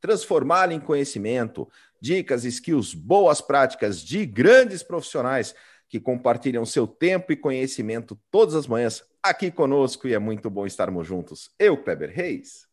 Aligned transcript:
transformá-la 0.00 0.74
em 0.74 0.80
conhecimento, 0.80 1.68
dicas, 2.00 2.44
skills, 2.44 2.94
boas 2.94 3.40
práticas 3.40 4.00
de 4.00 4.24
grandes 4.26 4.82
profissionais 4.82 5.54
que 5.88 6.00
compartilham 6.00 6.64
seu 6.64 6.86
tempo 6.86 7.32
e 7.32 7.36
conhecimento 7.36 8.18
todas 8.30 8.54
as 8.54 8.66
manhãs 8.66 9.04
aqui 9.22 9.50
conosco 9.50 10.06
e 10.08 10.14
é 10.14 10.18
muito 10.18 10.50
bom 10.50 10.66
estarmos 10.66 11.06
juntos. 11.06 11.50
Eu, 11.58 11.82
Kleber 11.82 12.10
Reis, 12.10 12.66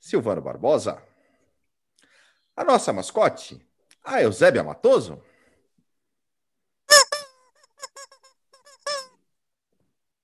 Silvano 0.00 0.42
Barbosa, 0.42 1.02
a 2.56 2.64
nossa 2.64 2.92
mascote, 2.92 3.60
a 4.04 4.20
Eusébia 4.22 4.62
Matoso. 4.62 5.22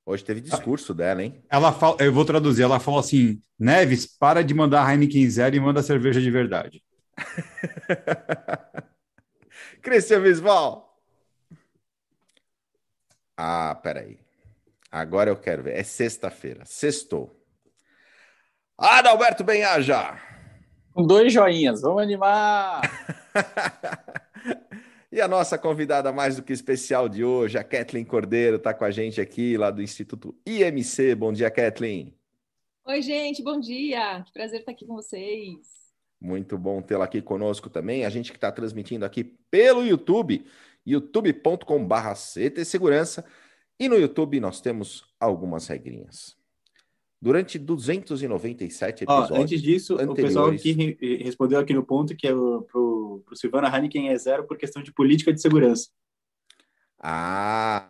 Hoje 0.09 0.25
teve 0.25 0.41
discurso 0.41 0.95
dela, 0.95 1.23
hein? 1.23 1.45
Ela 1.51 1.70
fala, 1.70 1.98
eu 2.01 2.11
vou 2.11 2.25
traduzir, 2.25 2.62
ela 2.62 2.81
falou 2.81 2.98
assim: 2.98 3.42
Neves, 3.59 4.06
para 4.06 4.42
de 4.42 4.55
mandar 4.55 4.91
Heineken 4.91 5.28
Zero 5.28 5.55
e 5.55 5.61
manda 5.61 5.83
cerveja 5.83 6.19
de 6.19 6.31
verdade. 6.31 6.83
Cristian 9.83 10.23
Visval. 10.23 10.98
Ah, 13.37 13.78
peraí. 13.83 14.19
Agora 14.91 15.28
eu 15.28 15.37
quero 15.37 15.65
ver. 15.65 15.77
É 15.77 15.83
sexta-feira. 15.83 16.65
Sextou. 16.65 17.39
Adalberto 18.78 19.45
Benhaja. 19.45 20.19
Com 20.95 21.06
dois 21.06 21.31
joinhas. 21.31 21.83
Vamos 21.83 22.03
animar! 22.03 22.81
e 25.11 25.20
a 25.20 25.28
nossa 25.28 25.56
convidada 25.56 26.12
mais 26.12 26.37
do 26.37 26.42
que 26.42 26.53
especial 26.53 27.09
de 27.09 27.25
hoje, 27.25 27.56
a 27.56 27.64
Kathleen 27.64 28.05
Cordeiro, 28.05 28.56
está 28.56 28.75
com 28.75 28.84
a 28.84 28.91
gente 28.91 29.20
aqui, 29.20 29.56
lá 29.56 29.70
do 29.70 29.83
Instituto 29.83 30.37
IMC. 30.47 31.15
Bom 31.15 31.33
dia, 31.33 31.50
Kathleen. 31.50 32.15
Oi, 32.84 33.03
gente. 33.03 33.42
Bom 33.42 33.61
dia. 33.61 34.23
Que 34.25 34.33
prazer 34.33 34.61
estar 34.61 34.73
aqui 34.73 34.87
com 34.87 34.95
vocês. 34.95 35.78
Muito 36.20 36.56
bom 36.56 36.81
tê-la 36.81 37.05
aqui 37.05 37.20
conosco 37.20 37.69
também. 37.69 38.05
A 38.05 38.11
gente 38.11 38.31
que 38.31 38.39
está 38.39 38.50
transmitindo 38.50 39.05
aqui 39.05 39.25
pelo 39.25 39.84
YouTube, 39.84 40.45
youtube.com.br 40.87 42.15
CT 42.15 42.65
Segurança. 42.65 43.25
E 43.78 43.89
no 43.89 43.97
YouTube 43.97 44.41
nós 44.41 44.61
temos 44.61 45.05
algumas 45.20 45.67
regrinhas. 45.69 46.38
Durante 47.20 47.58
297 47.58 49.05
episódios. 49.05 49.30
Oh, 49.30 49.42
antes 49.42 49.61
disso, 49.61 49.94
anteriores... 49.94 50.24
o 50.24 50.27
pessoal 50.27 50.50
aqui 50.50 50.97
respondeu 51.25 51.58
aqui 51.58 51.75
no 51.75 51.84
ponto 51.84 52.14
que 52.14 52.28
é 52.28 52.30
para 52.30 52.78
o 52.78 53.25
Silvana 53.34 53.69
Heineken 53.69 54.10
é 54.10 54.16
zero 54.16 54.47
por 54.47 54.56
questão 54.56 54.83
de 54.83 54.92
política 54.92 55.33
de 55.33 55.42
segurança. 55.42 55.88
Ah. 57.00 57.88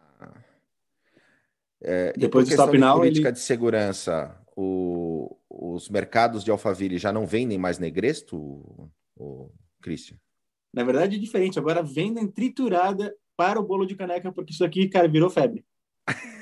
É, 1.81 2.13
Depois 2.17 2.47
do 2.47 2.51
stop 2.53 2.73
de 2.73 2.79
now, 2.79 2.97
política 2.97 3.29
ele... 3.29 3.35
de 3.35 3.41
segurança, 3.41 4.37
o, 4.57 5.37
os 5.49 5.89
mercados 5.91 6.43
de 6.43 6.51
Alphaville 6.51 6.99
já 6.99 7.13
não 7.13 7.27
vendem 7.27 7.59
mais 7.59 7.79
negresto, 7.79 8.37
o, 8.37 8.91
o 9.17 9.53
Christian? 9.81 10.17
Na 10.73 10.85
verdade 10.85 11.17
é 11.17 11.19
diferente. 11.19 11.59
Agora 11.59 11.83
vendem 11.83 12.27
triturada 12.27 13.15
para 13.37 13.61
o 13.61 13.63
bolo 13.63 13.87
de 13.87 13.95
caneca, 13.95 14.33
porque 14.33 14.53
isso 14.53 14.65
aqui, 14.65 14.89
cara, 14.89 15.07
virou 15.07 15.31
febre. 15.31 15.65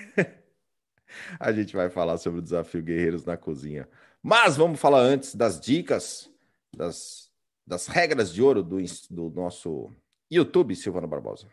A 1.39 1.53
gente 1.53 1.75
vai 1.75 1.89
falar 1.91 2.19
sobre 2.19 2.41
o 2.41 2.43
desafio 2.43 2.83
Guerreiros 2.83 3.25
na 3.25 3.37
Cozinha. 3.37 3.89
Mas 4.23 4.57
vamos 4.57 4.81
falar 4.81 5.01
antes 5.01 5.35
das 5.35 5.61
dicas, 5.61 6.31
das, 6.77 7.31
das 7.67 7.87
regras 7.87 8.33
de 8.33 8.43
ouro 8.43 8.63
do, 8.63 8.79
do 9.11 9.31
nosso 9.31 9.91
YouTube, 10.31 10.75
Silvano 10.75 11.07
Barbosa. 11.07 11.47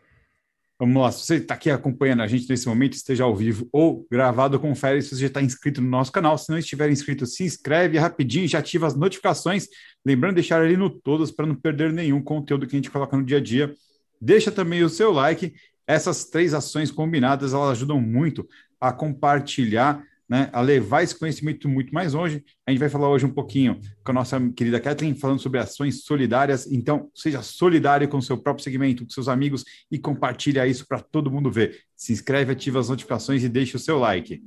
Vamos 0.76 1.00
lá, 1.00 1.12
se 1.12 1.24
você 1.24 1.36
está 1.36 1.54
aqui 1.54 1.70
acompanhando 1.70 2.22
a 2.22 2.26
gente 2.26 2.48
nesse 2.48 2.66
momento, 2.66 2.94
esteja 2.94 3.22
ao 3.22 3.34
vivo 3.34 3.68
ou 3.72 4.04
gravado, 4.10 4.58
confere 4.58 5.00
se 5.00 5.10
você 5.10 5.20
já 5.20 5.26
está 5.28 5.40
inscrito 5.40 5.80
no 5.80 5.88
nosso 5.88 6.10
canal. 6.10 6.36
Se 6.36 6.50
não 6.50 6.58
estiver 6.58 6.90
inscrito, 6.90 7.24
se 7.26 7.44
inscreve 7.44 7.96
rapidinho, 7.96 8.48
já 8.48 8.58
ativa 8.58 8.88
as 8.88 8.96
notificações. 8.96 9.68
Lembrando 10.04 10.32
de 10.32 10.42
deixar 10.42 10.60
ali 10.60 10.76
no 10.76 10.90
todos 10.90 11.30
para 11.30 11.46
não 11.46 11.54
perder 11.54 11.92
nenhum 11.92 12.20
conteúdo 12.20 12.66
que 12.66 12.74
a 12.74 12.78
gente 12.78 12.90
coloca 12.90 13.16
no 13.16 13.24
dia 13.24 13.38
a 13.38 13.40
dia. 13.40 13.72
Deixa 14.20 14.50
também 14.50 14.82
o 14.82 14.88
seu 14.88 15.12
like. 15.12 15.54
Essas 15.86 16.24
três 16.24 16.52
ações 16.52 16.90
combinadas, 16.90 17.54
elas 17.54 17.70
ajudam 17.70 18.00
muito 18.00 18.48
a 18.88 18.92
compartilhar, 18.92 20.04
né, 20.28 20.50
a 20.52 20.60
levar 20.60 21.02
esse 21.02 21.18
conhecimento 21.18 21.68
muito 21.68 21.92
mais 21.94 22.12
longe. 22.12 22.44
A 22.66 22.70
gente 22.70 22.80
vai 22.80 22.90
falar 22.90 23.08
hoje 23.08 23.24
um 23.24 23.32
pouquinho 23.32 23.80
com 24.04 24.10
a 24.10 24.14
nossa 24.14 24.38
querida 24.50 24.78
Kathleen, 24.78 25.14
falando 25.14 25.40
sobre 25.40 25.58
ações 25.58 26.04
solidárias. 26.04 26.70
Então, 26.70 27.10
seja 27.14 27.40
solidário 27.40 28.06
com 28.08 28.18
o 28.18 28.22
seu 28.22 28.36
próprio 28.36 28.62
segmento, 28.62 29.04
com 29.04 29.10
seus 29.10 29.26
amigos 29.26 29.64
e 29.90 29.98
compartilha 29.98 30.66
isso 30.66 30.86
para 30.86 31.00
todo 31.00 31.30
mundo 31.30 31.50
ver. 31.50 31.80
Se 31.96 32.12
inscreve, 32.12 32.52
ativa 32.52 32.78
as 32.78 32.90
notificações 32.90 33.42
e 33.42 33.48
deixa 33.48 33.78
o 33.78 33.80
seu 33.80 33.98
like. 33.98 34.42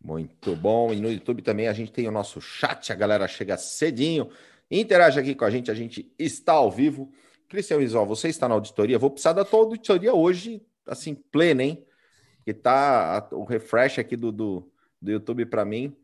Muito 0.00 0.54
bom. 0.54 0.92
E 0.92 1.00
no 1.00 1.10
YouTube 1.10 1.42
também 1.42 1.66
a 1.66 1.72
gente 1.72 1.90
tem 1.90 2.06
o 2.06 2.12
nosso 2.12 2.40
chat, 2.40 2.92
a 2.92 2.94
galera 2.94 3.26
chega 3.26 3.56
cedinho, 3.56 4.28
interage 4.70 5.18
aqui 5.18 5.34
com 5.34 5.44
a 5.44 5.50
gente, 5.50 5.68
a 5.68 5.74
gente 5.74 6.12
está 6.16 6.52
ao 6.52 6.70
vivo. 6.70 7.12
Cristian 7.48 7.78
Visual, 7.78 8.06
você 8.06 8.28
está 8.28 8.48
na 8.48 8.54
auditoria? 8.54 9.00
Vou 9.00 9.10
precisar 9.10 9.32
da 9.32 9.44
tua 9.44 9.60
auditoria 9.60 10.14
hoje, 10.14 10.62
assim, 10.86 11.14
plena, 11.14 11.64
hein? 11.64 11.84
Que 12.44 12.52
tá 12.52 13.28
o 13.32 13.44
refresh 13.44 13.98
aqui 13.98 14.16
do, 14.16 14.32
do, 14.32 14.70
do 15.00 15.10
YouTube 15.10 15.46
para 15.46 15.64
mim, 15.64 15.96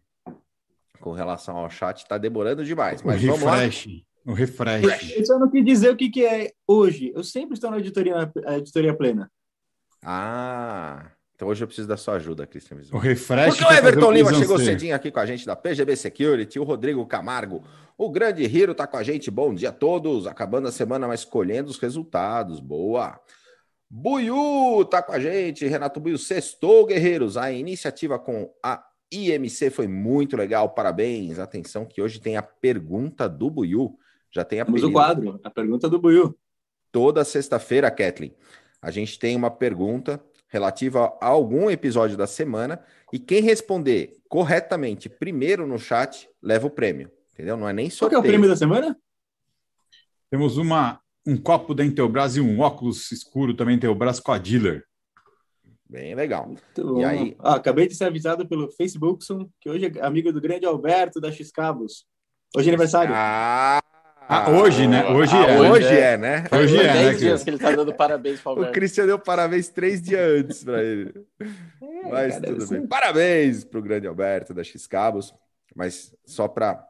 com 1.01 1.13
relação 1.13 1.57
ao 1.57 1.71
chat, 1.71 1.99
está 1.99 2.19
demorando 2.19 2.65
demais. 2.65 3.03
Mas 3.03 3.23
o 3.23 3.27
vamos 3.27 3.43
refresh, 3.43 3.87
lá. 3.87 4.33
O 4.33 4.35
refresh. 4.35 5.17
Eu 5.17 5.25
só 5.25 5.39
não 5.39 5.51
quis 5.51 5.65
dizer 5.65 5.91
o 5.91 5.97
que, 5.97 6.11
que 6.11 6.25
é 6.25 6.53
hoje. 6.67 7.13
Eu 7.15 7.25
sempre 7.25 7.55
estou 7.55 7.71
na 7.71 7.77
auditoria, 7.77 8.31
auditoria 8.47 8.95
plena. 8.95 9.31
Ah, 10.03 11.11
então 11.35 11.49
hoje 11.49 11.63
eu 11.63 11.67
preciso 11.67 11.89
da 11.89 11.97
sua 11.97 12.15
ajuda, 12.15 12.47
Cristian 12.47 12.79
O 12.93 12.99
refresh. 12.99 13.57
Porque 13.57 13.73
o 13.73 13.77
Everton 13.77 14.11
Lima 14.11 14.35
chegou 14.35 14.59
cedinho 14.59 14.95
aqui 14.95 15.11
com 15.11 15.21
a 15.21 15.27
gente 15.27 15.47
da 15.47 15.55
PGB 15.55 15.95
Security, 15.97 16.59
o 16.59 16.65
Rodrigo 16.65 17.07
Camargo, 17.07 17.63
o 17.97 18.11
grande 18.11 18.45
Hiro 18.45 18.75
tá 18.75 18.87
com 18.87 18.97
a 18.97 19.03
gente. 19.03 19.31
Bom 19.31 19.55
dia 19.55 19.71
a 19.71 19.73
todos. 19.73 20.27
Acabando 20.27 20.69
a 20.69 20.73
semana, 20.73 21.09
mas 21.09 21.25
colhendo 21.25 21.71
os 21.71 21.79
resultados. 21.79 22.61
Boa. 22.61 23.21
Buiu 23.91 24.85
tá 24.85 25.03
com 25.03 25.13
a 25.13 25.19
gente, 25.19 25.67
Renato 25.67 25.99
Buiu, 25.99 26.19
sextou, 26.19 26.85
guerreiros. 26.85 27.37
A 27.37 27.51
iniciativa 27.51 28.19
com 28.19 28.53
a 28.63 28.85
IMC 29.11 29.71
foi 29.71 29.89
muito 29.89 30.37
legal, 30.37 30.69
parabéns. 30.71 31.39
Atenção 31.39 31.87
que 31.87 32.03
hoje 32.03 32.21
tem 32.21 32.37
a 32.37 32.43
pergunta 32.43 33.29
do 33.29 33.51
Buiu. 33.51 33.99
Já 34.31 34.45
tem 34.45 34.61
a 34.61 34.65
Temos 34.65 34.83
o 34.83 34.93
quadro, 34.93 35.41
a 35.43 35.51
pergunta 35.51 35.89
do 35.89 35.99
Buiu. 35.99 36.39
Toda 36.93 37.25
sexta-feira, 37.25 37.91
Kathleen, 37.91 38.35
a 38.83 38.91
gente 38.91 39.19
tem 39.19 39.35
uma 39.35 39.51
pergunta 39.51 40.23
relativa 40.49 41.17
a 41.21 41.27
algum 41.27 41.71
episódio 41.71 42.17
da 42.17 42.27
semana 42.27 42.83
e 43.13 43.19
quem 43.19 43.43
responder 43.43 44.17
corretamente 44.29 45.09
primeiro 45.09 45.67
no 45.67 45.79
chat 45.79 46.29
leva 46.43 46.67
o 46.67 46.71
prêmio, 46.71 47.11
entendeu? 47.33 47.57
Não 47.57 47.69
é 47.69 47.73
nem 47.73 47.91
só 47.91 48.09
Qual 48.09 48.17
é 48.17 48.19
o 48.19 48.27
prêmio 48.27 48.49
da 48.49 48.57
semana? 48.57 48.99
Temos 50.31 50.57
uma 50.59 51.01
um 51.29 51.37
copo 51.37 51.75
da 51.75 51.85
Intelbras 51.85 52.37
e 52.37 52.41
um 52.41 52.61
óculos 52.61 53.13
escuro 53.13 53.53
também 53.53 53.77
Intelbras 53.77 54.19
com 54.19 54.33
a 54.33 54.39
dealer. 54.39 54.83
Bem 55.87 56.15
legal. 56.15 56.47
Muito 56.47 57.01
e 57.01 57.05
aí... 57.05 57.37
Ah, 57.39 57.57
acabei 57.57 57.87
de 57.87 57.95
ser 57.95 58.05
avisado 58.05 58.49
pelo 58.49 58.71
Facebook 58.71 59.23
que 59.61 59.69
hoje 59.69 59.93
é 59.95 60.07
amigo 60.07 60.33
do 60.33 60.41
grande 60.41 60.65
Alberto 60.65 61.21
da 61.21 61.31
X-Cabos. 61.31 62.07
Hoje 62.57 62.69
é 62.69 62.71
aniversário. 62.71 63.13
Ah, 63.15 63.83
ah, 64.27 64.51
hoje, 64.51 64.87
né? 64.87 65.07
Hoje 65.07 65.35
ah, 65.35 65.51
é. 65.51 65.61
Hoje 65.61 65.87
é, 65.87 66.17
né? 66.17 66.45
Hoje 66.51 66.79
é, 66.79 66.95
né? 66.95 67.15
dias 67.15 67.45
que 67.45 67.51
ele 67.51 67.59
tá 67.59 67.73
dando 67.73 67.93
parabéns 67.95 68.41
para 68.41 68.61
o 68.61 68.73
Cristian 68.73 69.07
deu 69.07 69.19
parabéns 69.19 69.69
três 69.69 70.01
dias 70.01 70.21
antes 70.21 70.65
para 70.65 70.83
ele. 70.83 71.13
É, 71.41 72.11
Mas 72.11 72.35
cara, 72.35 72.47
tudo 72.47 72.69
bem. 72.69 72.87
Parabéns 72.87 73.65
para 73.65 73.79
o 73.79 73.83
grande 73.83 74.07
Alberto 74.07 74.55
da 74.55 74.65
X-Cabos. 74.65 75.35
Mas 75.75 76.15
só 76.25 76.49
para 76.49 76.87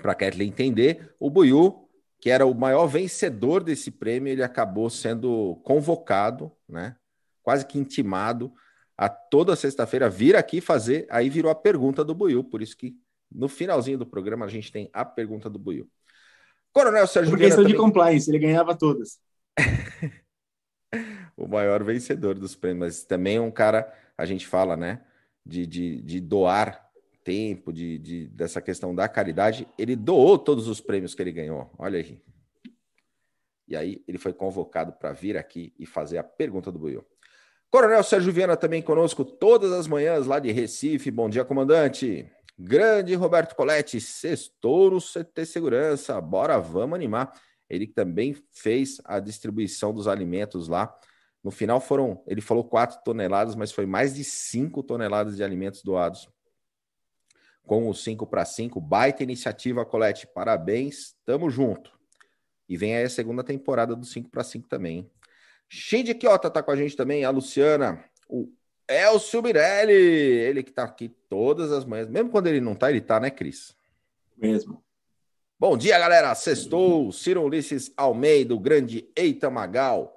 para 0.00 0.14
Kathleen 0.14 0.48
entender, 0.48 1.14
o 1.20 1.28
Buiu 1.28 1.81
que 2.22 2.30
era 2.30 2.46
o 2.46 2.54
maior 2.54 2.86
vencedor 2.86 3.64
desse 3.64 3.90
prêmio, 3.90 4.30
ele 4.30 4.44
acabou 4.44 4.88
sendo 4.88 5.56
convocado, 5.64 6.52
né? 6.68 6.94
Quase 7.42 7.66
que 7.66 7.76
intimado 7.76 8.52
a 8.96 9.08
toda 9.08 9.56
sexta-feira 9.56 10.08
vir 10.08 10.36
aqui 10.36 10.60
fazer. 10.60 11.04
Aí 11.10 11.28
virou 11.28 11.50
a 11.50 11.54
pergunta 11.54 12.04
do 12.04 12.14
Buiu, 12.14 12.44
por 12.44 12.62
isso 12.62 12.76
que 12.76 12.94
no 13.28 13.48
finalzinho 13.48 13.98
do 13.98 14.06
programa 14.06 14.44
a 14.44 14.48
gente 14.48 14.70
tem 14.70 14.88
a 14.92 15.04
pergunta 15.04 15.50
do 15.50 15.58
Buiu. 15.58 15.90
Coronel 16.72 17.08
Sérgio 17.08 17.32
Por 17.32 17.40
questão 17.40 17.64
também... 17.64 17.72
de 17.72 17.76
compliance, 17.76 18.30
ele 18.30 18.38
ganhava 18.38 18.78
todas. 18.78 19.18
o 21.36 21.48
maior 21.48 21.82
vencedor 21.82 22.38
dos 22.38 22.54
prêmios, 22.54 22.86
mas 22.86 23.04
também 23.04 23.40
um 23.40 23.50
cara, 23.50 23.92
a 24.16 24.24
gente 24.24 24.46
fala, 24.46 24.76
né? 24.76 25.04
De, 25.44 25.66
de, 25.66 26.00
de 26.00 26.20
doar 26.20 26.88
tempo, 27.24 27.72
de, 27.72 27.98
de, 27.98 28.26
dessa 28.28 28.60
questão 28.60 28.94
da 28.94 29.08
caridade, 29.08 29.66
ele 29.78 29.96
doou 29.96 30.38
todos 30.38 30.68
os 30.68 30.80
prêmios 30.80 31.14
que 31.14 31.22
ele 31.22 31.32
ganhou. 31.32 31.70
Olha 31.78 31.98
aí. 31.98 32.20
E 33.66 33.76
aí 33.76 34.02
ele 34.06 34.18
foi 34.18 34.32
convocado 34.32 34.92
para 34.92 35.12
vir 35.12 35.36
aqui 35.36 35.72
e 35.78 35.86
fazer 35.86 36.18
a 36.18 36.24
pergunta 36.24 36.70
do 36.70 36.78
Buiu. 36.78 37.06
Coronel 37.70 38.02
Sérgio 38.02 38.32
Viana 38.32 38.56
também 38.56 38.82
conosco 38.82 39.24
todas 39.24 39.72
as 39.72 39.86
manhãs 39.86 40.26
lá 40.26 40.38
de 40.38 40.52
Recife. 40.52 41.10
Bom 41.10 41.28
dia, 41.28 41.44
comandante. 41.44 42.30
Grande 42.58 43.14
Roberto 43.14 43.56
Coletti, 43.56 43.98
sextouro 43.98 44.98
CT 45.00 45.46
Segurança. 45.46 46.20
Bora, 46.20 46.58
vamos 46.58 46.94
animar. 46.94 47.32
Ele 47.70 47.86
também 47.86 48.36
fez 48.50 49.00
a 49.04 49.18
distribuição 49.18 49.94
dos 49.94 50.06
alimentos 50.06 50.68
lá. 50.68 50.94
No 51.42 51.50
final 51.50 51.80
foram, 51.80 52.22
ele 52.26 52.42
falou 52.42 52.62
4 52.62 53.02
toneladas, 53.02 53.54
mas 53.54 53.72
foi 53.72 53.86
mais 53.86 54.14
de 54.14 54.22
5 54.22 54.82
toneladas 54.82 55.36
de 55.36 55.42
alimentos 55.42 55.82
doados. 55.82 56.28
Com 57.66 57.88
o 57.88 57.94
5 57.94 58.26
para 58.26 58.44
5, 58.44 58.80
baita 58.80 59.22
iniciativa, 59.22 59.84
Colete. 59.84 60.26
Parabéns, 60.26 61.14
tamo 61.24 61.48
junto. 61.48 61.92
E 62.68 62.76
vem 62.76 62.96
aí 62.96 63.04
a 63.04 63.10
segunda 63.10 63.44
temporada 63.44 63.94
do 63.94 64.04
5 64.04 64.30
para 64.30 64.42
5 64.42 64.68
também. 64.68 64.98
Hein? 64.98 65.10
Shinji 65.68 66.14
Kiota 66.14 66.50
tá 66.50 66.62
com 66.62 66.70
a 66.70 66.76
gente 66.76 66.96
também, 66.96 67.24
a 67.24 67.30
Luciana, 67.30 68.04
o 68.28 68.52
Elcio 68.88 69.42
Mirelli, 69.42 69.92
ele 69.92 70.62
que 70.62 70.72
tá 70.72 70.84
aqui 70.84 71.08
todas 71.28 71.72
as 71.72 71.84
manhãs, 71.84 72.08
mesmo 72.08 72.30
quando 72.30 72.48
ele 72.48 72.60
não 72.60 72.74
tá, 72.74 72.90
ele 72.90 73.00
tá, 73.00 73.18
né, 73.18 73.30
Cris? 73.30 73.74
Mesmo. 74.36 74.82
Bom 75.58 75.76
dia, 75.76 75.98
galera. 75.98 76.34
Sextou, 76.34 77.12
Ciro 77.12 77.42
Ulisses 77.42 77.92
Almeida, 77.96 78.54
o 78.54 78.58
grande 78.58 79.08
Eita 79.16 79.48
Magal. 79.48 80.16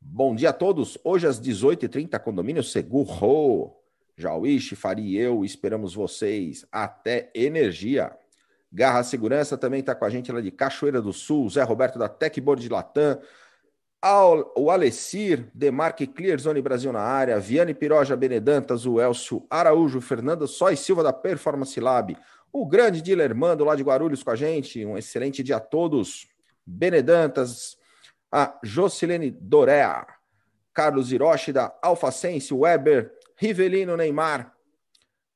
Bom 0.00 0.34
dia 0.34 0.50
a 0.50 0.52
todos. 0.52 0.96
Hoje 1.02 1.26
às 1.26 1.40
18h30, 1.40 2.18
condomínio 2.20 2.62
Seguro. 2.62 3.74
Jauiche, 4.16 4.74
Fari 4.74 5.02
e 5.02 5.18
eu 5.18 5.44
esperamos 5.44 5.94
vocês. 5.94 6.64
Até 6.72 7.30
energia. 7.34 8.16
Garra 8.72 9.02
Segurança 9.02 9.58
também 9.58 9.80
está 9.80 9.94
com 9.94 10.04
a 10.04 10.10
gente 10.10 10.32
lá 10.32 10.40
de 10.40 10.50
Cachoeira 10.50 11.02
do 11.02 11.12
Sul. 11.12 11.48
Zé 11.50 11.62
Roberto 11.62 11.98
da 11.98 12.08
Techboard 12.08 12.62
de 12.62 12.68
Latam. 12.68 13.20
O 14.54 14.70
Alessir, 14.70 15.50
Demarque 15.52 16.06
Clear 16.06 16.38
Zone 16.38 16.62
Brasil 16.62 16.92
na 16.92 17.00
área, 17.00 17.40
Viane 17.40 17.74
Piroja 17.74 18.14
Benedantas, 18.14 18.86
o 18.86 19.00
Elcio 19.00 19.44
Araújo, 19.50 20.00
Fernanda 20.00 20.46
Sóis 20.46 20.78
Silva 20.78 21.02
da 21.02 21.12
Performance 21.12 21.80
Lab, 21.80 22.16
o 22.52 22.64
grande 22.66 23.02
Dilermando 23.02 23.64
lá 23.64 23.74
de 23.74 23.82
Guarulhos 23.82 24.22
com 24.22 24.30
a 24.30 24.36
gente, 24.36 24.84
um 24.84 24.96
excelente 24.96 25.42
dia 25.42 25.56
a 25.56 25.60
todos, 25.60 26.28
Benedantas, 26.64 27.76
a 28.30 28.56
Jocilene 28.62 29.30
Dorea, 29.30 30.06
Carlos 30.72 31.10
Hiroshi 31.10 31.52
da 31.52 31.76
Alfacense, 31.82 32.54
Weber, 32.54 33.12
Rivelino 33.36 33.96
Neymar, 33.96 34.54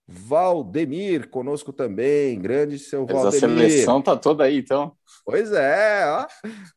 Valdemir 0.07 1.29
conosco 1.29 1.73
também, 1.73 2.41
grande 2.41 2.79
seu 2.79 3.07
Valdemir. 3.07 3.29
Essa 3.29 3.39
seleção 3.39 4.03
tá 4.03 4.17
toda 4.17 4.45
aí, 4.45 4.59
então. 4.59 4.97
Pois 5.25 5.53
é, 5.53 6.05
ó. 6.07 6.27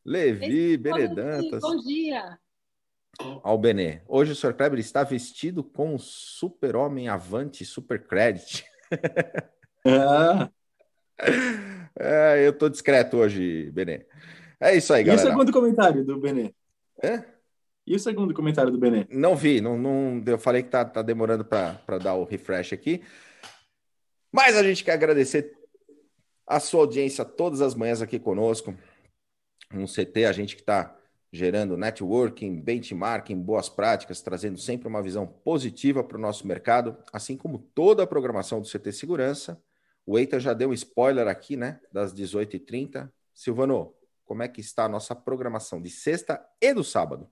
Levi, 0.05 0.77
Benedantas. 0.77 1.61
Bom 1.61 1.77
dia. 1.77 2.37
Ao 3.41 3.57
Benê. 3.57 4.01
Hoje 4.07 4.31
o 4.31 4.35
Sr. 4.35 4.53
Kleber 4.53 4.79
está 4.79 5.03
vestido 5.03 5.63
com 5.63 5.95
o 5.95 5.99
super-homem 5.99 7.07
Avante 7.07 7.65
Super 7.65 8.05
Credit. 8.05 8.65
Ah. 9.85 10.49
É, 11.95 12.45
eu 12.45 12.51
tô 12.51 12.67
discreto 12.67 13.17
hoje, 13.17 13.69
Benê. 13.71 14.05
É 14.59 14.75
isso 14.75 14.91
aí, 14.91 15.03
galera. 15.03 15.23
E 15.23 15.27
o 15.27 15.31
segundo 15.31 15.53
comentário 15.53 16.03
do 16.03 16.19
Benê? 16.19 16.53
É? 17.01 17.23
E 17.85 17.95
o 17.95 17.99
segundo 17.99 18.33
comentário 18.33 18.71
do 18.71 18.77
Benê? 18.77 19.05
Não 19.09 19.35
vi, 19.35 19.59
não, 19.59 19.77
não, 19.77 20.23
eu 20.25 20.37
falei 20.37 20.63
que 20.63 20.69
tá, 20.69 20.85
tá 20.85 21.01
demorando 21.01 21.43
para 21.43 21.97
dar 22.01 22.13
o 22.13 22.23
refresh 22.23 22.71
aqui. 22.71 23.01
Mas 24.31 24.55
a 24.55 24.63
gente 24.63 24.83
quer 24.83 24.93
agradecer 24.93 25.53
a 26.47 26.59
sua 26.59 26.81
audiência 26.81 27.25
todas 27.25 27.61
as 27.61 27.75
manhãs 27.75 28.01
aqui 28.01 28.17
conosco. 28.17 28.73
No 29.71 29.85
CT, 29.85 30.25
a 30.25 30.31
gente 30.31 30.55
que 30.55 30.61
está 30.61 30.97
gerando 31.31 31.75
networking, 31.75 32.61
benchmarking, 32.61 33.39
boas 33.41 33.67
práticas, 33.67 34.21
trazendo 34.21 34.57
sempre 34.57 34.87
uma 34.87 35.01
visão 35.01 35.25
positiva 35.25 36.03
para 36.03 36.17
o 36.17 36.21
nosso 36.21 36.47
mercado, 36.47 36.97
assim 37.11 37.35
como 37.35 37.59
toda 37.59 38.03
a 38.03 38.07
programação 38.07 38.61
do 38.61 38.67
CT 38.67 38.91
Segurança. 38.91 39.61
O 40.05 40.17
Eita 40.17 40.39
já 40.39 40.53
deu 40.53 40.69
um 40.69 40.73
spoiler 40.73 41.27
aqui, 41.27 41.57
né? 41.57 41.79
Das 41.91 42.13
18h30. 42.13 43.11
Silvano, 43.33 43.93
como 44.25 44.43
é 44.43 44.47
que 44.47 44.61
está 44.61 44.85
a 44.85 44.89
nossa 44.89 45.15
programação 45.15 45.81
de 45.81 45.89
sexta 45.89 46.43
e 46.61 46.73
do 46.73 46.83
sábado? 46.83 47.27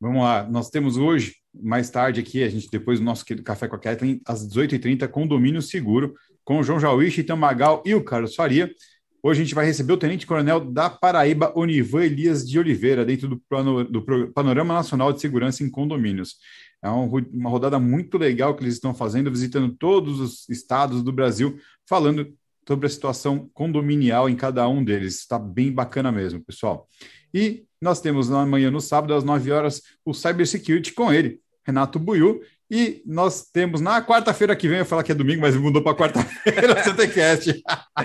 Vamos 0.00 0.22
lá, 0.22 0.48
nós 0.48 0.70
temos 0.70 0.96
hoje, 0.96 1.34
mais 1.52 1.90
tarde 1.90 2.20
aqui, 2.20 2.44
a 2.44 2.48
gente 2.48 2.70
depois 2.70 3.00
do 3.00 3.04
nosso 3.04 3.24
Café 3.42 3.66
com 3.66 3.74
a 3.74 3.78
Kathleen, 3.80 4.20
às 4.24 4.46
18h30, 4.46 5.08
Condomínio 5.08 5.60
Seguro, 5.60 6.14
com 6.44 6.60
o 6.60 6.62
João 6.62 6.78
Jauíche, 6.78 7.22
Itam 7.22 7.36
Magal 7.36 7.82
e 7.84 7.96
o 7.96 8.04
Carlos 8.04 8.36
Faria. 8.36 8.72
Hoje 9.20 9.40
a 9.40 9.44
gente 9.44 9.56
vai 9.56 9.66
receber 9.66 9.92
o 9.92 9.96
Tenente 9.96 10.24
Coronel 10.24 10.60
da 10.60 10.88
Paraíba, 10.88 11.52
Onivan 11.56 12.04
Elias 12.04 12.48
de 12.48 12.60
Oliveira, 12.60 13.04
dentro 13.04 13.26
do, 13.26 13.40
plano, 13.48 13.82
do 13.84 14.32
Panorama 14.32 14.72
Nacional 14.72 15.12
de 15.12 15.20
Segurança 15.20 15.64
em 15.64 15.70
Condomínios. 15.70 16.36
É 16.80 16.88
uma 16.88 17.50
rodada 17.50 17.80
muito 17.80 18.16
legal 18.16 18.54
que 18.54 18.62
eles 18.62 18.74
estão 18.74 18.94
fazendo, 18.94 19.32
visitando 19.32 19.74
todos 19.74 20.20
os 20.20 20.48
estados 20.48 21.02
do 21.02 21.10
Brasil, 21.10 21.58
falando 21.88 22.32
sobre 22.66 22.86
a 22.86 22.90
situação 22.90 23.50
condominial 23.52 24.28
em 24.28 24.36
cada 24.36 24.68
um 24.68 24.84
deles. 24.84 25.18
Está 25.18 25.40
bem 25.40 25.72
bacana 25.72 26.12
mesmo, 26.12 26.40
pessoal. 26.40 26.86
E 27.34 27.64
nós 27.80 28.00
temos 28.00 28.30
amanhã, 28.30 28.70
no 28.70 28.80
sábado, 28.80 29.14
às 29.14 29.24
9 29.24 29.52
horas, 29.52 29.82
o 30.04 30.12
Cybersecurity 30.12 30.92
com 30.92 31.12
ele, 31.12 31.40
Renato 31.64 31.98
Buiu. 31.98 32.42
E 32.70 33.02
nós 33.06 33.50
temos 33.50 33.80
na 33.80 34.04
quarta-feira 34.04 34.54
que 34.54 34.68
vem, 34.68 34.78
eu 34.78 34.84
falar 34.84 35.02
que 35.02 35.12
é 35.12 35.14
domingo, 35.14 35.40
mas 35.40 35.56
mudou 35.56 35.82
para 35.82 35.96
quarta-feira 35.96 36.74
o 36.78 36.84
CTCast. 36.84 37.62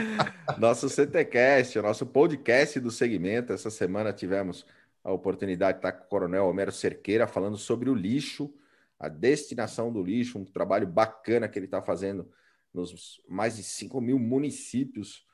nosso 0.57 0.87
CTCast, 0.89 1.81
nosso 1.81 2.05
podcast 2.05 2.79
do 2.79 2.89
segmento. 2.89 3.51
Essa 3.51 3.69
semana 3.69 4.13
tivemos 4.13 4.65
a 5.03 5.11
oportunidade 5.11 5.73
de 5.73 5.79
estar 5.79 5.91
com 5.91 6.05
o 6.05 6.07
Coronel 6.07 6.45
Homero 6.45 6.71
Cerqueira 6.71 7.27
falando 7.27 7.57
sobre 7.57 7.89
o 7.89 7.93
lixo, 7.93 8.53
a 8.97 9.09
destinação 9.09 9.91
do 9.91 10.01
lixo, 10.01 10.39
um 10.39 10.45
trabalho 10.45 10.87
bacana 10.87 11.49
que 11.49 11.59
ele 11.59 11.65
está 11.65 11.81
fazendo 11.81 12.29
nos 12.73 13.21
mais 13.27 13.57
de 13.57 13.63
5 13.63 13.99
mil 13.99 14.17
municípios 14.17 15.25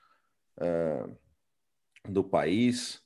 uh, 0.57 1.15
do 2.09 2.23
país 2.23 3.01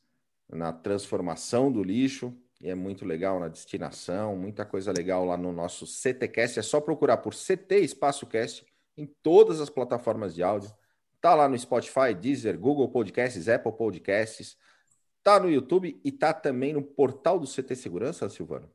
na 0.54 0.72
transformação 0.72 1.72
do 1.72 1.84
lixo, 1.84 2.36
e 2.62 2.70
é 2.70 2.76
muito 2.76 3.04
legal 3.06 3.40
na 3.40 3.50
destinação, 3.50 4.38
muita 4.38 4.66
coisa 4.66 4.92
legal 4.92 5.26
lá 5.26 5.36
no 5.36 5.52
nosso 5.52 5.86
CTcast. 5.86 6.60
É 6.60 6.62
só 6.62 6.80
procurar 6.80 7.18
por 7.18 7.34
CT 7.34 7.80
Espaço 7.80 8.26
Cast 8.26 8.66
em 8.96 9.06
todas 9.22 9.60
as 9.60 9.70
plataformas 9.70 10.34
de 10.34 10.42
áudio. 10.42 10.72
Tá 11.20 11.36
lá 11.36 11.50
no 11.50 11.58
Spotify, 11.60 12.14
Deezer, 12.18 12.58
Google 12.58 12.88
Podcasts, 12.90 13.50
Apple 13.50 13.74
Podcasts. 13.74 14.56
Tá 15.22 15.40
no 15.40 15.50
YouTube 15.50 16.00
e 16.04 16.12
tá 16.12 16.34
também 16.34 16.74
no 16.74 16.82
portal 16.82 17.38
do 17.38 17.48
CT 17.48 17.76
Segurança, 17.76 18.30
Silvano. 18.30 18.70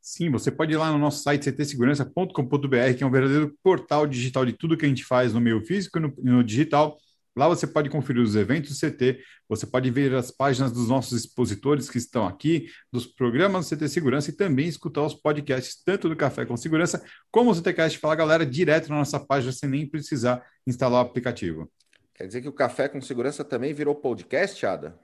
Sim, 0.00 0.30
você 0.30 0.50
pode 0.50 0.72
ir 0.72 0.76
lá 0.76 0.90
no 0.90 0.98
nosso 0.98 1.22
site 1.22 1.50
ctsegurança.com.br, 1.50 2.94
que 2.96 3.04
é 3.04 3.06
um 3.06 3.10
verdadeiro 3.10 3.56
portal 3.62 4.06
digital 4.06 4.44
de 4.44 4.52
tudo 4.52 4.76
que 4.76 4.84
a 4.84 4.88
gente 4.88 5.04
faz 5.04 5.32
no 5.32 5.40
meio 5.40 5.64
físico 5.64 5.98
e 5.98 6.00
no, 6.00 6.14
no 6.18 6.44
digital. 6.44 6.98
Lá 7.36 7.48
você 7.48 7.66
pode 7.66 7.88
conferir 7.88 8.22
os 8.22 8.36
eventos 8.36 8.78
do 8.78 8.86
CT, 8.86 9.20
você 9.48 9.66
pode 9.66 9.90
ver 9.90 10.14
as 10.14 10.30
páginas 10.30 10.70
dos 10.70 10.88
nossos 10.88 11.24
expositores 11.24 11.88
que 11.88 11.96
estão 11.96 12.26
aqui, 12.26 12.68
dos 12.92 13.06
programas 13.06 13.68
do 13.68 13.76
CT 13.76 13.88
Segurança 13.88 14.30
e 14.30 14.36
também 14.36 14.68
escutar 14.68 15.02
os 15.02 15.14
podcasts, 15.14 15.82
tanto 15.82 16.08
do 16.08 16.16
Café 16.16 16.44
com 16.44 16.56
Segurança, 16.56 17.02
como 17.30 17.50
o 17.50 17.54
CTcast 17.54 17.98
Fala 17.98 18.14
Galera, 18.14 18.44
direto 18.44 18.90
na 18.90 18.96
nossa 18.96 19.18
página, 19.18 19.50
sem 19.52 19.68
nem 19.68 19.86
precisar 19.86 20.44
instalar 20.66 21.02
o 21.02 21.06
aplicativo. 21.06 21.70
Quer 22.14 22.26
dizer 22.26 22.42
que 22.42 22.48
o 22.48 22.52
Café 22.52 22.88
com 22.88 23.00
Segurança 23.00 23.42
também 23.42 23.72
virou 23.72 23.94
podcast, 23.94 24.64
Ada? 24.66 24.98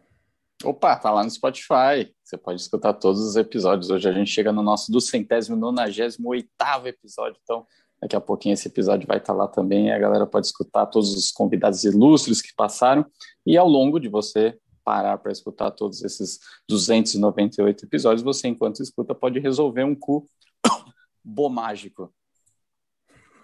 Opa, 0.65 0.97
tá 0.97 1.11
lá 1.11 1.23
no 1.23 1.31
Spotify. 1.31 2.13
Você 2.23 2.37
pode 2.37 2.61
escutar 2.61 2.93
todos 2.93 3.21
os 3.21 3.37
episódios. 3.37 3.91
Hoje 3.91 4.09
a 4.09 4.13
gente 4.13 4.31
chega 4.31 4.53
no 4.53 4.63
nosso 4.63 4.91
do 4.91 5.01
centésimo, 5.01 5.57
nonagésimo 5.57 6.29
oitavo 6.29 6.89
episódio. 6.89 7.39
Então, 7.43 7.65
Daqui 8.01 8.15
a 8.15 8.21
pouquinho 8.21 8.53
esse 8.53 8.69
episódio 8.69 9.07
vai 9.07 9.19
estar 9.19 9.33
lá 9.33 9.49
também. 9.49 9.93
a 9.93 9.99
galera 9.99 10.27
pode 10.27 10.47
escutar 10.47 10.87
todos 10.87 11.15
os 11.15 11.31
convidados 11.31 11.85
ilustres 11.85 12.41
que 12.41 12.55
passaram. 12.55 13.05
E 13.45 13.57
ao 13.57 13.69
longo 13.69 13.99
de 13.99 14.09
você 14.09 14.57
parar 14.85 15.19
para 15.19 15.33
escutar 15.33 15.71
todos 15.73 16.03
esses 16.03 16.39
298 16.69 17.85
episódios, 17.85 18.23
você, 18.23 18.49
enquanto 18.49 18.83
escuta, 18.83 19.15
pode 19.15 19.39
resolver 19.39 19.85
um 19.85 19.95
cu 19.95 20.27
bomágico. 21.23 22.13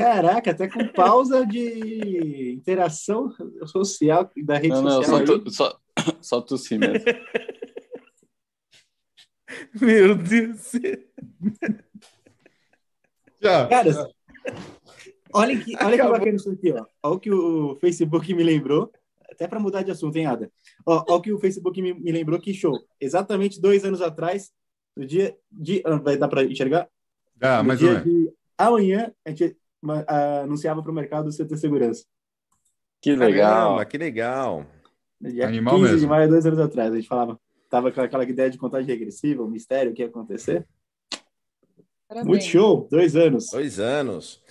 Caraca, 0.00 0.52
até 0.52 0.68
com 0.68 0.88
pausa 0.88 1.44
de 1.44 2.54
interação 2.56 3.30
social 3.66 4.30
da 4.44 4.56
rede 4.56 4.68
não, 4.68 4.82
não, 4.82 5.02
social. 5.02 5.26
Só, 5.26 5.38
tu, 5.38 5.50
só, 5.50 5.78
só 6.22 6.40
tossi 6.40 6.78
mesmo. 6.78 7.04
Meu 9.78 10.14
Deus. 10.16 10.72
Já. 13.40 13.66
Cara, 13.68 14.10
olha 15.32 15.58
que, 15.58 15.76
olha 15.82 15.96
que 15.96 16.08
bacana 16.08 16.36
isso 16.36 16.50
aqui, 16.50 16.72
ó. 16.72 16.84
Olha 17.02 17.14
o 17.14 17.20
que 17.20 17.32
o 17.32 17.76
Facebook 17.76 18.34
me 18.34 18.42
lembrou. 18.42 18.92
Até 19.30 19.46
para 19.46 19.60
mudar 19.60 19.82
de 19.82 19.90
assunto, 19.90 20.16
hein, 20.16 20.26
Ada? 20.26 20.50
Ó, 20.84 21.04
olha 21.08 21.16
o 21.16 21.22
que 21.22 21.32
o 21.32 21.38
Facebook 21.38 21.80
me, 21.80 21.94
me 21.94 22.12
lembrou, 22.12 22.38
que 22.40 22.52
show. 22.52 22.78
Exatamente 23.00 23.60
dois 23.60 23.84
anos 23.84 24.02
atrás, 24.02 24.50
no 24.96 25.06
dia 25.06 25.36
de. 25.50 25.82
Ah, 25.86 25.96
vai 25.96 26.16
dar 26.16 26.28
para 26.28 26.44
enxergar? 26.44 26.88
Ah, 27.40 27.62
mas 27.62 27.78
dia 27.78 28.00
de 28.00 28.30
amanhã, 28.58 29.12
a 29.24 29.30
gente 29.30 29.56
anunciava 30.42 30.82
para 30.82 30.90
o 30.92 30.94
mercado 30.94 31.28
o 31.28 31.32
CT 31.32 31.56
Segurança. 31.56 32.04
Que 33.00 33.16
legal. 33.16 33.68
Caramba, 33.68 33.84
que 33.86 33.96
legal. 33.96 34.66
Dia 35.20 35.46
Animal 35.46 35.76
15 35.76 35.86
de 35.86 35.94
mesmo. 35.94 36.08
maio, 36.08 36.28
dois 36.28 36.44
anos 36.44 36.58
atrás, 36.58 36.92
a 36.92 36.96
gente 36.96 37.08
falava, 37.08 37.40
tava 37.70 37.90
com 37.92 38.00
aquela 38.00 38.24
ideia 38.24 38.50
de 38.50 38.58
contagem 38.58 38.88
regressiva, 38.88 39.42
o 39.42 39.48
mistério, 39.48 39.92
o 39.92 39.94
que 39.94 40.02
ia 40.02 40.08
acontecer. 40.08 40.66
Parabéns. 42.08 42.26
Muito 42.28 42.44
show, 42.44 42.88
dois 42.90 43.14
anos. 43.14 43.46
Dois 43.52 43.78
anos. 43.78 44.42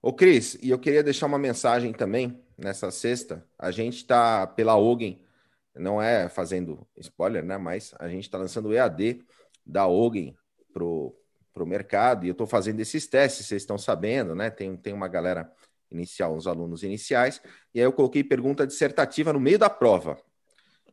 Ô, 0.00 0.12
Cris, 0.12 0.56
e 0.62 0.70
eu 0.70 0.78
queria 0.78 1.02
deixar 1.02 1.26
uma 1.26 1.38
mensagem 1.38 1.92
também 1.92 2.40
nessa 2.56 2.90
sexta. 2.92 3.44
A 3.58 3.72
gente 3.72 3.96
está 3.96 4.46
pela 4.46 4.78
Ogen, 4.78 5.20
não 5.74 6.00
é 6.00 6.28
fazendo 6.28 6.86
spoiler, 6.96 7.44
né? 7.44 7.58
Mas 7.58 7.92
a 7.98 8.08
gente 8.08 8.22
está 8.22 8.38
lançando 8.38 8.68
o 8.68 8.72
EAD 8.72 9.20
da 9.66 9.88
Ogen 9.88 10.36
pro, 10.72 11.12
pro 11.52 11.66
mercado 11.66 12.24
e 12.24 12.28
eu 12.28 12.32
estou 12.32 12.46
fazendo 12.46 12.78
esses 12.78 13.08
testes, 13.08 13.46
vocês 13.46 13.62
estão 13.62 13.76
sabendo, 13.76 14.36
né? 14.36 14.50
Tem, 14.50 14.76
tem 14.76 14.92
uma 14.92 15.08
galera 15.08 15.50
inicial, 15.90 16.36
uns 16.36 16.46
alunos 16.46 16.82
iniciais, 16.84 17.40
e 17.74 17.80
aí 17.80 17.84
eu 17.86 17.92
coloquei 17.92 18.22
pergunta 18.22 18.66
dissertativa 18.66 19.32
no 19.32 19.40
meio 19.40 19.58
da 19.58 19.68
prova. 19.70 20.16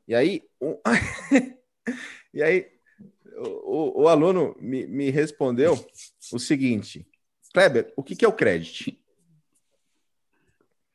E 0.08 0.16
aí, 0.16 0.42
um- 0.60 0.80
e 2.34 2.42
aí 2.44 2.68
o, 3.38 4.04
o- 4.04 4.08
aluno 4.08 4.56
me, 4.60 4.86
me 4.88 5.10
respondeu 5.10 5.74
o 6.32 6.40
seguinte: 6.40 7.08
Kleber, 7.54 7.94
o 7.96 8.04
que, 8.04 8.16
que 8.16 8.26
é 8.26 8.28
o 8.28 8.34
credit? 8.34 9.00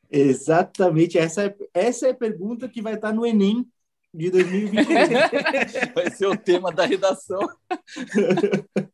Exatamente, 0.09 1.17
essa 1.17 1.45
é, 1.45 1.55
essa 1.73 2.07
é 2.07 2.11
a 2.11 2.15
pergunta 2.15 2.67
que 2.67 2.81
vai 2.81 2.95
estar 2.95 3.13
no 3.13 3.25
Enem 3.25 3.65
de 4.13 4.29
2021. 4.29 4.85
Vai 5.95 6.11
ser 6.11 6.27
o 6.27 6.37
tema 6.37 6.71
da 6.71 6.85
redação. 6.85 7.39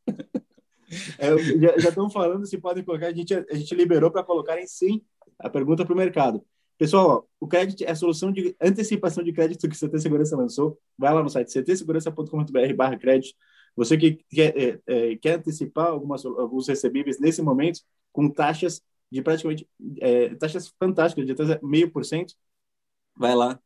É, 1.18 1.38
já, 1.60 1.78
já 1.80 1.90
estão 1.90 2.10
falando 2.10 2.46
se 2.46 2.58
podem 2.58 2.82
colocar, 2.82 3.08
a 3.08 3.14
gente, 3.14 3.34
a 3.34 3.56
gente 3.56 3.76
liberou 3.76 4.10
para 4.10 4.24
colocarem 4.24 4.66
sim 4.66 5.02
a 5.38 5.50
pergunta 5.50 5.84
para 5.84 5.94
o 5.94 5.98
mercado. 5.98 6.42
Pessoal, 6.78 7.28
o 7.40 7.48
crédito 7.48 7.84
é 7.84 7.92
a 7.92 7.96
solução 7.96 8.32
de 8.32 8.56
antecipação 8.62 9.24
de 9.24 9.34
crédito 9.34 9.68
que 9.68 9.76
o 9.76 9.80
CT 9.80 10.00
Segurança 10.00 10.38
lançou. 10.38 10.80
Vai 10.98 11.14
lá 11.14 11.24
no 11.24 11.30
site 11.30 11.52
ctsegurança.com.br 11.52 12.74
barra 12.76 12.98
crédito. 12.98 13.36
Você 13.76 13.98
que 13.98 14.24
quer, 14.30 14.56
é, 14.58 14.80
é, 14.88 15.16
quer 15.18 15.40
antecipar 15.40 15.88
algumas, 15.88 16.26
alguns 16.26 16.68
recebíveis 16.68 17.20
nesse 17.20 17.42
momento, 17.42 17.82
com 18.12 18.30
taxas 18.30 18.82
de 19.12 19.22
praticamente 19.22 19.68
é, 20.02 20.36
taxas 20.36 20.74
fantásticas, 20.80 21.26
de 21.26 21.32
até 21.32 21.60
meio 21.64 21.92
por 21.92 22.06
cento, 22.06 22.36
vai 23.16 23.36
lá. 23.36 23.60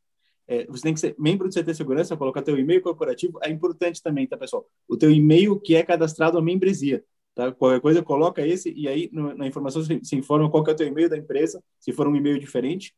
É, 0.47 0.65
você 0.67 0.83
tem 0.83 0.93
que 0.93 0.99
ser 0.99 1.15
membro 1.17 1.47
do 1.47 1.53
CT 1.53 1.73
Segurança, 1.73 2.17
colocar 2.17 2.41
teu 2.41 2.57
e-mail 2.57 2.81
corporativo. 2.81 3.39
É 3.41 3.49
importante 3.49 4.01
também, 4.01 4.27
tá, 4.27 4.37
pessoal? 4.37 4.65
O 4.87 4.97
teu 4.97 5.11
e-mail 5.11 5.59
que 5.59 5.75
é 5.75 5.83
cadastrado 5.83 6.37
à 6.37 6.41
membresia. 6.41 7.03
Tá? 7.33 7.51
Qualquer 7.51 7.81
coisa, 7.81 8.03
coloca 8.03 8.45
esse 8.45 8.73
e 8.73 8.87
aí 8.87 9.09
no, 9.11 9.33
na 9.35 9.47
informação 9.47 9.81
se, 9.83 9.99
se 10.03 10.15
informa 10.15 10.49
qual 10.49 10.63
que 10.63 10.71
é 10.71 10.73
o 10.73 10.75
teu 10.75 10.87
e-mail 10.87 11.09
da 11.09 11.17
empresa, 11.17 11.63
se 11.79 11.93
for 11.93 12.07
um 12.07 12.15
e-mail 12.15 12.39
diferente, 12.39 12.93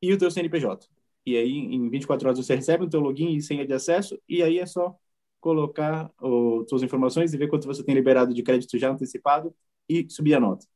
e 0.00 0.12
o 0.12 0.18
teu 0.18 0.30
CNPJ. 0.30 0.88
E 1.26 1.36
aí, 1.36 1.50
em 1.50 1.90
24 1.90 2.28
horas, 2.28 2.38
você 2.38 2.54
recebe 2.54 2.84
o 2.84 2.88
teu 2.88 3.00
login 3.00 3.36
e 3.36 3.42
senha 3.42 3.66
de 3.66 3.72
acesso, 3.72 4.18
e 4.28 4.42
aí 4.42 4.58
é 4.58 4.66
só 4.66 4.96
colocar 5.40 6.10
as 6.16 6.68
suas 6.68 6.82
informações 6.82 7.32
e 7.32 7.36
ver 7.36 7.48
quanto 7.48 7.66
você 7.66 7.82
tem 7.84 7.94
liberado 7.94 8.32
de 8.32 8.42
crédito 8.42 8.78
já 8.78 8.90
antecipado 8.90 9.54
e 9.88 10.08
subir 10.08 10.34
a 10.34 10.40
nota. 10.40 10.66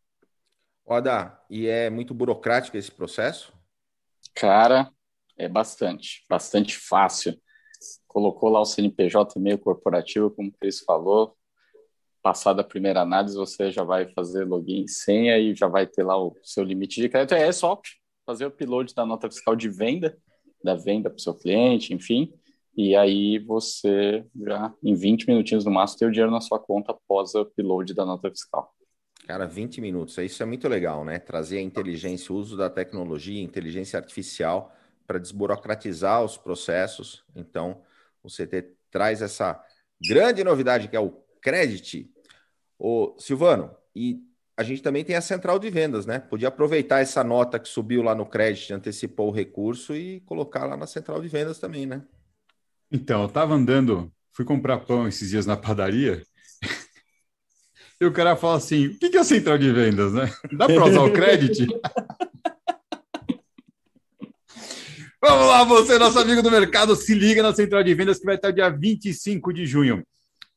Oda, 0.85 1.41
e 1.49 1.67
é 1.67 1.89
muito 1.89 2.13
burocrático 2.13 2.77
esse 2.77 2.91
processo? 2.91 3.53
Cara, 4.35 4.91
é 5.37 5.49
bastante, 5.49 6.25
bastante 6.29 6.77
fácil. 6.77 7.41
Colocou 8.07 8.51
lá 8.51 8.61
o 8.61 8.65
CNPJ 8.65 9.39
e-mail 9.39 9.59
corporativo, 9.59 10.31
como 10.31 10.49
o 10.49 10.53
Cris 10.53 10.81
falou. 10.81 11.37
Passada 12.23 12.61
a 12.61 12.65
primeira 12.65 13.01
análise, 13.01 13.37
você 13.37 13.71
já 13.71 13.83
vai 13.83 14.09
fazer 14.13 14.45
login 14.45 14.85
e 14.85 14.89
senha 14.89 15.39
e 15.39 15.55
já 15.55 15.67
vai 15.67 15.87
ter 15.87 16.05
lá 16.05 16.17
o 16.17 16.37
seu 16.43 16.63
limite 16.63 17.01
de 17.01 17.09
crédito. 17.09 17.35
É 17.35 17.51
só 17.51 17.81
fazer 18.25 18.45
o 18.45 18.49
upload 18.49 18.95
da 18.95 19.05
nota 19.05 19.29
fiscal 19.29 19.57
de 19.57 19.69
venda, 19.69 20.17
da 20.63 20.75
venda 20.75 21.11
para 21.11 21.17
o 21.17 21.21
seu 21.21 21.35
cliente, 21.35 21.93
enfim. 21.93 22.33
E 22.77 22.95
aí 22.95 23.39
você 23.41 24.25
já, 24.47 24.73
em 24.83 24.95
20 24.95 25.27
minutinhos 25.27 25.65
no 25.65 25.71
máximo, 25.71 25.99
tem 25.99 26.09
o 26.09 26.13
dinheiro 26.13 26.31
na 26.31 26.41
sua 26.41 26.59
conta 26.59 26.93
após 26.93 27.35
o 27.35 27.43
upload 27.43 27.93
da 27.93 28.07
nota 28.07 28.31
fiscal. 28.31 28.73
Cara, 29.27 29.47
20 29.47 29.81
minutos. 29.81 30.17
Isso 30.19 30.43
é 30.43 30.47
muito 30.47 30.69
legal, 30.69 31.05
né? 31.05 31.19
Trazer 31.19 31.59
a 31.59 31.63
inteligência, 31.63 32.33
o 32.33 32.37
uso 32.37 32.57
da 32.57 32.71
tecnologia, 32.71 33.43
inteligência 33.43 33.99
artificial 33.99 34.73
para 35.07 35.19
desburocratizar 35.19 36.25
os 36.25 36.37
processos. 36.37 37.25
Então, 37.35 37.83
o 38.23 38.29
CT 38.29 38.75
traz 38.91 39.23
essa 39.23 39.63
grande 40.01 40.43
novidade 40.43 40.89
que 40.89 40.97
é 40.97 41.01
o 41.01 41.23
Credit. 41.43 42.09
Ô, 42.79 43.15
Silvano, 43.19 43.71
e 43.95 44.21
a 44.57 44.63
gente 44.63 44.83
também 44.83 45.05
tem 45.05 45.17
a 45.17 45.21
central 45.21 45.59
de 45.59 45.69
vendas, 45.69 46.07
né? 46.07 46.21
Podia 46.21 46.49
aproveitar 46.49 47.01
essa 47.01 47.25
nota 47.25 47.59
que 47.59 47.69
subiu 47.69 48.03
lá 48.03 48.15
no 48.15 48.25
Credit, 48.25 48.73
antecipou 48.73 49.29
o 49.29 49.33
recurso 49.33 49.95
e 49.95 50.21
colocar 50.21 50.65
lá 50.65 50.77
na 50.77 50.87
central 50.87 51.21
de 51.21 51.29
vendas 51.29 51.59
também, 51.59 51.85
né? 51.85 52.03
Então, 52.91 53.23
eu 53.23 53.29
tava 53.29 53.55
andando, 53.55 54.13
fui 54.33 54.45
comprar 54.45 54.79
pão 54.79 55.09
esses 55.09 55.31
dias 55.31 55.47
na 55.47 55.57
padaria. 55.57 56.23
E 58.01 58.05
o 58.05 58.13
cara 58.13 58.35
fala 58.35 58.57
assim: 58.57 58.89
o 58.89 58.99
que 58.99 59.11
que 59.11 59.17
é 59.17 59.21
a 59.21 59.25
central 59.25 59.57
de 59.57 59.71
vendas, 59.71 60.13
né? 60.13 60.29
Dá 60.51 60.67
para 60.67 60.87
usar 60.87 61.03
o 61.03 61.13
crédito? 61.13 61.63
Vamos 65.23 65.47
lá, 65.47 65.63
você, 65.63 66.01
nosso 66.01 66.19
amigo 66.19 66.43
do 66.43 66.51
mercado, 66.51 66.97
se 66.97 67.15
liga 67.15 67.45
na 67.45 67.55
central 67.55 67.85
de 67.85 67.95
vendas 67.95 68.19
que 68.19 68.25
vai 68.25 68.35
estar 68.35 68.51
dia 68.51 68.69
25 68.69 69.53
de 69.53 69.67
junho. 69.67 70.05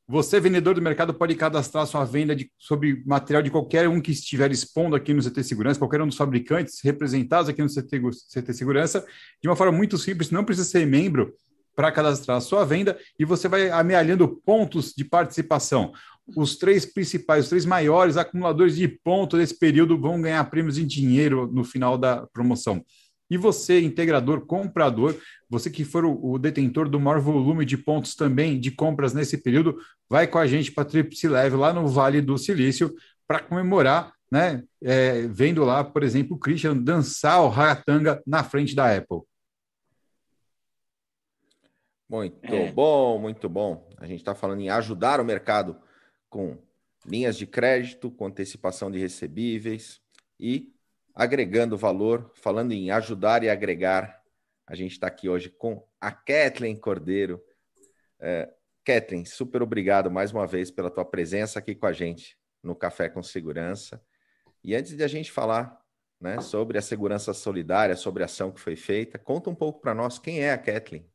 Você, 0.08 0.40
vendedor 0.40 0.76
do 0.76 0.82
mercado, 0.82 1.16
pode 1.16 1.34
cadastrar 1.34 1.88
sua 1.88 2.06
venda 2.06 2.36
de, 2.36 2.52
sobre 2.60 3.02
material 3.08 3.42
de 3.42 3.50
qualquer 3.50 3.90
um 3.90 4.00
que 4.00 4.12
estiver 4.12 4.52
expondo 4.52 4.96
aqui 4.96 5.14
no 5.16 5.24
CT 5.24 5.44
Segurança, 5.44 5.80
qualquer 5.80 6.00
um 6.00 6.08
dos 6.08 6.16
fabricantes 6.16 6.80
representados 6.84 7.50
aqui 7.50 7.62
no 7.62 7.68
CT, 7.68 8.02
CT 8.32 8.54
Segurança, 8.54 9.04
de 9.42 9.50
uma 9.50 9.56
forma 9.56 9.76
muito 9.76 9.98
simples, 9.98 10.30
não 10.30 10.44
precisa 10.44 10.68
ser 10.70 10.86
membro 10.86 11.34
para 11.76 11.92
cadastrar 11.92 12.38
a 12.38 12.42
sua 12.42 12.64
venda 12.64 12.98
e 13.20 13.26
você 13.26 13.48
vai 13.48 13.70
amealhando 13.70 14.28
pontos 14.46 14.94
de 14.96 15.04
participação. 15.04 15.92
Os 16.36 16.56
três 16.56 16.86
principais, 16.86 17.46
os 17.46 17.50
três 17.50 17.66
maiores 17.66 18.16
acumuladores 18.16 18.76
de 18.76 18.88
pontos 18.88 19.40
nesse 19.40 19.58
período 19.58 20.00
vão 20.00 20.22
ganhar 20.22 20.44
prêmios 20.46 20.78
em 20.78 20.86
dinheiro 20.86 21.50
no 21.52 21.64
final 21.64 21.98
da 21.98 22.28
promoção. 22.28 22.84
E 23.30 23.38
você, 23.38 23.82
integrador, 23.82 24.46
comprador, 24.46 25.16
você 25.50 25.70
que 25.70 25.84
for 25.84 26.06
o, 26.06 26.34
o, 26.34 26.38
detentor 26.38 26.88
do 26.88 27.00
maior 27.00 27.20
volume 27.20 27.66
de 27.66 27.78
pontos 27.78 28.16
também 28.16 28.60
de 28.60 28.72
compras 28.72 29.14
nesse 29.14 29.38
período, 29.38 29.78
vai 30.08 30.28
com 30.28 30.38
a 30.38 30.46
gente 30.46 30.72
para 30.72 30.84
a 30.84 30.88
Tríplice 30.88 31.28
Leve 31.28 31.56
lá 31.56 31.74
no 31.74 31.88
Vale 31.88 32.22
do 32.22 32.38
Silício 32.38 32.94
para 33.28 33.40
comemorar, 33.40 34.14
né? 34.32 34.64
É, 34.84 35.28
vendo 35.28 35.64
lá, 35.64 35.84
por 35.84 36.04
exemplo, 36.04 36.36
o 36.36 36.40
Christian 36.40 36.78
dançar 36.78 37.42
o 37.42 37.50
ragatanga 37.50 38.22
na 38.28 38.44
frente 38.44 38.76
da 38.76 38.96
Apple. 38.96 39.22
Muito 42.08 42.54
é. 42.54 42.72
bom, 42.72 43.20
muito 43.20 43.50
bom. 43.50 43.90
A 43.98 44.06
gente 44.06 44.20
está 44.20 44.36
falando 44.36 44.62
em 44.62 44.70
ajudar 44.70 45.20
o 45.20 45.26
mercado 45.26 45.76
com 46.30 46.58
linhas 47.06 47.36
de 47.38 47.48
crédito, 47.48 48.12
com 48.12 48.28
antecipação 48.28 48.92
de 48.92 49.00
recebíveis 49.00 50.00
e 50.40 50.75
agregando 51.16 51.78
valor, 51.78 52.30
falando 52.36 52.74
em 52.74 52.92
ajudar 52.92 53.42
e 53.44 53.50
agregar. 53.50 54.22
A 54.68 54.76
gente 54.76 54.92
está 54.92 55.08
aqui 55.08 55.30
hoje 55.30 55.50
com 55.50 55.88
a 56.02 56.12
Kathleen 56.12 56.76
Cordeiro. 56.76 57.42
É, 58.20 58.52
Kathleen, 58.84 59.24
super 59.24 59.62
obrigado 59.62 60.12
mais 60.12 60.32
uma 60.32 60.46
vez 60.46 60.70
pela 60.70 60.92
tua 60.92 61.06
presença 61.06 61.58
aqui 61.58 61.74
com 61.74 61.86
a 61.86 61.94
gente 61.94 62.38
no 62.62 62.76
Café 62.76 63.08
com 63.08 63.24
Segurança. 63.24 64.04
E 64.64 64.76
antes 64.76 64.98
de 64.98 65.04
a 65.04 65.08
gente 65.08 65.32
falar 65.32 65.80
né, 66.20 66.42
sobre 66.42 66.78
a 66.78 66.82
segurança 66.82 67.34
solidária, 67.34 67.96
sobre 67.96 68.24
a 68.24 68.26
ação 68.26 68.52
que 68.52 68.60
foi 68.60 68.76
feita, 68.76 69.18
conta 69.18 69.50
um 69.50 69.56
pouco 69.56 69.80
para 69.80 69.94
nós 69.94 70.20
quem 70.20 70.42
é 70.42 70.52
a 70.52 70.58
Kathleen. 70.58 71.08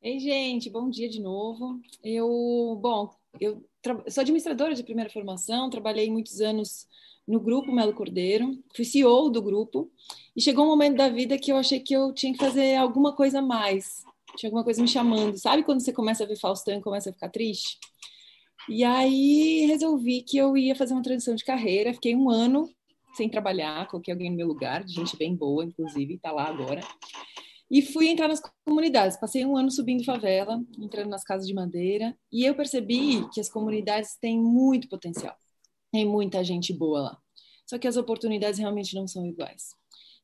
Ei, 0.00 0.18
gente, 0.20 0.70
bom 0.70 0.88
dia 0.88 1.08
de 1.08 1.20
novo. 1.20 1.80
Eu, 2.02 2.78
bom, 2.80 3.10
eu 3.40 3.66
sou 4.08 4.20
administradora 4.20 4.74
de 4.74 4.84
primeira 4.84 5.10
formação, 5.10 5.70
trabalhei 5.70 6.10
muitos 6.10 6.40
anos 6.40 6.86
no 7.26 7.40
grupo 7.40 7.72
Melo 7.72 7.94
Cordeiro, 7.94 8.50
fui 8.74 8.84
CEO 8.84 9.30
do 9.30 9.42
grupo, 9.42 9.90
e 10.36 10.40
chegou 10.40 10.64
um 10.64 10.68
momento 10.68 10.96
da 10.96 11.08
vida 11.08 11.38
que 11.38 11.50
eu 11.50 11.56
achei 11.56 11.80
que 11.80 11.94
eu 11.94 12.12
tinha 12.12 12.32
que 12.32 12.38
fazer 12.38 12.76
alguma 12.76 13.14
coisa 13.14 13.38
a 13.38 13.42
mais, 13.42 14.04
tinha 14.36 14.48
alguma 14.48 14.64
coisa 14.64 14.82
me 14.82 14.88
chamando. 14.88 15.38
Sabe 15.38 15.62
quando 15.62 15.80
você 15.80 15.92
começa 15.92 16.24
a 16.24 16.26
ver 16.26 16.38
Faustão 16.38 16.78
e 16.78 16.82
começa 16.82 17.10
a 17.10 17.12
ficar 17.12 17.28
triste? 17.30 17.78
E 18.68 18.82
aí 18.82 19.66
resolvi 19.66 20.22
que 20.22 20.36
eu 20.36 20.56
ia 20.56 20.74
fazer 20.74 20.94
uma 20.94 21.02
transição 21.02 21.34
de 21.34 21.44
carreira, 21.44 21.92
fiquei 21.94 22.16
um 22.16 22.30
ano 22.30 22.68
sem 23.14 23.28
trabalhar, 23.28 23.86
coloquei 23.88 24.12
alguém 24.12 24.30
no 24.30 24.36
meu 24.36 24.46
lugar, 24.46 24.86
gente 24.88 25.16
bem 25.16 25.36
boa, 25.36 25.64
inclusive, 25.64 26.18
tá 26.18 26.32
lá 26.32 26.48
agora. 26.48 26.80
E 27.70 27.80
fui 27.80 28.08
entrar 28.08 28.28
nas 28.28 28.42
comunidades. 28.66 29.18
Passei 29.18 29.44
um 29.44 29.56
ano 29.56 29.70
subindo 29.70 30.04
favela, 30.04 30.62
entrando 30.78 31.08
nas 31.08 31.22
casas 31.22 31.46
de 31.46 31.54
madeira, 31.54 32.16
e 32.32 32.44
eu 32.44 32.54
percebi 32.54 33.28
que 33.32 33.40
as 33.40 33.48
comunidades 33.48 34.16
têm 34.20 34.38
muito 34.38 34.88
potencial. 34.88 35.36
Tem 35.94 36.04
muita 36.04 36.42
gente 36.42 36.72
boa 36.72 37.02
lá. 37.02 37.18
Só 37.64 37.78
que 37.78 37.86
as 37.86 37.96
oportunidades 37.96 38.58
realmente 38.58 38.96
não 38.96 39.06
são 39.06 39.24
iguais. 39.24 39.76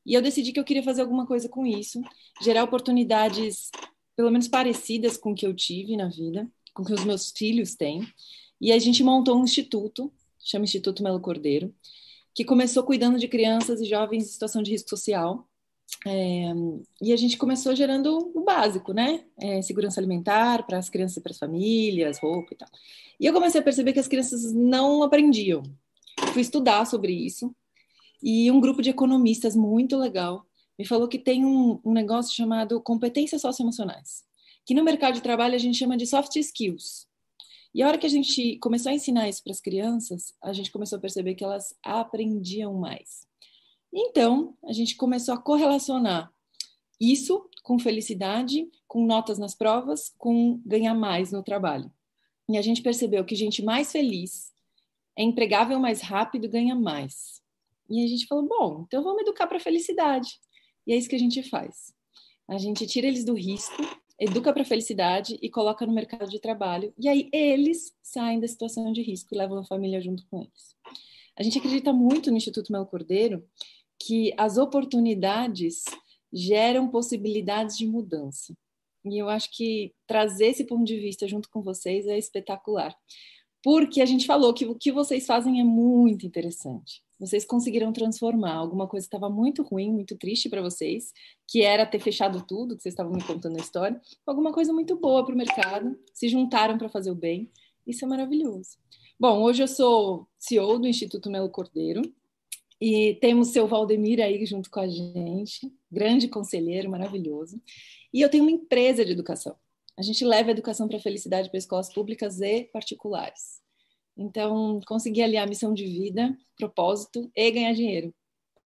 E 0.05 0.13
eu 0.13 0.21
decidi 0.21 0.51
que 0.51 0.59
eu 0.59 0.65
queria 0.65 0.83
fazer 0.83 0.99
alguma 0.99 1.25
coisa 1.25 1.47
com 1.47 1.65
isso, 1.65 2.01
gerar 2.41 2.65
oportunidades 2.65 3.71
pelo 4.13 4.29
menos 4.29 4.49
parecidas 4.49 5.15
com 5.15 5.31
o 5.31 5.33
que 5.33 5.47
eu 5.47 5.55
tive 5.55 5.95
na 5.95 6.09
vida, 6.09 6.45
com 6.73 6.83
o 6.83 6.85
que 6.85 6.91
os 6.91 7.05
meus 7.05 7.31
filhos 7.31 7.73
têm. 7.73 8.05
E 8.59 8.69
a 8.69 8.77
gente 8.79 9.01
montou 9.01 9.39
um 9.39 9.45
instituto, 9.45 10.11
chama 10.37 10.65
Instituto 10.65 11.01
Melo 11.01 11.21
Cordeiro, 11.21 11.73
que 12.35 12.43
começou 12.43 12.83
cuidando 12.83 13.17
de 13.17 13.29
crianças 13.29 13.79
e 13.79 13.85
jovens 13.85 14.25
em 14.25 14.27
situação 14.27 14.61
de 14.61 14.71
risco 14.71 14.89
social. 14.89 15.47
É, 16.05 16.51
e 17.01 17.13
a 17.13 17.17
gente 17.17 17.37
começou 17.37 17.75
gerando 17.75 18.31
o 18.33 18.43
básico, 18.43 18.93
né? 18.93 19.23
É, 19.39 19.61
segurança 19.61 19.99
alimentar 19.99 20.65
para 20.65 20.77
as 20.77 20.89
crianças 20.89 21.17
e 21.17 21.21
para 21.21 21.31
as 21.31 21.37
famílias, 21.37 22.19
roupa 22.19 22.53
e 22.53 22.57
tal. 22.57 22.69
E 23.19 23.25
eu 23.25 23.33
comecei 23.33 23.61
a 23.61 23.63
perceber 23.63 23.93
que 23.93 23.99
as 23.99 24.07
crianças 24.07 24.51
não 24.53 25.03
aprendiam. 25.03 25.63
Fui 26.33 26.41
estudar 26.41 26.85
sobre 26.85 27.13
isso 27.13 27.53
e 28.21 28.51
um 28.51 28.59
grupo 28.59 28.81
de 28.81 28.89
economistas 28.89 29.55
muito 29.55 29.97
legal 29.97 30.45
me 30.77 30.85
falou 30.85 31.07
que 31.07 31.19
tem 31.19 31.45
um, 31.45 31.79
um 31.83 31.93
negócio 31.93 32.35
chamado 32.35 32.81
competências 32.81 33.41
socioemocionais, 33.41 34.23
que 34.65 34.73
no 34.73 34.83
mercado 34.83 35.15
de 35.15 35.21
trabalho 35.21 35.53
a 35.53 35.59
gente 35.59 35.77
chama 35.77 35.95
de 35.95 36.07
soft 36.07 36.35
skills. 36.35 37.07
E 37.73 37.81
a 37.81 37.87
hora 37.87 37.97
que 37.97 38.05
a 38.05 38.09
gente 38.09 38.57
começou 38.57 38.91
a 38.91 38.95
ensinar 38.95 39.29
isso 39.29 39.43
para 39.43 39.51
as 39.51 39.61
crianças, 39.61 40.33
a 40.43 40.51
gente 40.51 40.71
começou 40.71 40.97
a 40.97 41.01
perceber 41.01 41.35
que 41.35 41.43
elas 41.43 41.75
aprendiam 41.83 42.73
mais. 42.73 43.27
Então, 43.93 44.55
a 44.63 44.71
gente 44.71 44.95
começou 44.95 45.33
a 45.33 45.41
correlacionar 45.41 46.31
isso 46.99 47.49
com 47.63 47.79
felicidade, 47.79 48.69
com 48.87 49.05
notas 49.05 49.37
nas 49.37 49.55
provas, 49.55 50.13
com 50.17 50.61
ganhar 50.65 50.93
mais 50.93 51.31
no 51.31 51.43
trabalho. 51.43 51.91
E 52.47 52.57
a 52.57 52.61
gente 52.61 52.81
percebeu 52.81 53.25
que 53.25 53.35
gente 53.35 53.63
mais 53.63 53.91
feliz 53.91 54.51
é 55.17 55.23
empregável 55.23 55.79
mais 55.79 56.01
rápido, 56.01 56.49
ganha 56.49 56.75
mais. 56.75 57.41
E 57.89 58.03
a 58.03 58.07
gente 58.07 58.25
falou: 58.27 58.47
bom, 58.47 58.83
então 58.87 59.03
vamos 59.03 59.21
educar 59.21 59.47
para 59.47 59.59
felicidade. 59.59 60.39
E 60.85 60.93
é 60.93 60.97
isso 60.97 61.09
que 61.09 61.15
a 61.15 61.19
gente 61.19 61.43
faz. 61.43 61.93
A 62.47 62.57
gente 62.57 62.85
tira 62.87 63.07
eles 63.07 63.23
do 63.23 63.33
risco, 63.33 63.81
educa 64.19 64.53
para 64.53 64.65
felicidade 64.65 65.37
e 65.41 65.49
coloca 65.49 65.85
no 65.85 65.93
mercado 65.93 66.29
de 66.29 66.39
trabalho. 66.39 66.93
E 66.97 67.07
aí 67.07 67.29
eles 67.31 67.95
saem 68.01 68.39
da 68.39 68.47
situação 68.47 68.91
de 68.91 69.01
risco 69.01 69.33
e 69.33 69.37
levam 69.37 69.59
a 69.59 69.65
família 69.65 70.01
junto 70.01 70.25
com 70.27 70.39
eles. 70.39 70.75
A 71.37 71.43
gente 71.43 71.57
acredita 71.57 71.93
muito 71.93 72.29
no 72.29 72.37
Instituto 72.37 72.71
Melo 72.71 72.85
Cordeiro 72.85 73.43
que 74.05 74.33
as 74.37 74.57
oportunidades 74.57 75.83
geram 76.31 76.87
possibilidades 76.87 77.77
de 77.77 77.85
mudança. 77.85 78.53
E 79.05 79.17
eu 79.17 79.29
acho 79.29 79.49
que 79.51 79.93
trazer 80.07 80.47
esse 80.47 80.65
ponto 80.65 80.83
de 80.83 80.97
vista 80.97 81.27
junto 81.27 81.49
com 81.49 81.61
vocês 81.61 82.07
é 82.07 82.17
espetacular. 82.17 82.95
Porque 83.63 84.01
a 84.01 84.05
gente 84.05 84.25
falou 84.25 84.53
que 84.53 84.65
o 84.65 84.75
que 84.75 84.91
vocês 84.91 85.25
fazem 85.25 85.59
é 85.59 85.63
muito 85.63 86.25
interessante. 86.25 87.01
Vocês 87.19 87.45
conseguiram 87.45 87.93
transformar 87.93 88.55
alguma 88.55 88.87
coisa 88.87 89.05
que 89.07 89.15
estava 89.15 89.31
muito 89.31 89.61
ruim, 89.61 89.91
muito 89.91 90.17
triste 90.17 90.49
para 90.49 90.61
vocês, 90.61 91.11
que 91.47 91.61
era 91.61 91.85
ter 91.85 91.99
fechado 91.99 92.43
tudo, 92.47 92.75
que 92.75 92.81
vocês 92.81 92.93
estavam 92.93 93.13
me 93.13 93.23
contando 93.23 93.57
a 93.57 93.61
história, 93.61 94.01
alguma 94.25 94.51
coisa 94.51 94.73
muito 94.73 94.95
boa 94.95 95.23
para 95.23 95.35
o 95.35 95.37
mercado, 95.37 95.95
se 96.11 96.27
juntaram 96.27 96.79
para 96.79 96.89
fazer 96.89 97.11
o 97.11 97.15
bem. 97.15 97.51
Isso 97.85 98.03
é 98.03 98.07
maravilhoso. 98.07 98.77
Bom, 99.19 99.43
hoje 99.43 99.61
eu 99.61 99.67
sou 99.67 100.27
CEO 100.39 100.79
do 100.79 100.87
Instituto 100.87 101.29
Melo 101.29 101.51
Cordeiro, 101.51 102.01
e 102.81 103.13
temos 103.21 103.49
seu 103.49 103.67
Valdemir 103.67 104.19
aí 104.19 104.43
junto 104.43 104.67
com 104.71 104.79
a 104.79 104.87
gente, 104.87 105.71
grande 105.91 106.27
conselheiro, 106.27 106.89
maravilhoso. 106.89 107.61
E 108.11 108.21
eu 108.21 108.29
tenho 108.29 108.43
uma 108.43 108.51
empresa 108.51 109.05
de 109.05 109.11
educação. 109.11 109.55
A 109.95 110.01
gente 110.01 110.25
leva 110.25 110.49
a 110.49 110.51
educação 110.51 110.87
para 110.87 110.97
a 110.97 111.01
felicidade 111.01 111.49
para 111.49 111.59
escolas 111.59 111.93
públicas 111.93 112.41
e 112.41 112.63
particulares. 112.63 113.61
Então, 114.17 114.79
consegui 114.87 115.21
aliar 115.21 115.47
missão 115.47 115.75
de 115.75 115.85
vida, 115.85 116.35
propósito 116.57 117.31
e 117.35 117.51
ganhar 117.51 117.73
dinheiro. 117.73 118.11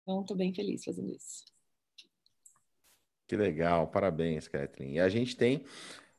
Então, 0.04 0.22
estou 0.22 0.38
bem 0.38 0.54
feliz 0.54 0.84
fazendo 0.84 1.12
isso. 1.12 1.44
Que 3.28 3.36
legal, 3.36 3.88
parabéns, 3.88 4.48
Kathleen. 4.48 4.96
E 4.96 5.00
a 5.00 5.10
gente 5.10 5.36
tem, 5.36 5.64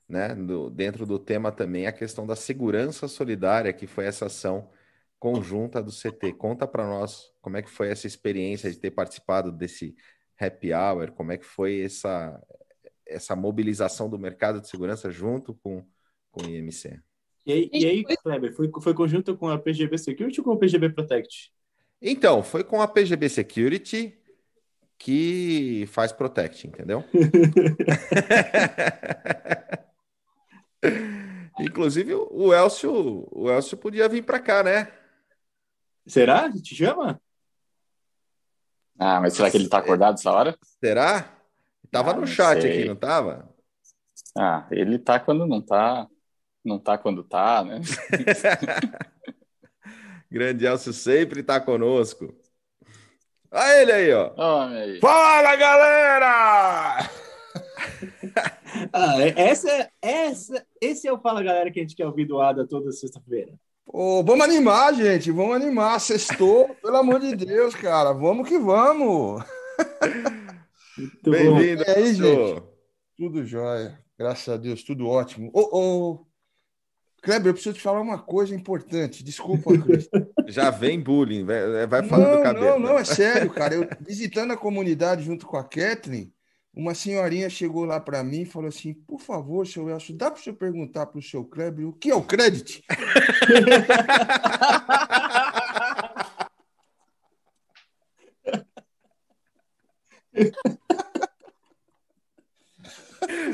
né, 0.08 0.30
dentro 0.72 1.06
do 1.06 1.18
tema 1.18 1.52
também, 1.52 1.86
a 1.86 1.92
questão 1.92 2.26
da 2.26 2.34
segurança 2.34 3.06
solidária, 3.06 3.72
que 3.72 3.86
foi 3.86 4.06
essa 4.06 4.26
ação 4.26 4.68
conjunta 5.24 5.82
do 5.82 5.90
CT. 5.90 6.34
Conta 6.34 6.68
para 6.68 6.86
nós 6.86 7.32
como 7.40 7.56
é 7.56 7.62
que 7.62 7.70
foi 7.70 7.88
essa 7.88 8.06
experiência 8.06 8.70
de 8.70 8.78
ter 8.78 8.90
participado 8.90 9.50
desse 9.50 9.96
happy 10.38 10.74
hour, 10.74 11.12
como 11.12 11.32
é 11.32 11.38
que 11.38 11.46
foi 11.46 11.80
essa, 11.80 12.38
essa 13.06 13.34
mobilização 13.34 14.10
do 14.10 14.18
mercado 14.18 14.60
de 14.60 14.68
segurança 14.68 15.10
junto 15.10 15.54
com, 15.54 15.82
com 16.30 16.42
o 16.44 16.50
IMC. 16.50 17.00
E 17.46 17.52
aí, 17.54 17.70
e 17.72 17.86
aí 17.86 18.04
Kleber, 18.04 18.52
foi, 18.52 18.70
foi 18.82 18.92
conjunto 18.92 19.34
com 19.34 19.48
a 19.48 19.58
PGB 19.58 19.96
Security 19.96 20.40
ou 20.40 20.44
com 20.44 20.52
a 20.52 20.58
PGB 20.58 20.90
Protect? 20.90 21.50
Então, 22.02 22.42
foi 22.42 22.62
com 22.62 22.82
a 22.82 22.86
PGB 22.86 23.26
Security 23.30 24.18
que 24.98 25.86
faz 25.88 26.12
Protect, 26.12 26.66
entendeu? 26.66 27.02
Inclusive, 31.60 32.12
o 32.12 32.52
Elcio, 32.52 33.26
o 33.32 33.50
Elcio 33.50 33.78
podia 33.78 34.06
vir 34.06 34.22
para 34.22 34.38
cá, 34.38 34.62
né? 34.62 34.92
Será? 36.06 36.50
Te 36.50 36.74
chama? 36.74 37.20
Ah, 38.98 39.20
mas 39.20 39.34
será 39.34 39.50
que 39.50 39.56
ele 39.56 39.68
tá 39.68 39.78
acordado 39.78 40.14
essa 40.14 40.30
hora? 40.30 40.56
Será? 40.80 41.28
Tava 41.90 42.12
ah, 42.12 42.14
no 42.14 42.26
chat 42.26 42.62
sei. 42.62 42.70
aqui, 42.70 42.88
não 42.88 42.96
tava? 42.96 43.48
Ah, 44.36 44.66
ele 44.70 44.98
tá 44.98 45.18
quando 45.18 45.46
não 45.46 45.60
tá, 45.60 46.06
não 46.64 46.78
tá 46.78 46.98
quando 46.98 47.22
tá, 47.22 47.64
né? 47.64 47.80
Grande 50.30 50.66
Elcio 50.66 50.92
sempre 50.92 51.42
tá 51.42 51.60
conosco. 51.60 52.34
Olha 53.50 53.82
ele 53.82 53.92
aí, 53.92 54.12
ó. 54.12 54.32
aí. 54.68 55.00
Fala, 55.00 55.54
galera! 55.54 56.98
ah, 58.92 59.22
é, 59.22 59.34
essa, 59.36 59.90
essa, 60.02 60.66
esse 60.80 61.06
é 61.06 61.12
o 61.12 61.20
Fala 61.20 61.42
Galera 61.42 61.70
que 61.70 61.78
a 61.78 61.82
gente 61.82 61.94
quer 61.94 62.06
ouvir 62.06 62.26
do 62.26 62.40
Ada 62.40 62.66
toda 62.66 62.90
sexta-feira. 62.90 63.54
Oh, 63.86 64.22
vamos 64.24 64.44
animar, 64.44 64.94
gente. 64.94 65.30
Vamos 65.30 65.56
animar. 65.56 66.00
Sextou, 66.00 66.74
pelo 66.82 66.96
amor 66.96 67.20
de 67.20 67.36
Deus, 67.36 67.74
cara. 67.74 68.12
Vamos 68.12 68.48
que 68.48 68.58
vamos. 68.58 69.44
Bem-vindo. 71.22 71.82
E 71.82 71.90
aí, 71.90 72.14
gente? 72.14 72.62
Tudo 73.16 73.44
jóia. 73.44 73.98
Graças 74.18 74.48
a 74.48 74.56
Deus, 74.56 74.82
tudo 74.82 75.08
ótimo. 75.08 75.50
Ô, 75.52 75.60
oh, 75.60 75.78
oh. 75.78 76.34
Kleber, 77.22 77.48
eu 77.48 77.54
preciso 77.54 77.74
te 77.74 77.80
falar 77.80 78.02
uma 78.02 78.18
coisa 78.18 78.54
importante. 78.54 79.24
Desculpa, 79.24 79.70
Já 80.46 80.70
vem 80.70 81.00
bullying. 81.00 81.44
Vai, 81.44 81.86
vai 81.86 82.02
falando 82.02 82.28
não, 82.28 82.36
do 82.36 82.42
cabelo. 82.42 82.66
Não, 82.66 82.78
não, 82.78 82.98
é 82.98 83.04
sério, 83.04 83.50
cara. 83.50 83.74
Eu 83.74 83.88
visitando 84.06 84.52
a 84.52 84.56
comunidade 84.58 85.22
junto 85.22 85.46
com 85.46 85.56
a 85.56 85.64
Kathleen, 85.64 86.33
uma 86.76 86.94
senhorinha 86.94 87.48
chegou 87.48 87.84
lá 87.84 88.00
para 88.00 88.24
mim 88.24 88.42
e 88.42 88.46
falou 88.46 88.68
assim: 88.68 88.94
por 88.94 89.20
favor, 89.20 89.66
seu 89.66 89.88
Elcio, 89.88 90.14
dá 90.14 90.30
para 90.30 90.40
o 90.40 90.42
senhor 90.42 90.56
perguntar 90.56 91.06
para 91.06 91.18
o 91.18 91.22
seu 91.22 91.44
Kleber 91.44 91.86
o 91.86 91.92
que 91.92 92.10
é 92.10 92.14
o 92.14 92.22
crédito? 92.22 92.82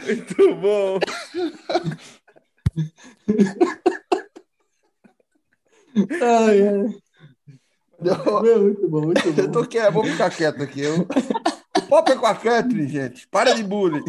Muito 0.04 0.54
bom. 0.56 0.98
ai, 6.22 6.68
ai. 6.68 7.00
Não, 8.00 8.62
muito 8.62 8.88
bom, 8.88 9.02
muito 9.02 9.32
bom. 9.32 9.42
Eu 9.42 9.52
tô 9.52 9.66
quieto, 9.66 9.92
vou 9.92 10.04
ficar 10.04 10.30
quieto 10.30 10.62
aqui. 10.62 10.80
Eu... 10.80 11.06
Pop 11.90 12.10
é 12.10 12.16
com 12.16 12.26
a 12.26 12.34
Kathleen, 12.34 12.88
gente. 12.88 13.26
Para 13.26 13.52
de 13.52 13.64
bullying. 13.64 14.04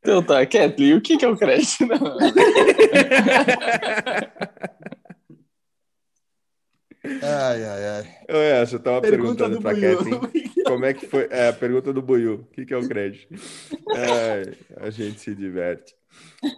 Então 0.00 0.22
tá, 0.22 0.46
Kathleen, 0.46 0.94
o 0.94 1.00
que, 1.00 1.22
é 1.22 1.28
o 1.28 1.36
crédito? 1.36 1.86
Não. 1.86 2.18
Ai, 7.22 7.64
ai, 7.64 7.86
ai. 7.88 8.16
Eu, 8.28 8.36
eu 8.36 8.78
tava 8.78 9.00
pergunta 9.00 9.44
perguntando 9.48 9.60
pra 9.60 9.74
Kathleen 9.74 10.20
como 10.64 10.84
é 10.84 10.94
que 10.94 11.06
foi. 11.06 11.26
É, 11.30 11.48
a 11.48 11.52
pergunta 11.52 11.92
do 11.92 12.02
Buiu. 12.02 12.34
O 12.34 12.44
que, 12.44 12.66
que 12.66 12.74
é 12.74 12.76
o 12.76 12.86
crédito? 12.86 13.34
É, 13.96 14.54
a 14.76 14.90
gente 14.90 15.20
se 15.20 15.34
diverte. 15.34 15.94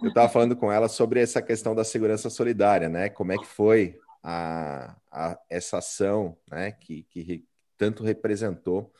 Eu 0.03 0.13
tava 0.13 0.29
falando 0.29 0.55
com 0.55 0.71
ela 0.71 0.87
sobre 0.87 1.21
essa 1.21 1.41
questão 1.41 1.73
da 1.73 1.83
segurança 1.83 2.29
solidária, 2.29 2.89
né? 2.89 3.09
Como 3.09 3.31
é 3.31 3.37
que 3.37 3.47
foi 3.47 3.97
a, 4.21 4.95
a 5.11 5.37
essa 5.49 5.77
ação, 5.77 6.37
né? 6.49 6.71
Que, 6.71 7.03
que 7.09 7.43
tanto 7.83 8.01
representou, 8.01 8.93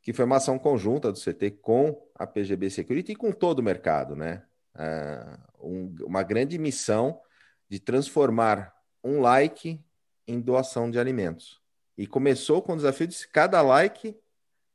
que 0.00 0.12
foi 0.12 0.24
uma 0.24 0.36
ação 0.36 0.56
conjunta 0.56 1.10
do 1.10 1.18
CT 1.18 1.50
com 1.60 2.00
a 2.14 2.24
PGB 2.24 2.70
Security 2.70 3.12
e 3.12 3.16
com 3.16 3.32
todo 3.32 3.58
o 3.58 3.62
mercado, 3.62 4.14
né? 4.14 4.44
Uh, 4.76 5.66
um, 5.66 5.96
uma 6.04 6.22
grande 6.22 6.56
missão 6.56 7.20
de 7.68 7.80
transformar 7.80 8.72
um 9.02 9.20
like 9.20 9.80
em 10.26 10.40
doação 10.40 10.88
de 10.88 11.00
alimentos. 11.00 11.60
E 11.98 12.06
começou 12.06 12.62
com 12.62 12.74
o 12.74 12.76
desafio 12.76 13.08
de 13.08 13.26
cada 13.26 13.60
like 13.60 14.16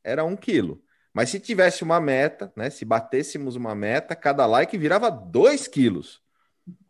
era 0.03 0.25
um 0.25 0.35
quilo. 0.35 0.83
Mas 1.13 1.29
se 1.29 1.39
tivesse 1.39 1.83
uma 1.83 2.01
meta, 2.01 2.51
né? 2.53 2.69
Se 2.69 2.83
batêssemos 2.83 3.55
uma 3.55 3.73
meta, 3.73 4.13
cada 4.13 4.45
like 4.45 4.77
virava 4.77 5.09
dois 5.09 5.69
quilos. 5.69 6.21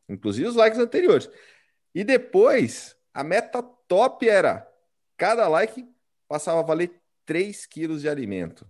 Inclusive 0.10 0.48
os 0.48 0.56
likes 0.56 0.80
anteriores. 0.80 1.30
E 1.94 2.04
depois, 2.04 2.96
a 3.14 3.24
meta 3.24 3.62
top 3.62 4.28
era 4.28 4.68
cada 5.16 5.48
like 5.48 5.88
passava 6.28 6.60
a 6.60 6.64
valer 6.64 6.92
3 7.26 7.66
quilos 7.66 8.02
de 8.02 8.10
alimento. 8.10 8.68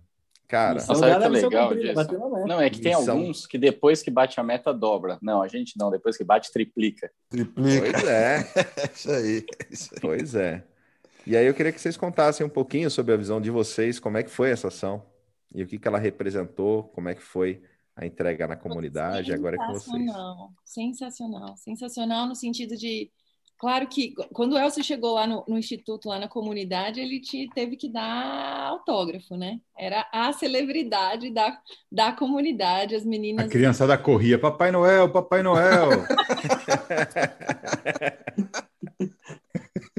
Cara, 0.48 0.74
Nossa, 0.74 0.94
sabe 0.94 1.18
que 1.18 1.24
é 1.24 1.28
legal 1.28 1.74
disso? 1.74 2.18
Não, 2.46 2.58
é 2.58 2.70
que 2.70 2.80
tem 2.80 2.96
Missão. 2.96 3.18
alguns 3.18 3.46
que 3.46 3.58
depois 3.58 4.02
que 4.02 4.10
bate 4.10 4.40
a 4.40 4.42
meta 4.42 4.72
dobra. 4.72 5.18
Não, 5.20 5.42
a 5.42 5.48
gente 5.48 5.76
não, 5.76 5.90
depois 5.90 6.16
que 6.16 6.24
bate 6.24 6.50
triplica. 6.50 7.10
Triplica. 7.28 7.92
Pois 7.92 8.04
é. 8.04 8.38
isso, 8.94 9.10
aí, 9.10 9.46
isso 9.70 9.90
aí. 9.92 10.00
Pois 10.00 10.34
é. 10.34 10.64
E 11.26 11.36
aí 11.36 11.46
eu 11.46 11.52
queria 11.52 11.70
que 11.70 11.78
vocês 11.78 11.98
contassem 11.98 12.46
um 12.46 12.48
pouquinho 12.48 12.90
sobre 12.90 13.12
a 13.12 13.16
visão 13.18 13.38
de 13.38 13.50
vocês, 13.50 14.00
como 14.00 14.16
é 14.16 14.22
que 14.22 14.30
foi 14.30 14.50
essa 14.50 14.68
ação 14.68 15.04
e 15.54 15.62
o 15.62 15.66
que, 15.66 15.78
que 15.78 15.86
ela 15.86 15.98
representou, 15.98 16.84
como 16.84 17.10
é 17.10 17.14
que 17.14 17.22
foi 17.22 17.62
a 17.94 18.06
entrega 18.06 18.46
na 18.46 18.56
comunidade, 18.56 19.32
agora 19.32 19.56
é 19.56 19.58
com 19.58 19.72
vocês. 19.72 19.84
Sensacional, 19.84 20.52
sensacional, 20.64 21.56
sensacional 21.56 22.26
no 22.26 22.34
sentido 22.34 22.76
de 22.76 23.10
Claro 23.58 23.88
que 23.88 24.14
quando 24.32 24.52
o 24.52 24.58
Elcio 24.58 24.84
chegou 24.84 25.14
lá 25.14 25.26
no, 25.26 25.44
no, 25.48 25.58
instituto, 25.58 26.08
lá 26.08 26.16
na 26.20 26.28
comunidade, 26.28 27.00
ele 27.00 27.18
te, 27.18 27.50
teve 27.52 27.76
que 27.76 27.88
dar 27.88 28.68
autógrafo, 28.68 29.36
né? 29.36 29.58
Era 29.76 30.08
a 30.12 30.32
celebridade 30.32 31.28
da, 31.30 31.58
da 31.90 32.12
comunidade, 32.12 32.94
as 32.94 33.04
meninas. 33.04 33.46
A 33.46 33.48
criançada 33.48 33.98
corria, 33.98 34.38
Papai 34.38 34.70
Noel, 34.70 35.10
Papai 35.10 35.42
Noel. 35.42 35.88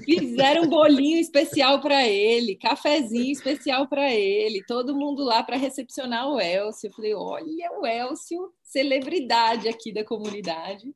Fizeram 0.05 0.63
um 0.63 0.69
bolinho 0.69 1.19
especial 1.19 1.81
para 1.81 2.07
ele, 2.07 2.55
cafezinho 2.55 3.33
especial 3.33 3.89
para 3.89 4.09
ele, 4.09 4.63
todo 4.65 4.95
mundo 4.95 5.21
lá 5.21 5.43
para 5.43 5.57
recepcionar 5.57 6.29
o 6.29 6.39
Elcio. 6.39 6.87
Eu 6.87 6.93
falei: 6.93 7.13
olha, 7.13 7.71
o 7.77 7.85
Elcio, 7.85 8.53
celebridade 8.63 9.67
aqui 9.67 9.91
da 9.91 10.05
comunidade 10.05 10.95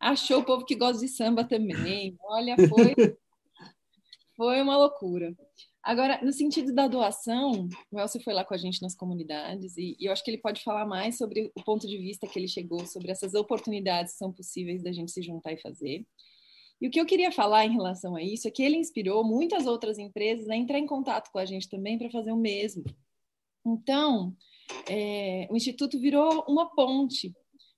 achou 0.00 0.40
o 0.40 0.44
povo 0.44 0.64
que 0.64 0.74
gosta 0.74 1.00
de 1.00 1.08
samba 1.08 1.44
também. 1.44 2.16
Olha, 2.24 2.56
foi, 2.68 2.94
foi 4.36 4.62
uma 4.62 4.76
loucura. 4.76 5.34
Agora, 5.82 6.18
no 6.22 6.32
sentido 6.32 6.72
da 6.72 6.88
doação, 6.88 7.68
o 7.90 8.00
Elcio 8.00 8.22
foi 8.22 8.32
lá 8.32 8.42
com 8.42 8.54
a 8.54 8.56
gente 8.56 8.80
nas 8.80 8.94
comunidades 8.94 9.76
e, 9.76 9.94
e, 10.00 10.06
eu 10.06 10.12
acho 10.12 10.24
que 10.24 10.30
ele 10.30 10.40
pode 10.40 10.62
falar 10.62 10.86
mais 10.86 11.18
sobre 11.18 11.52
o 11.54 11.62
ponto 11.62 11.86
de 11.86 11.98
vista 11.98 12.26
que 12.26 12.38
ele 12.38 12.48
chegou, 12.48 12.86
sobre 12.86 13.10
essas 13.10 13.34
oportunidades 13.34 14.12
que 14.12 14.18
são 14.18 14.32
possíveis 14.32 14.82
da 14.82 14.92
gente 14.92 15.12
se 15.12 15.22
juntar 15.22 15.52
e 15.52 15.60
fazer. 15.60 16.06
E 16.80 16.88
o 16.88 16.90
que 16.90 16.98
eu 16.98 17.06
queria 17.06 17.30
falar 17.30 17.66
em 17.66 17.72
relação 17.72 18.16
a 18.16 18.22
isso 18.22 18.48
é 18.48 18.50
que 18.50 18.62
ele 18.62 18.76
inspirou 18.76 19.22
muitas 19.22 19.66
outras 19.66 19.98
empresas 19.98 20.48
a 20.48 20.56
entrar 20.56 20.78
em 20.78 20.86
contato 20.86 21.30
com 21.30 21.38
a 21.38 21.44
gente 21.44 21.68
também 21.68 21.98
para 21.98 22.10
fazer 22.10 22.32
o 22.32 22.36
mesmo. 22.36 22.82
Então, 23.64 24.34
é, 24.88 25.46
o 25.50 25.56
Instituto 25.56 25.98
virou 25.98 26.44
uma 26.48 26.74
ponte 26.74 27.34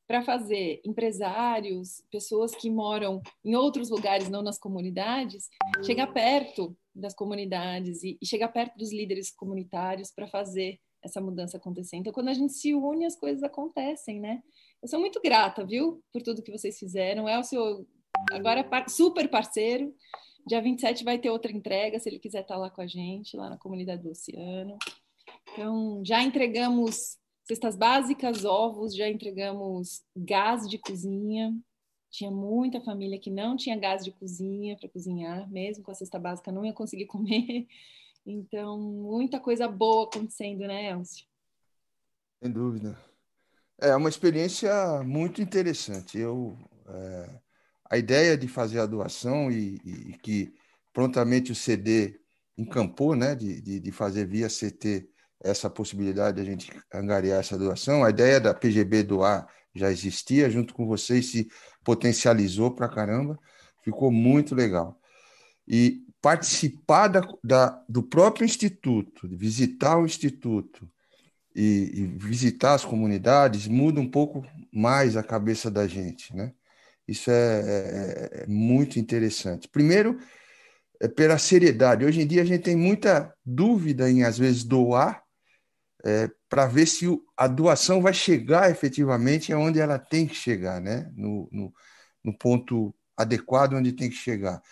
para 0.06 0.22
fazer 0.22 0.80
empresários, 0.84 2.02
pessoas 2.10 2.54
que 2.54 2.70
moram 2.70 3.20
em 3.44 3.56
outros 3.56 3.90
lugares, 3.90 4.28
não 4.28 4.42
nas 4.42 4.58
comunidades, 4.58 5.48
chegar 5.84 6.06
perto 6.12 6.76
das 6.94 7.14
comunidades 7.14 8.02
e, 8.02 8.16
e 8.20 8.26
chegar 8.26 8.48
perto 8.48 8.76
dos 8.78 8.92
líderes 8.92 9.30
comunitários 9.30 10.12
para 10.12 10.28
fazer 10.28 10.78
essa 11.02 11.20
mudança 11.20 11.56
acontecer. 11.56 11.96
Então, 11.96 12.12
quando 12.12 12.28
a 12.28 12.34
gente 12.34 12.52
se 12.52 12.74
une, 12.74 13.04
as 13.04 13.16
coisas 13.16 13.42
acontecem, 13.42 14.20
né? 14.20 14.42
Eu 14.82 14.88
sou 14.88 15.00
muito 15.00 15.20
grata, 15.20 15.64
viu, 15.64 16.02
por 16.12 16.22
tudo 16.22 16.42
que 16.42 16.50
vocês 16.50 16.78
fizeram. 16.78 17.28
É 17.28 17.38
o 17.38 17.44
seu 17.44 17.86
agora 18.32 18.64
super 18.88 19.28
parceiro. 19.28 19.94
Dia 20.46 20.60
27 20.60 21.04
vai 21.04 21.18
ter 21.18 21.30
outra 21.30 21.50
entrega, 21.50 21.98
se 21.98 22.08
ele 22.08 22.18
quiser 22.18 22.42
estar 22.42 22.56
lá 22.56 22.70
com 22.70 22.80
a 22.80 22.86
gente, 22.86 23.36
lá 23.36 23.50
na 23.50 23.58
comunidade 23.58 24.02
do 24.02 24.10
Oceano. 24.10 24.78
Então, 25.52 26.02
já 26.04 26.22
entregamos 26.22 27.18
Cestas 27.46 27.76
básicas, 27.76 28.44
ovos, 28.44 28.92
já 28.92 29.08
entregamos 29.08 30.02
gás 30.16 30.68
de 30.68 30.78
cozinha. 30.78 31.56
Tinha 32.10 32.28
muita 32.28 32.80
família 32.80 33.20
que 33.20 33.30
não 33.30 33.56
tinha 33.56 33.78
gás 33.78 34.04
de 34.04 34.10
cozinha 34.10 34.76
para 34.76 34.88
cozinhar, 34.88 35.48
mesmo 35.48 35.84
com 35.84 35.92
a 35.92 35.94
cesta 35.94 36.18
básica 36.18 36.50
não 36.50 36.64
ia 36.64 36.72
conseguir 36.72 37.06
comer. 37.06 37.68
Então, 38.26 38.76
muita 38.80 39.38
coisa 39.38 39.68
boa 39.68 40.06
acontecendo, 40.06 40.66
né, 40.66 40.90
Elcio? 40.90 41.24
Sem 42.42 42.50
dúvida. 42.50 42.98
É 43.78 43.94
uma 43.94 44.08
experiência 44.08 45.04
muito 45.04 45.40
interessante. 45.40 46.18
Eu, 46.18 46.58
é, 46.88 47.40
a 47.88 47.96
ideia 47.96 48.36
de 48.36 48.48
fazer 48.48 48.80
a 48.80 48.86
doação 48.86 49.52
e, 49.52 49.76
e, 49.84 50.18
que 50.18 50.52
prontamente 50.92 51.52
o 51.52 51.54
CD 51.54 52.18
encampou, 52.58 53.14
né, 53.14 53.36
de, 53.36 53.60
de, 53.60 53.78
de 53.78 53.92
fazer 53.92 54.26
via 54.26 54.48
CT 54.48 55.08
essa 55.42 55.68
possibilidade 55.68 56.36
de 56.36 56.42
a 56.42 56.44
gente 56.44 56.72
angariar 56.92 57.40
essa 57.40 57.58
doação. 57.58 58.04
A 58.04 58.10
ideia 58.10 58.40
da 58.40 58.54
PGB 58.54 59.02
doar 59.02 59.46
já 59.74 59.90
existia, 59.90 60.50
junto 60.50 60.74
com 60.74 60.86
vocês 60.86 61.30
se 61.30 61.48
potencializou 61.84 62.70
para 62.74 62.88
caramba, 62.88 63.38
ficou 63.84 64.10
muito 64.10 64.54
legal. 64.54 64.98
E 65.68 66.02
participar 66.20 67.08
da, 67.08 67.20
da, 67.44 67.84
do 67.88 68.02
próprio 68.02 68.44
instituto, 68.44 69.28
visitar 69.28 69.98
o 69.98 70.06
instituto 70.06 70.88
e, 71.54 71.90
e, 71.94 72.06
visitar 72.18 72.74
as 72.74 72.84
comunidades 72.84 73.68
muda 73.68 74.00
um 74.00 74.10
pouco 74.10 74.44
mais 74.72 75.16
a 75.16 75.22
cabeça 75.22 75.70
da 75.70 75.86
gente, 75.86 76.34
né? 76.34 76.52
Isso 77.06 77.30
é, 77.30 77.60
é, 77.60 78.42
é 78.42 78.46
muito 78.48 78.98
interessante. 78.98 79.68
Primeiro, 79.68 80.18
é 81.00 81.06
pela 81.06 81.38
seriedade. 81.38 82.04
Hoje 82.04 82.20
em 82.20 82.26
dia 82.26 82.42
a 82.42 82.44
gente 82.44 82.62
tem 82.62 82.76
muita 82.76 83.32
dúvida 83.44 84.10
em 84.10 84.24
às 84.24 84.38
vezes 84.38 84.64
doar 84.64 85.22
é, 86.06 86.30
para 86.48 86.66
ver 86.66 86.86
se 86.86 87.04
a 87.36 87.48
doação 87.48 88.00
vai 88.00 88.14
chegar 88.14 88.70
efetivamente 88.70 89.52
aonde 89.52 89.80
ela 89.80 89.98
tem 89.98 90.24
que 90.24 90.36
chegar, 90.36 90.80
né? 90.80 91.10
No, 91.16 91.48
no, 91.50 91.74
no, 92.22 92.38
ponto 92.38 92.94
adequado 93.16 93.74
onde 93.74 93.92
tem 93.92 94.08
que 94.08 94.14
chegar. 94.14 94.62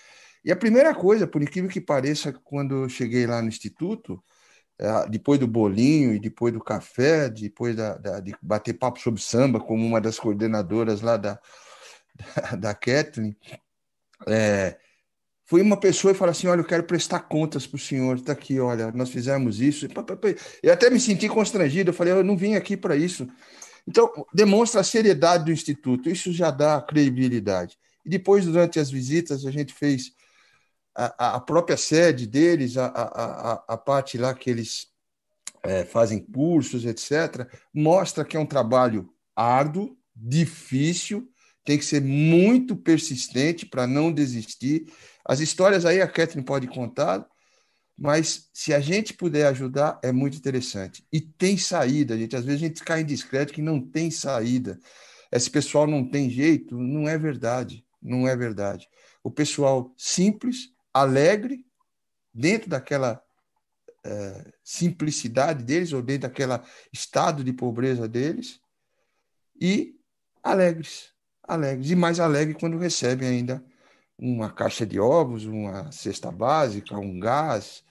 E 0.44 0.52
a 0.52 0.56
primeira 0.56 0.94
coisa, 0.94 1.26
por 1.26 1.42
incrível 1.42 1.68
que 1.68 1.80
pareça, 1.80 2.32
quando 2.32 2.84
eu 2.84 2.88
cheguei 2.88 3.26
lá 3.26 3.42
no 3.42 3.48
Instituto, 3.48 4.22
é, 4.78 5.08
depois 5.08 5.40
do 5.40 5.48
bolinho 5.48 6.14
e 6.14 6.20
depois 6.20 6.52
do 6.54 6.62
café, 6.62 7.28
depois 7.28 7.74
da, 7.74 7.96
da, 7.98 8.20
de 8.20 8.34
bater 8.40 8.74
papo 8.74 9.00
sobre 9.00 9.20
samba, 9.20 9.58
como 9.60 9.84
uma 9.84 10.00
das 10.00 10.18
coordenadoras 10.20 11.00
lá 11.00 11.16
da, 11.16 11.40
da, 12.52 12.56
da 12.56 12.74
Kathleen, 12.74 13.36
é, 14.28 14.78
foi 15.54 15.62
uma 15.62 15.76
pessoa 15.76 16.10
e 16.10 16.16
falou 16.16 16.32
assim: 16.32 16.48
Olha, 16.48 16.62
eu 16.62 16.64
quero 16.64 16.82
prestar 16.82 17.20
contas 17.20 17.64
para 17.64 17.76
o 17.76 17.78
senhor, 17.78 18.16
está 18.16 18.32
aqui, 18.32 18.58
olha, 18.58 18.90
nós 18.90 19.08
fizemos 19.08 19.60
isso. 19.60 19.86
Eu 20.60 20.72
até 20.72 20.90
me 20.90 20.98
senti 20.98 21.28
constrangido, 21.28 21.90
eu 21.90 21.94
falei: 21.94 22.12
Eu 22.12 22.24
não 22.24 22.36
vim 22.36 22.56
aqui 22.56 22.76
para 22.76 22.96
isso. 22.96 23.28
Então, 23.86 24.10
demonstra 24.34 24.80
a 24.80 24.84
seriedade 24.84 25.44
do 25.44 25.52
Instituto, 25.52 26.10
isso 26.10 26.32
já 26.32 26.50
dá 26.50 26.82
credibilidade. 26.82 27.78
E 28.04 28.10
depois, 28.10 28.44
durante 28.46 28.80
as 28.80 28.90
visitas, 28.90 29.46
a 29.46 29.50
gente 29.52 29.72
fez 29.72 30.10
a, 30.92 31.36
a 31.36 31.40
própria 31.40 31.76
sede 31.76 32.26
deles, 32.26 32.76
a, 32.76 32.86
a, 32.86 33.74
a, 33.74 33.76
parte 33.76 34.18
lá 34.18 34.34
que 34.34 34.50
eles 34.50 34.88
é, 35.62 35.84
fazem 35.84 36.18
cursos, 36.18 36.84
etc., 36.84 37.48
mostra 37.72 38.24
que 38.24 38.36
é 38.36 38.40
um 38.40 38.46
trabalho 38.46 39.08
árduo, 39.36 39.96
difícil, 40.16 41.30
tem 41.64 41.78
que 41.78 41.84
ser 41.84 42.02
muito 42.02 42.74
persistente 42.74 43.64
para 43.64 43.86
não 43.86 44.12
desistir. 44.12 44.86
As 45.24 45.40
histórias 45.40 45.86
aí 45.86 46.00
a 46.02 46.06
Catherine 46.06 46.44
pode 46.44 46.66
contar, 46.66 47.26
mas 47.96 48.50
se 48.52 48.74
a 48.74 48.80
gente 48.80 49.14
puder 49.14 49.46
ajudar, 49.46 49.98
é 50.02 50.12
muito 50.12 50.36
interessante. 50.36 51.06
E 51.12 51.20
tem 51.20 51.56
saída, 51.56 52.18
gente. 52.18 52.36
Às 52.36 52.44
vezes 52.44 52.62
a 52.62 52.66
gente 52.66 52.84
cai 52.84 53.00
em 53.00 53.06
descrédito 53.06 53.54
que 53.54 53.62
não 53.62 53.80
tem 53.80 54.10
saída. 54.10 54.78
Esse 55.32 55.50
pessoal 55.50 55.86
não 55.86 56.08
tem 56.08 56.28
jeito, 56.28 56.76
não 56.76 57.08
é 57.08 57.16
verdade. 57.16 57.84
Não 58.02 58.28
é 58.28 58.36
verdade. 58.36 58.88
O 59.22 59.30
pessoal 59.30 59.94
simples, 59.96 60.68
alegre, 60.92 61.64
dentro 62.32 62.68
daquela 62.68 63.22
é, 64.04 64.52
simplicidade 64.62 65.64
deles, 65.64 65.92
ou 65.92 66.02
dentro 66.02 66.28
daquele 66.28 66.52
estado 66.92 67.42
de 67.42 67.52
pobreza 67.52 68.06
deles, 68.06 68.60
e 69.58 69.94
alegres, 70.42 71.10
alegres. 71.42 71.90
E 71.90 71.96
mais 71.96 72.20
alegres 72.20 72.58
quando 72.58 72.76
recebem 72.76 73.28
ainda 73.28 73.64
uma 74.18 74.50
caixa 74.50 74.86
de 74.86 74.98
ovos, 74.98 75.44
uma 75.44 75.90
cesta 75.90 76.30
básica, 76.30 76.96
um 76.96 77.18
gás, 77.18 77.84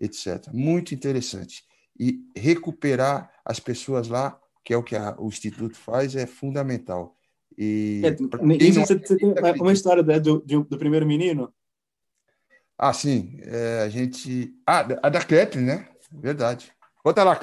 etc. 0.00 0.48
Muito 0.52 0.94
interessante. 0.94 1.64
E 1.98 2.20
recuperar 2.36 3.30
as 3.44 3.60
pessoas 3.60 4.08
lá, 4.08 4.38
que 4.64 4.72
é 4.72 4.76
o 4.76 4.82
que 4.82 4.96
a, 4.96 5.14
o 5.18 5.28
Instituto 5.28 5.76
faz, 5.76 6.14
é 6.14 6.26
fundamental. 6.26 7.16
E 7.56 8.02
é, 8.04 8.16
isso, 8.62 8.80
você, 8.80 8.98
você 8.98 9.16
tem 9.16 9.34
uma 9.60 9.72
história 9.72 10.02
né, 10.02 10.20
do, 10.20 10.38
do, 10.40 10.64
do, 10.64 10.78
primeiro 10.78 11.04
menino? 11.04 11.52
Ah, 12.78 12.92
sim. 12.92 13.36
É, 13.42 13.82
a 13.82 13.88
gente. 13.88 14.54
Ah, 14.64 14.86
a 15.02 15.08
da 15.08 15.20
Catherine, 15.20 15.66
né? 15.66 15.88
Verdade. 16.12 16.72
Conta 17.02 17.24
lá, 17.24 17.34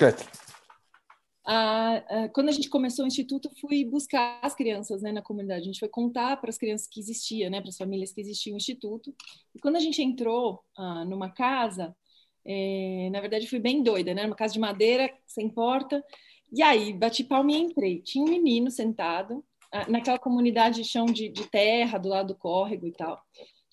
Catherine 1.45 2.29
quando 2.33 2.49
a 2.49 2.51
gente 2.51 2.69
começou 2.69 3.05
o 3.05 3.07
instituto, 3.07 3.51
fui 3.61 3.85
buscar 3.85 4.39
as 4.41 4.55
crianças 4.55 5.01
né, 5.01 5.11
na 5.11 5.21
comunidade. 5.21 5.61
A 5.61 5.65
gente 5.65 5.79
foi 5.79 5.89
contar 5.89 6.37
para 6.37 6.49
as 6.49 6.57
crianças 6.57 6.87
que 6.87 6.99
existia, 6.99 7.49
né, 7.49 7.61
para 7.61 7.69
as 7.69 7.77
famílias 7.77 8.11
que 8.11 8.21
existia 8.21 8.53
o 8.53 8.57
instituto. 8.57 9.13
E 9.53 9.59
quando 9.59 9.75
a 9.75 9.79
gente 9.79 10.01
entrou 10.01 10.63
ah, 10.75 11.05
numa 11.05 11.29
casa, 11.29 11.95
é, 12.43 13.09
na 13.11 13.21
verdade 13.21 13.47
fui 13.47 13.59
bem 13.59 13.83
doida, 13.83 14.13
né, 14.13 14.25
uma 14.25 14.35
casa 14.35 14.53
de 14.53 14.59
madeira 14.59 15.11
sem 15.25 15.49
porta. 15.49 16.03
E 16.51 16.61
aí 16.63 16.93
bati 16.93 17.23
palma 17.23 17.51
e 17.51 17.57
entrei. 17.57 18.01
Tinha 18.01 18.23
um 18.25 18.29
menino 18.29 18.71
sentado 18.71 19.43
ah, 19.71 19.89
naquela 19.89 20.19
comunidade 20.19 20.81
de 20.81 20.87
chão 20.87 21.05
de, 21.05 21.29
de 21.29 21.47
terra 21.49 21.97
do 21.97 22.09
lado 22.09 22.29
do 22.29 22.35
córrego 22.35 22.87
e 22.87 22.91
tal. 22.91 23.21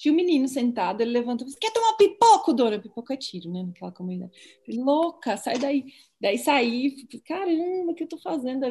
Tinha 0.02 0.12
um 0.12 0.16
menino 0.16 0.48
sentado, 0.48 1.00
ele 1.00 1.12
levanta 1.12 1.44
e 1.44 1.46
disse, 1.46 1.60
quer 1.60 1.72
tomar 1.72 1.92
pipoco, 1.92 2.52
dona? 2.52 2.76
Pipoco 2.76 3.12
é 3.12 3.16
tiro, 3.16 3.48
né? 3.52 3.62
Naquela 3.62 3.92
comunidade. 3.92 4.32
Falei, 4.66 4.82
louca, 4.82 5.36
sai 5.36 5.58
daí. 5.58 5.84
Daí 6.20 6.36
saí, 6.38 7.06
caramba, 7.24 7.92
o 7.92 7.94
que 7.94 8.02
eu 8.02 8.08
tô 8.08 8.18
fazendo 8.18 8.62
da? 8.62 8.66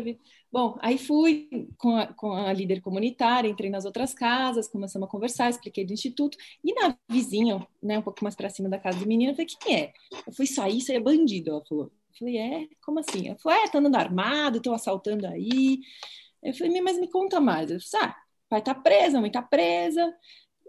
Bom, 0.52 0.78
aí 0.82 0.98
fui 0.98 1.48
com 1.78 1.96
a, 1.96 2.08
com 2.08 2.34
a 2.34 2.52
líder 2.52 2.82
comunitária, 2.82 3.48
entrei 3.48 3.70
nas 3.70 3.86
outras 3.86 4.13
casas, 4.13 4.67
começamos 4.67 5.08
a 5.08 5.10
conversar, 5.10 5.50
expliquei 5.50 5.86
do 5.86 5.94
instituto. 5.94 6.38
E 6.62 6.74
na 6.74 6.98
vizinha, 7.10 7.65
né, 7.82 7.98
um 7.98 8.02
pouco 8.02 8.22
mais 8.26 8.36
para 8.36 8.50
cima 8.50 8.67
da 8.67 8.78
casa 8.78 9.00
do 9.00 9.08
menino, 9.08 9.32
eu 9.32 9.36
falei, 9.36 9.48
quem 9.58 9.76
é? 9.78 9.94
Eu 10.28 10.34
fui 10.34 10.46
sair, 10.46 10.80
isso 10.80 10.91
aí 10.91 10.98
é 10.98 11.00
bandido. 11.00 11.52
Ela 11.52 11.63
falou. 11.63 11.86
Eu 11.86 12.17
falei, 12.20 12.38
é? 12.39 12.67
Como 12.84 13.00
assim? 13.00 13.30
Ela 13.30 13.38
falou, 13.38 13.58
é, 13.58 13.70
tá 13.70 13.80
andando 13.80 13.96
armado, 13.96 14.58
estão 14.58 14.74
assaltando 14.74 15.26
aí. 15.26 15.80
Eu 16.44 16.54
falei, 16.54 16.82
mas 16.82 17.00
me 17.00 17.10
conta 17.10 17.39
mais. 17.39 17.72
Eu 17.72 17.80
falei, 17.80 18.08
ah, 18.10 18.15
pai 18.50 18.62
tá 18.62 18.76
preso, 18.76 19.15
a 19.15 19.22
mãe 19.22 19.32
tá 19.32 19.41
presa. 19.41 20.13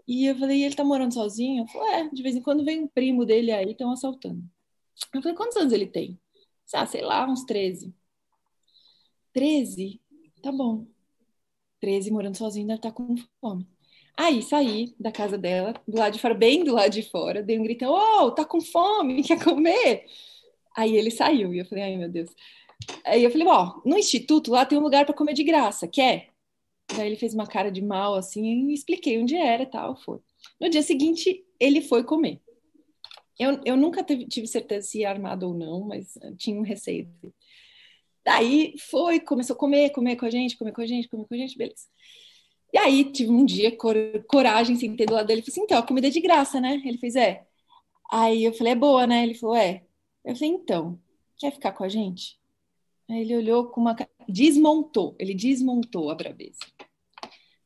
E 0.07 0.25
eu 0.25 0.35
falei, 0.37 0.63
ele 0.63 0.75
tá 0.75 0.83
morando 0.83 1.13
sozinho? 1.13 1.63
Eu 1.63 1.67
falei, 1.67 1.93
é, 1.93 2.09
de 2.09 2.23
vez 2.23 2.35
em 2.35 2.41
quando 2.41 2.65
vem 2.65 2.81
um 2.81 2.87
primo 2.87 3.25
dele 3.25 3.51
aí, 3.51 3.71
estão 3.71 3.91
assaltando. 3.91 4.43
Eu 5.13 5.21
falei, 5.21 5.35
quantos 5.35 5.57
anos 5.57 5.73
ele 5.73 5.87
tem? 5.87 6.19
Ah, 6.73 6.85
sei 6.85 7.01
lá, 7.01 7.25
uns 7.29 7.43
13. 7.45 7.93
13? 9.33 10.01
Tá 10.41 10.51
bom. 10.51 10.85
13 11.79 12.11
morando 12.11 12.37
sozinho, 12.37 12.67
deve 12.67 12.79
estar 12.79 12.91
tá 12.91 12.95
com 12.95 13.15
fome. 13.39 13.67
Aí 14.17 14.41
saí 14.43 14.95
da 14.99 15.11
casa 15.11 15.37
dela, 15.37 15.73
do 15.87 15.97
lado 15.97 16.13
de 16.13 16.19
fora, 16.19 16.33
bem 16.33 16.63
do 16.63 16.73
lado 16.73 16.91
de 16.91 17.03
fora, 17.03 17.41
dei 17.41 17.59
um 17.59 17.63
grito, 17.63 17.85
ô, 17.85 18.25
oh, 18.25 18.31
tá 18.31 18.45
com 18.45 18.61
fome, 18.61 19.23
quer 19.23 19.43
comer? 19.43 20.05
Aí 20.75 20.95
ele 20.95 21.11
saiu 21.11 21.53
e 21.53 21.59
eu 21.59 21.65
falei, 21.65 21.83
ai 21.83 21.97
meu 21.97 22.09
Deus. 22.09 22.29
Aí 23.05 23.23
eu 23.23 23.31
falei, 23.31 23.47
ó, 23.47 23.81
no 23.85 23.97
instituto 23.97 24.51
lá 24.51 24.65
tem 24.65 24.77
um 24.77 24.81
lugar 24.81 25.05
para 25.05 25.15
comer 25.15 25.33
de 25.33 25.43
graça, 25.43 25.87
quer? 25.87 26.32
Daí 26.95 27.07
ele 27.07 27.15
fez 27.15 27.33
uma 27.33 27.47
cara 27.47 27.71
de 27.71 27.81
mal 27.81 28.15
assim 28.15 28.69
e 28.69 28.73
expliquei 28.73 29.21
onde 29.21 29.35
era 29.35 29.63
e 29.63 29.67
tal, 29.67 29.95
foi. 29.95 30.19
No 30.59 30.69
dia 30.69 30.81
seguinte, 30.81 31.43
ele 31.59 31.81
foi 31.81 32.03
comer. 32.03 32.41
Eu, 33.39 33.59
eu 33.65 33.75
nunca 33.75 34.03
teve, 34.03 34.27
tive 34.27 34.47
certeza 34.47 34.87
se 34.87 34.99
ia 34.99 35.09
armado 35.09 35.47
ou 35.47 35.53
não, 35.53 35.81
mas 35.87 36.17
tinha 36.37 36.57
um 36.59 36.63
receio. 36.63 37.09
Daí 38.23 38.75
foi, 38.79 39.19
começou 39.19 39.55
a 39.55 39.59
comer, 39.59 39.89
comer 39.89 40.15
com 40.15 40.25
a 40.25 40.29
gente, 40.29 40.57
comer 40.57 40.71
com 40.71 40.81
a 40.81 40.85
gente, 40.85 41.09
comer 41.09 41.25
com 41.25 41.33
a 41.33 41.37
gente, 41.37 41.57
beleza. 41.57 41.87
E 42.73 42.77
aí 42.77 43.11
tive 43.11 43.31
um 43.31 43.45
dia, 43.45 43.75
cor, 43.75 43.95
coragem, 44.27 44.75
sentei 44.75 45.05
do 45.05 45.13
lado 45.13 45.27
dele 45.27 45.41
falei 45.41 45.51
assim, 45.51 45.61
então, 45.61 45.77
a 45.77 45.85
comida 45.85 46.07
é 46.07 46.09
de 46.09 46.21
graça, 46.21 46.59
né? 46.59 46.81
Ele 46.85 46.97
fez, 46.97 47.15
é. 47.15 47.45
Aí 48.11 48.43
eu 48.43 48.53
falei, 48.53 48.73
é 48.73 48.75
boa, 48.75 49.05
né? 49.05 49.23
Ele 49.23 49.35
falou, 49.35 49.55
é. 49.55 49.83
Eu 50.25 50.35
falei, 50.35 50.49
então, 50.51 50.99
quer 51.37 51.51
ficar 51.51 51.71
com 51.73 51.83
a 51.83 51.89
gente? 51.89 52.39
Aí 53.09 53.21
ele 53.21 53.35
olhou 53.35 53.67
com 53.67 53.81
uma. 53.81 53.95
Desmontou, 54.27 55.15
ele 55.19 55.33
desmontou 55.33 56.09
a 56.09 56.15
brabeza. 56.15 56.59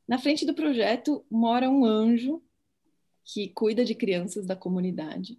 Na 0.07 0.17
frente 0.17 0.45
do 0.45 0.53
projeto 0.53 1.25
mora 1.29 1.69
um 1.69 1.85
anjo 1.85 2.41
que 3.23 3.49
cuida 3.49 3.83
de 3.83 3.93
crianças 3.93 4.45
da 4.45 4.55
comunidade. 4.55 5.37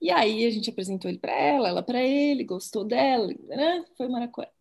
E 0.00 0.10
aí 0.10 0.44
a 0.44 0.50
gente 0.50 0.70
apresentou 0.70 1.10
ele 1.10 1.18
para 1.18 1.32
ela, 1.32 1.68
ela 1.68 1.82
para 1.82 2.02
ele, 2.02 2.44
gostou 2.44 2.84
dela, 2.84 3.26
né? 3.48 3.84
Foi 3.96 4.06
morar 4.08 4.28
com 4.28 4.42
ela. 4.42 4.52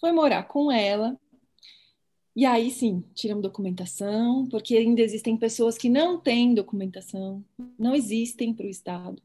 Foi 0.00 0.12
morar 0.12 0.42
com 0.44 0.72
ela. 0.72 1.18
E 2.34 2.46
aí 2.46 2.70
sim, 2.70 3.04
tiramos 3.14 3.42
documentação, 3.42 4.46
porque 4.48 4.76
ainda 4.76 5.02
existem 5.02 5.36
pessoas 5.36 5.76
que 5.76 5.88
não 5.88 6.20
têm 6.20 6.54
documentação, 6.54 7.44
não 7.78 7.94
existem 7.94 8.54
para 8.54 8.66
o 8.66 8.70
Estado. 8.70 9.20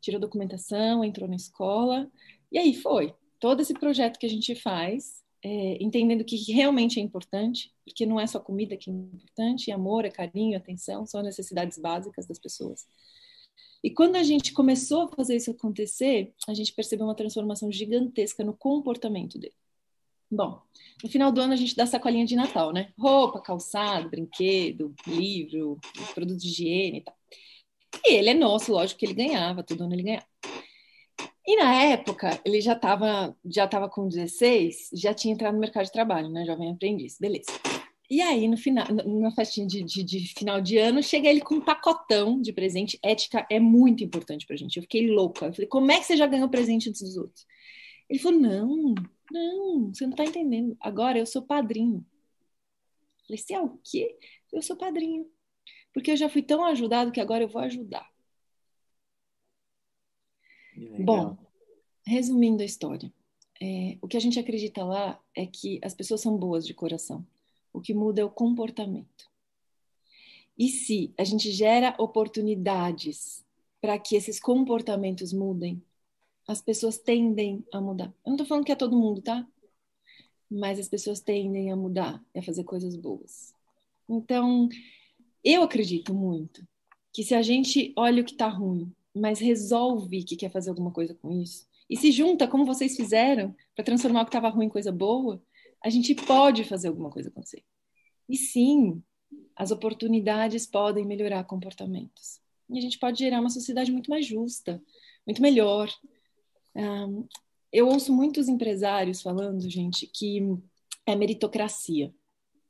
Tirou 0.00 0.20
documentação, 0.20 1.02
entrou 1.02 1.28
na 1.28 1.36
escola, 1.36 2.10
e 2.52 2.58
aí 2.58 2.74
foi 2.74 3.14
todo 3.40 3.60
esse 3.60 3.74
projeto 3.74 4.18
que 4.18 4.26
a 4.26 4.30
gente 4.30 4.54
faz, 4.54 5.22
é, 5.42 5.82
entendendo 5.82 6.24
que 6.24 6.36
realmente 6.52 6.98
é 6.98 7.02
importante, 7.02 7.72
porque 7.84 8.04
não 8.04 8.18
é 8.18 8.26
só 8.26 8.40
comida 8.40 8.76
que 8.76 8.90
é 8.90 8.92
importante, 8.92 9.70
amor, 9.70 10.04
é 10.04 10.10
carinho, 10.10 10.56
atenção, 10.56 11.06
são 11.06 11.22
necessidades 11.22 11.78
básicas 11.78 12.26
das 12.26 12.38
pessoas. 12.38 12.86
E 13.82 13.90
quando 13.90 14.16
a 14.16 14.22
gente 14.22 14.52
começou 14.52 15.02
a 15.02 15.08
fazer 15.08 15.36
isso 15.36 15.50
acontecer, 15.50 16.34
a 16.48 16.54
gente 16.54 16.72
percebeu 16.72 17.06
uma 17.06 17.14
transformação 17.14 17.70
gigantesca 17.70 18.42
no 18.42 18.52
comportamento 18.52 19.38
dele. 19.38 19.54
Bom, 20.28 20.60
no 21.04 21.08
final 21.08 21.30
do 21.30 21.40
ano 21.40 21.52
a 21.52 21.56
gente 21.56 21.76
dá 21.76 21.86
sacolinha 21.86 22.26
de 22.26 22.34
Natal, 22.34 22.72
né? 22.72 22.92
Roupa, 22.98 23.40
calçado, 23.40 24.10
brinquedo, 24.10 24.92
livro, 25.06 25.78
produtos 26.14 26.42
de 26.42 26.48
higiene 26.48 26.98
e 26.98 27.00
tal. 27.02 27.14
E 28.04 28.14
ele 28.14 28.30
é 28.30 28.34
nosso, 28.34 28.72
lógico 28.72 28.98
que 28.98 29.06
ele 29.06 29.14
ganhava, 29.14 29.62
todo 29.62 29.84
ano 29.84 29.94
ele 29.94 30.02
ganhava. 30.02 30.26
E 31.46 31.56
na 31.56 31.72
época, 31.84 32.40
ele 32.44 32.60
já 32.60 32.72
estava 32.72 33.36
já 33.44 33.68
tava 33.68 33.88
com 33.88 34.08
16, 34.08 34.90
já 34.92 35.14
tinha 35.14 35.32
entrado 35.32 35.54
no 35.54 35.60
mercado 35.60 35.84
de 35.84 35.92
trabalho, 35.92 36.28
né? 36.28 36.44
Jovem 36.44 36.72
aprendiz, 36.72 37.18
beleza. 37.20 37.52
E 38.08 38.20
aí, 38.20 38.46
no 38.48 38.56
final, 38.56 38.86
na 38.92 39.30
festinha 39.32 39.66
de, 39.66 39.82
de, 39.82 40.04
de, 40.04 40.34
final 40.34 40.60
de 40.60 40.78
ano, 40.78 41.02
chega 41.02 41.28
ele 41.28 41.40
com 41.40 41.56
um 41.56 41.60
pacotão 41.60 42.40
de 42.40 42.52
presente. 42.52 42.98
Ética 43.02 43.46
é 43.50 43.58
muito 43.58 44.04
importante 44.04 44.46
pra 44.46 44.56
gente. 44.56 44.76
Eu 44.76 44.82
fiquei 44.82 45.08
louca. 45.10 45.46
Eu 45.46 45.52
falei, 45.52 45.68
como 45.68 45.90
é 45.90 45.98
que 45.98 46.04
você 46.06 46.16
já 46.16 46.26
ganhou 46.26 46.48
presente 46.48 46.88
antes 46.88 47.02
dos 47.02 47.16
outros? 47.16 47.44
Ele 48.08 48.18
falou, 48.20 48.40
não, 48.40 48.94
não, 49.32 49.92
você 49.92 50.06
não 50.06 50.14
tá 50.14 50.24
entendendo. 50.24 50.76
Agora 50.80 51.18
eu 51.18 51.26
sou 51.26 51.42
padrinho. 51.42 52.06
Eu 53.20 53.26
falei, 53.26 53.38
você 53.38 53.54
é 53.54 53.60
o 53.60 53.78
quê? 53.84 54.16
Eu 54.52 54.62
sou 54.62 54.76
padrinho. 54.76 55.26
Porque 55.92 56.10
eu 56.12 56.16
já 56.16 56.28
fui 56.28 56.42
tão 56.42 56.64
ajudado 56.64 57.12
que 57.12 57.20
agora 57.20 57.44
eu 57.44 57.48
vou 57.48 57.62
ajudar. 57.62 58.08
Bom, 61.00 61.36
resumindo 62.06 62.62
a 62.62 62.66
história, 62.66 63.12
é, 63.60 63.96
o 64.02 64.08
que 64.08 64.16
a 64.16 64.20
gente 64.20 64.38
acredita 64.38 64.84
lá 64.84 65.20
é 65.34 65.46
que 65.46 65.80
as 65.82 65.94
pessoas 65.94 66.20
são 66.20 66.36
boas 66.36 66.66
de 66.66 66.74
coração. 66.74 67.26
O 67.72 67.80
que 67.80 67.94
muda 67.94 68.20
é 68.20 68.24
o 68.24 68.30
comportamento. 68.30 69.30
E 70.58 70.68
se 70.68 71.12
a 71.18 71.24
gente 71.24 71.50
gera 71.50 71.94
oportunidades 71.98 73.44
para 73.80 73.98
que 73.98 74.16
esses 74.16 74.40
comportamentos 74.40 75.32
mudem, 75.32 75.82
as 76.46 76.62
pessoas 76.62 76.98
tendem 76.98 77.64
a 77.72 77.80
mudar. 77.80 78.06
Eu 78.24 78.30
não 78.30 78.34
estou 78.34 78.46
falando 78.46 78.64
que 78.64 78.72
é 78.72 78.76
todo 78.76 78.98
mundo, 78.98 79.20
tá? 79.20 79.46
Mas 80.50 80.78
as 80.78 80.88
pessoas 80.88 81.20
tendem 81.20 81.70
a 81.70 81.76
mudar 81.76 82.24
e 82.34 82.38
a 82.38 82.42
fazer 82.42 82.64
coisas 82.64 82.96
boas. 82.96 83.52
Então, 84.08 84.68
eu 85.42 85.62
acredito 85.62 86.14
muito 86.14 86.66
que 87.12 87.22
se 87.22 87.34
a 87.34 87.42
gente 87.42 87.92
olha 87.96 88.22
o 88.22 88.24
que 88.24 88.32
está 88.32 88.48
ruim 88.48 88.92
mas 89.18 89.38
resolve 89.38 90.22
que 90.22 90.36
quer 90.36 90.50
fazer 90.50 90.70
alguma 90.70 90.92
coisa 90.92 91.14
com 91.14 91.30
isso, 91.32 91.66
e 91.88 91.96
se 91.96 92.10
junta, 92.10 92.48
como 92.48 92.64
vocês 92.64 92.96
fizeram, 92.96 93.54
para 93.74 93.84
transformar 93.84 94.22
o 94.22 94.24
que 94.24 94.30
estava 94.30 94.48
ruim 94.48 94.66
em 94.66 94.70
coisa 94.70 94.90
boa, 94.90 95.42
a 95.84 95.88
gente 95.88 96.14
pode 96.14 96.64
fazer 96.64 96.88
alguma 96.88 97.10
coisa 97.10 97.28
acontecer. 97.28 97.62
E 98.28 98.36
sim, 98.36 99.00
as 99.54 99.70
oportunidades 99.70 100.66
podem 100.66 101.06
melhorar 101.06 101.44
comportamentos. 101.44 102.40
E 102.68 102.78
a 102.78 102.80
gente 102.80 102.98
pode 102.98 103.20
gerar 103.20 103.40
uma 103.40 103.50
sociedade 103.50 103.92
muito 103.92 104.10
mais 104.10 104.26
justa, 104.26 104.82
muito 105.24 105.40
melhor. 105.40 105.88
Um, 106.74 107.28
eu 107.72 107.86
ouço 107.88 108.12
muitos 108.12 108.48
empresários 108.48 109.22
falando, 109.22 109.70
gente, 109.70 110.08
que 110.08 110.40
é 111.06 111.14
meritocracia, 111.14 112.12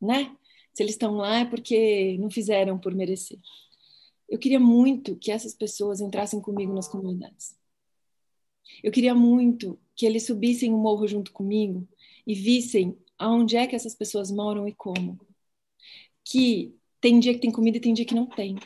né? 0.00 0.36
Se 0.74 0.82
eles 0.82 0.94
estão 0.94 1.14
lá 1.14 1.38
é 1.38 1.44
porque 1.46 2.18
não 2.18 2.30
fizeram 2.30 2.78
por 2.78 2.94
merecer 2.94 3.38
eu 4.28 4.38
queria 4.38 4.60
muito 4.60 5.16
que 5.16 5.30
essas 5.30 5.54
pessoas 5.54 6.00
entrassem 6.00 6.40
comigo 6.40 6.72
nas 6.72 6.88
comunidades. 6.88 7.56
Eu 8.82 8.90
queria 8.90 9.14
muito 9.14 9.78
que 9.94 10.04
eles 10.04 10.26
subissem 10.26 10.72
o 10.72 10.78
morro 10.78 11.06
junto 11.06 11.32
comigo 11.32 11.86
e 12.26 12.34
vissem 12.34 12.96
aonde 13.18 13.56
é 13.56 13.66
que 13.66 13.76
essas 13.76 13.94
pessoas 13.94 14.30
moram 14.30 14.66
e 14.66 14.74
como. 14.74 15.18
Que 16.24 16.74
tem 17.00 17.20
dia 17.20 17.32
que 17.34 17.40
tem 17.40 17.52
comida 17.52 17.76
e 17.76 17.80
tem 17.80 17.94
dia 17.94 18.04
que 18.04 18.14
não 18.14 18.26
tem. 18.26 18.56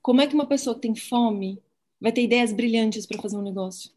Como 0.00 0.20
é 0.20 0.26
que 0.26 0.34
uma 0.34 0.46
pessoa 0.46 0.74
que 0.74 0.82
tem 0.82 0.94
fome 0.94 1.62
vai 2.00 2.12
ter 2.12 2.22
ideias 2.22 2.52
brilhantes 2.52 3.06
para 3.06 3.20
fazer 3.20 3.36
um 3.36 3.42
negócio? 3.42 3.92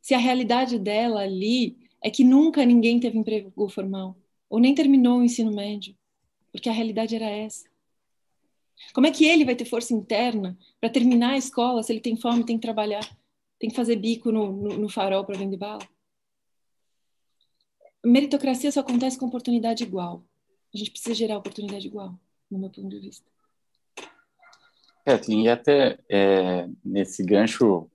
Se 0.00 0.14
a 0.14 0.18
realidade 0.18 0.78
dela 0.78 1.20
ali 1.20 1.76
é 2.02 2.10
que 2.10 2.24
nunca 2.24 2.64
ninguém 2.64 2.98
teve 2.98 3.18
emprego 3.18 3.68
formal 3.68 4.16
ou 4.48 4.58
nem 4.58 4.74
terminou 4.74 5.18
o 5.18 5.24
ensino 5.24 5.52
médio, 5.52 5.96
porque 6.52 6.68
a 6.68 6.72
realidade 6.72 7.14
era 7.14 7.28
essa. 7.28 7.68
Como 8.94 9.06
é 9.06 9.10
que 9.10 9.24
ele 9.24 9.44
vai 9.44 9.56
ter 9.56 9.64
força 9.64 9.94
interna 9.94 10.56
para 10.80 10.90
terminar 10.90 11.32
a 11.32 11.38
escola 11.38 11.82
se 11.82 11.92
ele 11.92 12.00
tem 12.00 12.16
fome, 12.16 12.44
tem 12.44 12.56
que 12.56 12.62
trabalhar, 12.62 13.04
tem 13.58 13.70
que 13.70 13.76
fazer 13.76 13.96
bico 13.96 14.30
no, 14.30 14.52
no, 14.52 14.78
no 14.78 14.88
farol 14.88 15.24
para 15.24 15.38
vender 15.38 15.56
bala? 15.56 15.86
Meritocracia 18.04 18.70
só 18.70 18.80
acontece 18.80 19.18
com 19.18 19.26
oportunidade 19.26 19.82
igual. 19.82 20.24
A 20.72 20.78
gente 20.78 20.90
precisa 20.90 21.14
gerar 21.14 21.38
oportunidade 21.38 21.86
igual, 21.86 22.14
no 22.50 22.58
meu 22.58 22.70
ponto 22.70 22.88
de 22.88 23.00
vista. 23.00 23.24
É, 25.04 25.20
e 25.28 25.48
até 25.48 25.98
é, 26.10 26.68
nesse 26.84 27.24
gancho, 27.24 27.88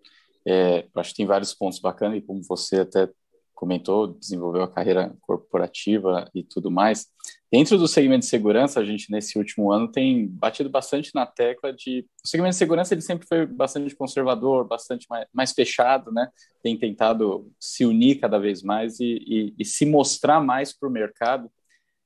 é, 0.48 0.88
acho 0.96 1.12
que 1.12 1.18
tem 1.18 1.26
vários 1.26 1.54
pontos 1.54 1.80
bacanas, 1.80 2.18
e 2.18 2.22
como 2.22 2.42
você 2.44 2.80
até 2.80 3.10
comentou, 3.54 4.08
desenvolveu 4.08 4.64
a 4.64 4.72
carreira 4.72 5.16
corporativa 5.22 6.30
e 6.34 6.44
tudo 6.44 6.72
mais. 6.72 7.08
Dentro 7.52 7.78
do 7.78 7.86
segmento 7.86 8.22
de 8.22 8.28
segurança, 8.28 8.80
a 8.80 8.86
gente 8.86 9.12
nesse 9.12 9.38
último 9.38 9.74
ano 9.74 9.92
tem 9.92 10.26
batido 10.26 10.70
bastante 10.70 11.12
na 11.14 11.26
tecla 11.26 11.74
de 11.74 12.08
o 12.24 12.28
segmento 12.28 12.52
de 12.52 12.58
segurança 12.58 12.94
ele 12.94 13.02
sempre 13.02 13.28
foi 13.28 13.46
bastante 13.46 13.94
conservador, 13.94 14.66
bastante 14.66 15.06
mais, 15.10 15.28
mais 15.34 15.52
fechado, 15.52 16.14
né? 16.14 16.30
Tem 16.64 16.78
tentado 16.78 17.52
se 17.60 17.86
unir 17.86 18.22
cada 18.22 18.40
vez 18.40 18.64
mais 18.64 19.02
e, 19.02 19.18
e, 19.28 19.56
e 19.60 19.66
se 19.66 19.86
mostrar 19.86 20.40
mais 20.40 20.72
para 20.72 20.88
o 20.88 20.92
mercado. 20.92 21.52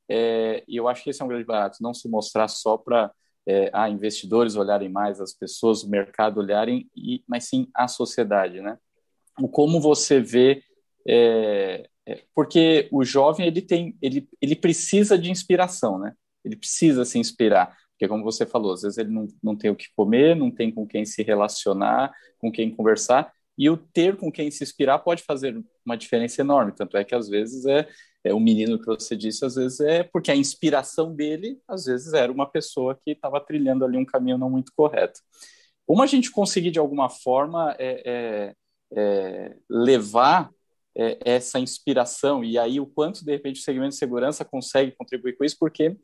É, 0.10 0.64
e 0.68 0.78
eu 0.78 0.88
acho 0.88 1.04
que 1.04 1.12
esse 1.12 1.22
é 1.22 1.26
um 1.26 1.28
grande 1.28 1.46
barato, 1.46 1.78
não 1.80 1.94
se 1.94 2.10
mostrar 2.10 2.48
só 2.48 2.76
para 2.76 3.12
é, 3.48 3.70
a 3.72 3.88
investidores 3.88 4.56
olharem 4.56 4.90
mais, 4.90 5.22
as 5.22 5.32
pessoas, 5.32 5.84
o 5.84 5.90
mercado 5.90 6.40
olharem, 6.40 6.90
e, 6.96 7.24
mas 7.28 7.44
sim 7.44 7.68
a 7.76 7.88
sociedade, 7.88 8.62
né? 8.62 8.80
O 9.40 9.48
como 9.48 9.80
você 9.80 10.20
vê, 10.20 10.64
é, 11.08 11.88
é, 12.08 12.24
porque 12.34 12.88
o 12.92 13.04
jovem 13.04 13.48
ele 13.48 13.62
tem, 13.62 13.98
ele, 14.02 14.28
ele 14.42 14.56
precisa 14.56 15.18
de 15.18 15.32
inspiração, 15.32 15.98
né? 16.00 16.14
Ele 16.44 16.56
precisa 16.56 17.04
se 17.06 17.18
inspirar, 17.18 17.76
porque 17.92 18.08
como 18.08 18.24
você 18.24 18.46
falou, 18.46 18.74
às 18.74 18.82
vezes 18.82 18.98
ele 18.98 19.10
não, 19.10 19.28
não 19.42 19.56
tem 19.56 19.72
o 19.72 19.76
que 19.76 19.88
comer, 19.96 20.36
não 20.36 20.52
tem 20.52 20.72
com 20.72 20.86
quem 20.86 21.06
se 21.06 21.24
relacionar, 21.24 22.14
com 22.38 22.52
quem 22.52 22.70
conversar, 22.70 23.32
e 23.58 23.70
o 23.70 23.78
ter 23.78 24.18
com 24.18 24.32
quem 24.32 24.52
se 24.52 24.64
inspirar 24.64 25.00
pode 25.00 25.24
fazer 25.24 25.58
uma 25.86 25.96
diferença 25.96 26.42
enorme. 26.42 26.74
Tanto 26.74 26.98
é 26.98 27.04
que 27.04 27.16
às 27.16 27.30
vezes 27.30 27.66
é, 27.66 27.88
é 28.24 28.34
o 28.34 28.40
menino 28.40 28.78
que 28.78 28.86
você 28.86 29.16
disse, 29.16 29.46
às 29.46 29.56
vezes 29.56 29.80
é 29.80 30.04
porque 30.04 30.30
a 30.30 30.36
inspiração 30.36 31.16
dele, 31.16 31.60
às 31.68 31.86
vezes 31.86 32.14
era 32.14 32.32
uma 32.32 32.50
pessoa 32.50 33.00
que 33.02 33.12
estava 33.12 33.40
trilhando 33.40 33.86
ali 33.86 33.98
um 33.98 34.06
caminho 34.06 34.38
não 34.38 34.50
muito 34.50 34.72
correto. 34.76 35.22
Como 35.88 36.02
a 36.02 36.08
gente 36.08 36.32
conseguir 36.32 36.72
de 36.72 36.80
alguma 36.80 37.10
forma 37.10 37.76
é, 37.80 38.02
é, 38.06 38.56
é 38.94 39.56
levar 39.70 40.50
é, 40.98 41.18
essa 41.26 41.60
inspiração 41.60 42.44
e 42.44 42.58
aí 42.58 42.80
o 42.80 42.86
quanto 42.86 43.26
de 43.26 43.32
repente 43.32 43.60
o 43.60 43.64
segmento 43.64 43.92
de 43.92 43.98
segurança 43.98 44.46
consegue 44.46 44.92
contribuir 44.92 45.38
com 45.38 45.44
isso, 45.44 45.58
porque 45.60 45.96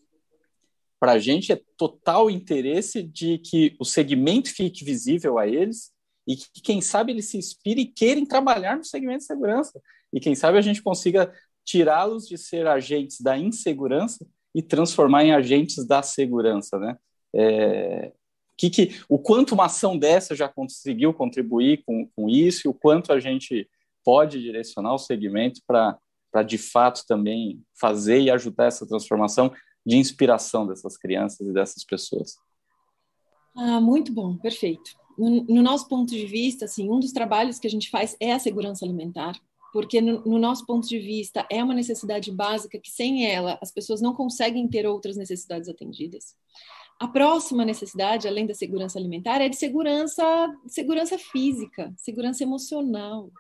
para 1.00 1.14
a 1.14 1.20
gente 1.20 1.52
é 1.52 1.60
total 1.78 2.30
interesse 2.30 3.02
de 3.02 3.40
que 3.40 3.76
o 3.80 3.86
segmento 3.86 4.54
fique 4.54 4.86
visível 4.86 5.40
a 5.40 5.48
eles 5.48 5.92
e 6.28 6.36
que, 6.36 6.62
quem 6.62 6.80
sabe, 6.80 7.12
eles 7.12 7.26
se 7.26 7.38
inspirem 7.38 7.86
e 7.86 7.88
querem 7.88 8.26
trabalhar 8.26 8.78
no 8.78 8.84
segmento 8.84 9.20
de 9.20 9.26
segurança. 9.26 9.82
E 10.14 10.20
quem 10.20 10.36
sabe 10.36 10.60
a 10.60 10.62
gente 10.62 10.84
consiga 10.84 11.34
tirá-los 11.66 12.28
de 12.28 12.38
ser 12.38 12.68
agentes 12.68 13.20
da 13.20 13.38
insegurança 13.38 14.26
e 14.54 14.62
transformar 14.62 15.24
em 15.24 15.34
agentes 15.34 15.86
da 15.88 16.04
segurança, 16.04 16.78
né? 16.78 16.98
É, 17.34 18.12
que, 18.58 18.70
que, 18.70 19.02
o 19.10 19.18
quanto 19.18 19.54
uma 19.54 19.66
ação 19.66 19.98
dessa 19.98 20.36
já 20.36 20.48
conseguiu 20.48 21.14
contribuir 21.14 21.84
com, 21.84 22.08
com 22.16 22.30
isso 22.30 22.68
e 22.68 22.70
o 22.70 22.74
quanto 22.74 23.12
a 23.12 23.20
gente 23.20 23.68
pode 24.04 24.42
direcionar 24.42 24.94
o 24.94 25.00
segmento 25.00 25.62
para 25.66 26.44
de 26.46 26.58
fato 26.58 27.04
também 27.08 27.62
fazer 27.80 28.22
e 28.22 28.32
ajudar 28.32 28.66
essa 28.66 28.88
transformação 28.88 29.52
de 29.86 29.98
inspiração 29.98 30.68
dessas 30.68 30.98
crianças 30.98 31.48
e 31.48 31.54
dessas 31.54 31.84
pessoas. 31.84 32.36
Ah, 33.56 33.82
muito 33.82 34.14
bom, 34.14 34.38
perfeito 34.38 35.02
no, 35.18 35.44
no, 35.44 35.62
nosso 35.62 35.88
ponto 35.88 36.10
de 36.10 36.26
vista, 36.26 36.66
assim, 36.66 36.90
um 36.90 37.00
dos 37.00 37.12
trabalhos 37.12 37.60
que 37.60 37.68
a 37.68 37.70
gente 37.70 37.90
faz 37.90 38.16
é 38.20 38.34
a 38.34 38.40
segurança 38.40 38.86
alimentar, 38.86 39.40
porque 39.74 40.02
no, 40.02 40.22
no, 40.26 40.40
nosso 40.40 40.66
ponto 40.66 40.88
de 40.88 41.00
vista 41.00 41.46
é 41.50 41.64
uma 41.64 41.74
necessidade 41.74 42.32
básica 42.32 42.80
que 42.80 42.90
sem 42.90 43.26
ela 43.26 43.58
as 43.62 43.72
pessoas 43.72 44.02
não 44.02 44.14
conseguem 44.14 44.68
ter 44.68 44.86
outras 44.86 45.16
necessidades 45.16 45.70
atendidas. 45.70 46.36
A 47.00 47.08
próxima 47.08 47.66
necessidade, 47.66 48.28
além 48.28 48.46
da 48.46 48.54
segurança 48.54 49.00
alimentar, 49.00 49.42
é 49.42 49.50
de 49.50 49.56
segurança, 49.56 50.24
segurança 50.68 51.18
física, 51.18 51.94
segurança 51.98 52.44
emocional. 52.44 53.32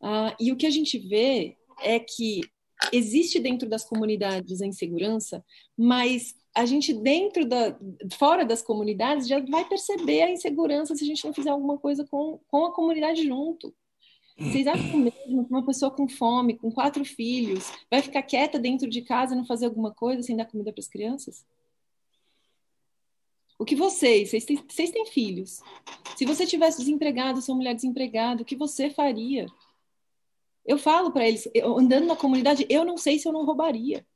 Ah, 0.00 0.36
e 0.38 0.52
o 0.52 0.56
que 0.56 0.66
a 0.66 0.70
gente 0.70 0.98
vê 0.98 1.56
é 1.82 1.98
que 1.98 2.40
existe 2.92 3.38
dentro 3.38 3.68
das 3.68 3.84
comunidades 3.84 4.60
a 4.60 4.66
insegurança, 4.66 5.44
mas 5.76 6.34
a 6.54 6.64
gente 6.64 6.92
dentro 6.92 7.46
da 7.46 7.78
fora 8.18 8.44
das 8.44 8.62
comunidades 8.62 9.28
já 9.28 9.40
vai 9.40 9.68
perceber 9.68 10.22
a 10.22 10.30
insegurança 10.30 10.94
se 10.94 11.04
a 11.04 11.06
gente 11.06 11.24
não 11.24 11.32
fizer 11.32 11.50
alguma 11.50 11.78
coisa 11.78 12.06
com, 12.06 12.40
com 12.48 12.66
a 12.66 12.72
comunidade 12.72 13.24
junto. 13.24 13.74
Vocês 14.38 14.66
acham 14.66 14.98
mesmo 14.98 15.46
que 15.46 15.52
uma 15.52 15.64
pessoa 15.64 15.90
com 15.90 16.06
fome, 16.08 16.58
com 16.58 16.70
quatro 16.70 17.04
filhos, 17.04 17.72
vai 17.90 18.02
ficar 18.02 18.22
quieta 18.22 18.58
dentro 18.58 18.88
de 18.88 19.00
casa 19.00 19.34
e 19.34 19.36
não 19.36 19.46
fazer 19.46 19.64
alguma 19.64 19.94
coisa 19.94 20.22
sem 20.22 20.36
dar 20.36 20.44
comida 20.44 20.72
para 20.72 20.80
as 20.80 20.88
crianças? 20.88 21.44
O 23.58 23.64
que 23.64 23.74
vocês, 23.74 24.30
vocês 24.30 24.44
têm, 24.44 24.56
vocês 24.68 24.90
têm 24.90 25.06
filhos. 25.06 25.60
Se 26.16 26.26
você 26.26 26.46
tivesse 26.46 26.78
desempregado, 26.78 27.40
sua 27.40 27.54
mulher 27.54 27.74
desempregada, 27.74 28.42
o 28.42 28.44
que 28.44 28.54
você 28.54 28.90
faria? 28.90 29.46
Eu 30.66 30.78
falo 30.78 31.12
para 31.12 31.26
eles, 31.26 31.48
eu, 31.54 31.78
andando 31.78 32.06
na 32.06 32.16
comunidade, 32.16 32.66
eu 32.68 32.84
não 32.84 32.96
sei 32.96 33.18
se 33.18 33.28
eu 33.28 33.32
não 33.32 33.44
roubaria. 33.44 34.06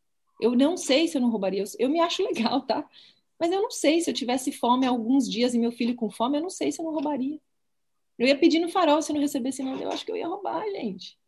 Eu 0.40 0.56
não 0.56 0.76
sei 0.76 1.06
se 1.06 1.16
eu 1.16 1.20
não 1.20 1.30
roubaria. 1.30 1.62
Eu, 1.78 1.88
me 1.88 2.00
acho 2.00 2.22
legal, 2.26 2.62
tá? 2.62 2.88
Mas 3.38 3.52
eu 3.52 3.62
não 3.62 3.70
sei 3.70 4.00
se 4.00 4.10
eu 4.10 4.14
tivesse 4.14 4.52
fome 4.52 4.86
alguns 4.86 5.28
dias 5.28 5.54
e 5.54 5.58
meu 5.58 5.72
filho 5.72 5.94
com 5.94 6.10
fome, 6.10 6.38
eu 6.38 6.42
não 6.42 6.50
sei 6.50 6.72
se 6.72 6.80
eu 6.80 6.84
não 6.84 6.92
roubaria. 6.92 7.40
Eu 8.18 8.26
ia 8.26 8.36
pedir 8.36 8.58
no 8.58 8.68
farol 8.68 9.00
se 9.00 9.12
eu 9.12 9.14
não 9.14 9.22
recebesse 9.22 9.62
nada, 9.62 9.82
eu 9.82 9.90
acho 9.90 10.04
que 10.04 10.12
eu 10.12 10.16
ia 10.16 10.26
roubar, 10.26 10.62
gente. 10.70 11.18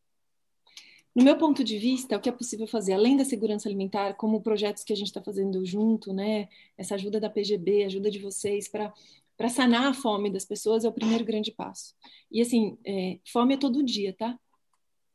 No 1.15 1.25
meu 1.25 1.37
ponto 1.37 1.63
de 1.63 1.79
vista, 1.79 2.17
o 2.17 2.21
que 2.21 2.29
é 2.29 2.33
possível 2.33 2.67
fazer, 2.67 2.95
além 2.95 3.17
da 3.17 3.25
segurança 3.25 3.69
alimentar, 3.69 4.15
como 4.15 4.43
projetos 4.43 4.83
que 4.83 4.93
a 4.93 4.97
gente 4.97 5.09
está 5.09 5.23
fazendo 5.23 5.65
junto, 5.65 6.13
né? 6.13 6.49
Essa 6.77 6.95
ajuda 6.95 7.21
da 7.21 7.31
PGB, 7.31 7.85
ajuda 7.85 8.11
de 8.11 8.19
vocês 8.19 8.69
para 8.69 8.93
para 9.37 9.49
sanar 9.49 9.87
a 9.87 9.95
fome 9.95 10.31
das 10.31 10.45
pessoas 10.45 10.85
é 10.85 10.89
o 10.89 10.93
primeiro 10.93 11.25
grande 11.25 11.51
passo. 11.51 11.95
E 12.31 12.41
assim, 12.41 12.79
é, 12.87 13.19
fome 13.25 13.55
é 13.55 13.57
todo 13.57 13.83
dia, 13.83 14.13
tá? 14.13 14.39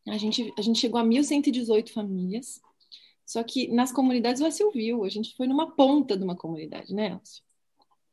A 0.07 0.17
gente, 0.17 0.53
a 0.57 0.61
gente 0.61 0.79
chegou 0.79 0.99
a 0.99 1.03
1.118 1.03 1.89
famílias 1.89 2.61
só 3.27 3.43
que 3.43 3.67
nas 3.67 3.91
comunidades 3.91 4.41
você 4.41 4.63
ouviu, 4.63 5.03
a 5.03 5.09
gente 5.09 5.35
foi 5.35 5.47
numa 5.47 5.69
ponta 5.75 6.15
de 6.15 6.23
uma 6.23 6.35
comunidade, 6.35 6.93
né, 6.93 7.09
Elcio? 7.11 7.43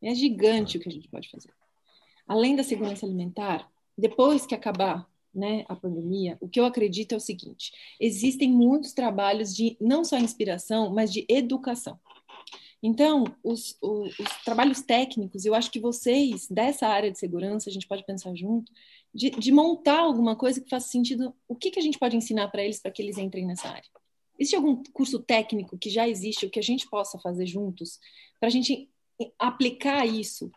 É 0.02 0.12
gigante 0.12 0.76
o 0.76 0.80
que 0.80 0.88
a 0.88 0.92
gente 0.92 1.08
pode 1.08 1.30
fazer. 1.30 1.50
Além 2.26 2.56
da 2.56 2.64
segurança 2.64 3.06
alimentar, 3.06 3.70
depois 3.96 4.44
que 4.44 4.56
acabar 4.56 5.08
né, 5.32 5.64
a 5.68 5.76
pandemia, 5.76 6.36
o 6.40 6.48
que 6.48 6.58
eu 6.58 6.64
acredito 6.64 7.12
é 7.12 7.16
o 7.16 7.20
seguinte: 7.20 7.72
existem 8.00 8.50
muitos 8.50 8.92
trabalhos 8.92 9.54
de 9.54 9.76
não 9.80 10.04
só 10.04 10.18
inspiração, 10.18 10.92
mas 10.92 11.12
de 11.12 11.24
educação. 11.28 11.98
Então, 12.82 13.24
os, 13.42 13.78
os, 13.80 14.18
os, 14.18 14.44
trabalhos 14.44 14.82
técnicos, 14.82 15.46
eu 15.46 15.54
acho 15.54 15.70
que 15.70 15.80
vocês, 15.80 16.48
dessa 16.48 16.88
área 16.88 17.10
de 17.10 17.18
segurança, 17.18 17.70
a 17.70 17.72
gente 17.72 17.86
pode 17.86 18.04
pensar 18.04 18.34
junto, 18.34 18.70
de, 19.14 19.30
de 19.30 19.52
montar 19.52 20.00
alguma 20.00 20.34
coisa 20.34 20.60
que 20.60 20.68
faça 20.68 20.88
sentido. 20.88 21.34
O 21.46 21.54
que, 21.54 21.70
que 21.70 21.78
a 21.78 21.82
gente 21.82 21.98
pode 21.98 22.16
ensinar 22.16 22.48
para 22.48 22.64
eles 22.64 22.80
para 22.80 22.90
que 22.90 23.00
eles 23.00 23.16
entrem 23.16 23.46
nessa 23.46 23.68
área? 23.68 23.88
Existe 24.38 24.56
algum 24.56 24.82
curso 24.92 25.20
técnico 25.22 25.78
que 25.78 25.88
já 25.88 26.08
existe, 26.08 26.44
o 26.44 26.50
que 26.50 26.58
a 26.58 26.62
gente 26.62 26.88
possa 26.90 27.18
fazer 27.18 27.46
juntos, 27.46 28.00
para 28.40 28.48
a 28.48 28.50
gente 28.50 28.90
aplicar 29.38 30.04
isso? 30.04 30.50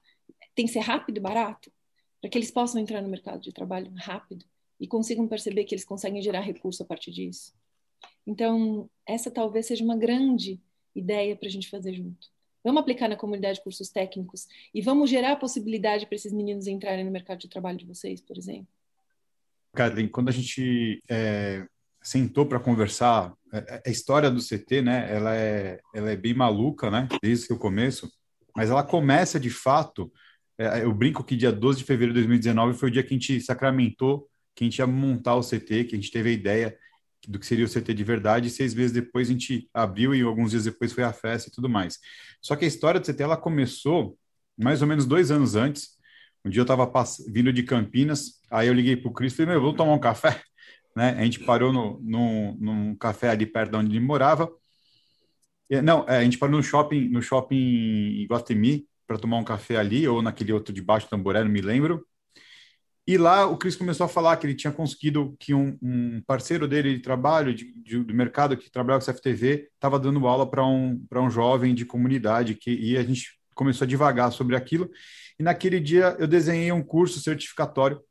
Tem 0.55 0.65
que 0.65 0.71
ser 0.71 0.79
rápido 0.79 1.17
e 1.17 1.21
barato, 1.21 1.71
para 2.19 2.29
que 2.29 2.37
eles 2.37 2.49
possam 2.49 2.81
entrar 2.81 3.01
no 3.01 3.09
mercado 3.09 3.41
de 3.41 3.53
trabalho 3.53 3.93
rápido 3.95 4.43
e 4.79 4.87
consigam 4.87 5.27
perceber 5.27 5.63
que 5.65 5.75
eles 5.75 5.85
conseguem 5.85 6.21
gerar 6.21 6.41
recurso 6.41 6.81
a 6.81 6.85
partir 6.85 7.11
disso. 7.11 7.53
Então, 8.25 8.89
essa 9.05 9.29
talvez 9.29 9.67
seja 9.67 9.83
uma 9.83 9.95
grande 9.95 10.59
ideia 10.95 11.35
para 11.35 11.47
a 11.47 11.51
gente 11.51 11.69
fazer 11.69 11.93
junto. 11.93 12.27
Vamos 12.67 12.81
aplicar 12.81 13.07
na 13.07 13.15
comunidade 13.15 13.63
cursos 13.63 13.87
técnicos 13.87 14.45
e 14.75 14.81
vamos 14.81 15.09
gerar 15.09 15.31
a 15.31 15.35
possibilidade 15.37 16.05
para 16.05 16.17
esses 16.17 16.33
meninos 16.33 16.67
entrarem 16.67 17.05
no 17.05 17.11
mercado 17.11 17.39
de 17.39 17.47
trabalho 17.47 17.77
de 17.77 17.85
vocês, 17.85 18.19
por 18.19 18.37
exemplo. 18.37 18.67
Kathleen, 19.73 20.09
quando 20.09 20.27
a 20.27 20.33
gente 20.33 21.01
é, 21.07 21.65
sentou 22.03 22.45
para 22.45 22.59
conversar, 22.59 23.33
é, 23.53 23.57
é, 23.57 23.83
a 23.87 23.89
história 23.89 24.29
do 24.29 24.41
CT, 24.41 24.81
né, 24.81 25.07
ela 25.09 25.33
é, 25.33 25.79
ela 25.95 26.11
é 26.11 26.17
bem 26.17 26.33
maluca, 26.33 26.91
né, 26.91 27.07
desde 27.23 27.53
o 27.53 27.57
começo, 27.57 28.11
mas 28.53 28.69
ela 28.69 28.83
começa 28.83 29.39
de 29.39 29.49
fato, 29.49 30.11
é, 30.57 30.83
eu 30.83 30.93
brinco 30.93 31.23
que 31.23 31.37
dia 31.37 31.53
12 31.53 31.79
de 31.79 31.85
fevereiro 31.85 32.15
de 32.15 32.27
2019 32.27 32.77
foi 32.77 32.89
o 32.89 32.91
dia 32.91 33.01
que 33.01 33.13
a 33.13 33.17
gente 33.17 33.39
sacramentou 33.39 34.27
que 34.53 34.65
a 34.65 34.67
gente 34.67 34.79
ia 34.79 34.87
montar 34.87 35.35
o 35.35 35.41
CT, 35.41 35.85
que 35.85 35.95
a 35.95 35.99
gente 35.99 36.11
teve 36.11 36.31
a 36.31 36.33
ideia 36.33 36.77
do 37.27 37.37
que 37.37 37.45
seria 37.45 37.65
o 37.65 37.69
CT 37.69 37.93
de 37.93 38.03
verdade, 38.03 38.47
e 38.47 38.49
seis 38.49 38.73
meses 38.73 38.93
depois 38.93 39.27
a 39.27 39.33
gente 39.33 39.69
abriu 39.73 40.15
e 40.15 40.21
alguns 40.21 40.51
dias 40.51 40.63
depois 40.63 40.93
foi 40.93 41.03
a 41.03 41.11
festa 41.11 41.49
e 41.49 41.51
tudo 41.51 41.67
mais. 41.67 41.99
Só 42.41 42.55
que 42.55 42.63
a 42.63 42.67
história 42.67 42.99
do 42.99 43.05
CT, 43.05 43.21
ela 43.21 43.35
começou 43.35 44.17
mais 44.57 44.81
ou 44.81 44.87
menos 44.87 45.05
dois 45.05 45.29
anos 45.29 45.55
antes, 45.55 45.97
um 46.45 46.49
dia 46.49 46.61
eu 46.61 46.63
estava 46.63 46.89
vindo 47.27 47.51
de 47.51 47.63
Campinas, 47.63 48.41
aí 48.49 48.67
eu 48.67 48.73
liguei 48.73 48.95
para 48.95 49.09
o 49.09 49.13
Cris 49.13 49.33
e 49.33 49.35
falei, 49.35 49.51
meu, 49.51 49.61
vamos 49.61 49.75
tomar 49.75 49.93
um 49.93 49.99
café? 49.99 50.41
né? 50.95 51.09
A 51.19 51.23
gente 51.23 51.41
parou 51.41 51.73
no, 51.73 51.99
no, 52.01 52.55
num 52.59 52.95
café 52.95 53.29
ali 53.29 53.45
perto 53.45 53.71
de 53.71 53.77
onde 53.77 53.97
ele 53.97 54.05
morava. 54.05 54.49
Não, 55.83 56.05
é, 56.07 56.19
a 56.19 56.23
gente 56.23 56.37
parou 56.37 56.55
no 56.55 56.63
shopping, 56.63 57.09
no 57.09 57.21
shopping 57.21 58.25
Guatemi 58.29 58.87
para 59.05 59.17
tomar 59.17 59.37
um 59.37 59.43
café 59.43 59.77
ali, 59.77 60.07
ou 60.07 60.21
naquele 60.21 60.53
outro 60.53 60.73
de 60.73 60.81
baixo 60.81 61.09
Tamboré, 61.09 61.43
não 61.43 61.51
me 61.51 61.61
lembro. 61.61 62.05
E 63.07 63.17
lá 63.17 63.45
o 63.45 63.55
Cris 63.57 63.77
começou 63.77 64.05
a 64.05 64.09
falar 64.09 64.35
que 64.35 64.45
ele 64.45 64.53
tinha 64.53 64.73
conseguido 64.73 65.33
que 65.39 65.53
um, 65.53 65.77
um 65.81 66.21
parceiro 66.27 66.67
dele 66.67 66.93
de 66.93 66.99
trabalho, 66.99 67.55
de, 67.55 67.73
de, 67.81 68.03
do 68.03 68.13
mercado 68.13 68.57
que 68.57 68.69
trabalhava 68.69 69.05
com 69.05 69.09
CFTV, 69.09 69.69
estava 69.73 69.97
dando 69.97 70.27
aula 70.27 70.49
para 70.49 70.65
um, 70.65 71.01
um 71.15 71.29
jovem 71.29 71.73
de 71.73 71.85
comunidade, 71.85 72.55
que, 72.55 72.69
e 72.69 72.97
a 72.97 73.03
gente 73.03 73.39
começou 73.55 73.85
a 73.85 73.87
divagar 73.87 74.33
sobre 74.33 74.57
aquilo. 74.57 74.89
E 75.39 75.43
naquele 75.43 75.79
dia 75.79 76.17
eu 76.19 76.27
desenhei 76.27 76.69
um 76.73 76.83
curso 76.83 77.21
certificatório 77.21 78.01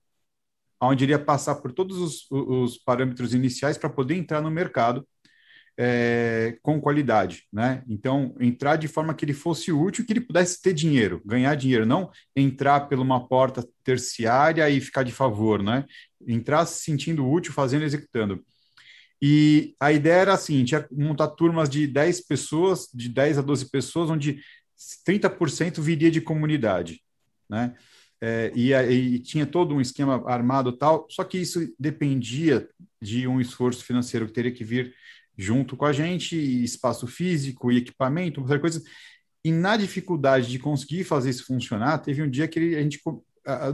onde 0.80 1.04
iria 1.04 1.18
passar 1.18 1.56
por 1.56 1.72
todos 1.72 1.98
os, 1.98 2.30
os 2.30 2.78
parâmetros 2.78 3.34
iniciais 3.34 3.76
para 3.76 3.90
poder 3.90 4.14
entrar 4.14 4.40
no 4.40 4.50
mercado 4.50 5.06
é, 5.78 6.56
com 6.62 6.80
qualidade, 6.80 7.44
né? 7.52 7.82
Então, 7.88 8.34
entrar 8.40 8.76
de 8.76 8.88
forma 8.88 9.14
que 9.14 9.24
ele 9.24 9.34
fosse 9.34 9.70
útil, 9.70 10.06
que 10.06 10.12
ele 10.12 10.20
pudesse 10.20 10.60
ter 10.62 10.72
dinheiro, 10.72 11.20
ganhar 11.24 11.54
dinheiro, 11.54 11.84
não 11.84 12.10
entrar 12.34 12.88
por 12.88 12.98
uma 12.98 13.28
porta 13.28 13.66
terciária 13.84 14.68
e 14.70 14.80
ficar 14.80 15.02
de 15.02 15.12
favor, 15.12 15.62
né? 15.62 15.84
Entrar 16.26 16.64
se 16.64 16.82
sentindo 16.82 17.28
útil, 17.28 17.52
fazendo, 17.52 17.84
executando. 17.84 18.42
E 19.20 19.74
a 19.80 19.92
ideia 19.92 20.20
era 20.20 20.34
assim, 20.34 20.64
tinha 20.64 20.86
montar 20.90 21.28
turmas 21.28 21.68
de 21.68 21.86
10 21.86 22.26
pessoas, 22.26 22.88
de 22.92 23.08
10 23.08 23.38
a 23.38 23.42
12 23.42 23.70
pessoas, 23.70 24.10
onde 24.10 24.40
30% 25.06 25.80
viria 25.80 26.10
de 26.10 26.20
comunidade, 26.20 27.02
né? 27.48 27.74
É, 28.18 28.50
e, 28.54 28.72
e, 28.72 29.18
tinha 29.18 29.44
todo 29.44 29.74
um 29.74 29.80
esquema 29.80 30.24
armado 30.26 30.72
tal, 30.72 31.06
só 31.10 31.22
que 31.22 31.36
isso 31.36 31.70
dependia 31.78 32.66
de 33.00 33.28
um 33.28 33.38
esforço 33.42 33.84
financeiro 33.84 34.26
que 34.26 34.32
teria 34.32 34.50
que 34.50 34.64
vir 34.64 34.94
junto 35.36 35.76
com 35.76 35.84
a 35.84 35.92
gente, 35.92 36.36
espaço 36.64 37.06
físico 37.06 37.70
e 37.70 37.78
equipamento, 37.78 38.40
outra 38.40 38.58
coisa. 38.58 38.82
E 39.44 39.52
na 39.52 39.76
dificuldade 39.76 40.48
de 40.48 40.58
conseguir 40.58 41.04
fazer 41.04 41.30
isso 41.30 41.46
funcionar, 41.46 41.98
teve 41.98 42.22
um 42.22 42.30
dia 42.30 42.48
que 42.48 42.74
a 42.74 42.82
gente, 42.82 43.00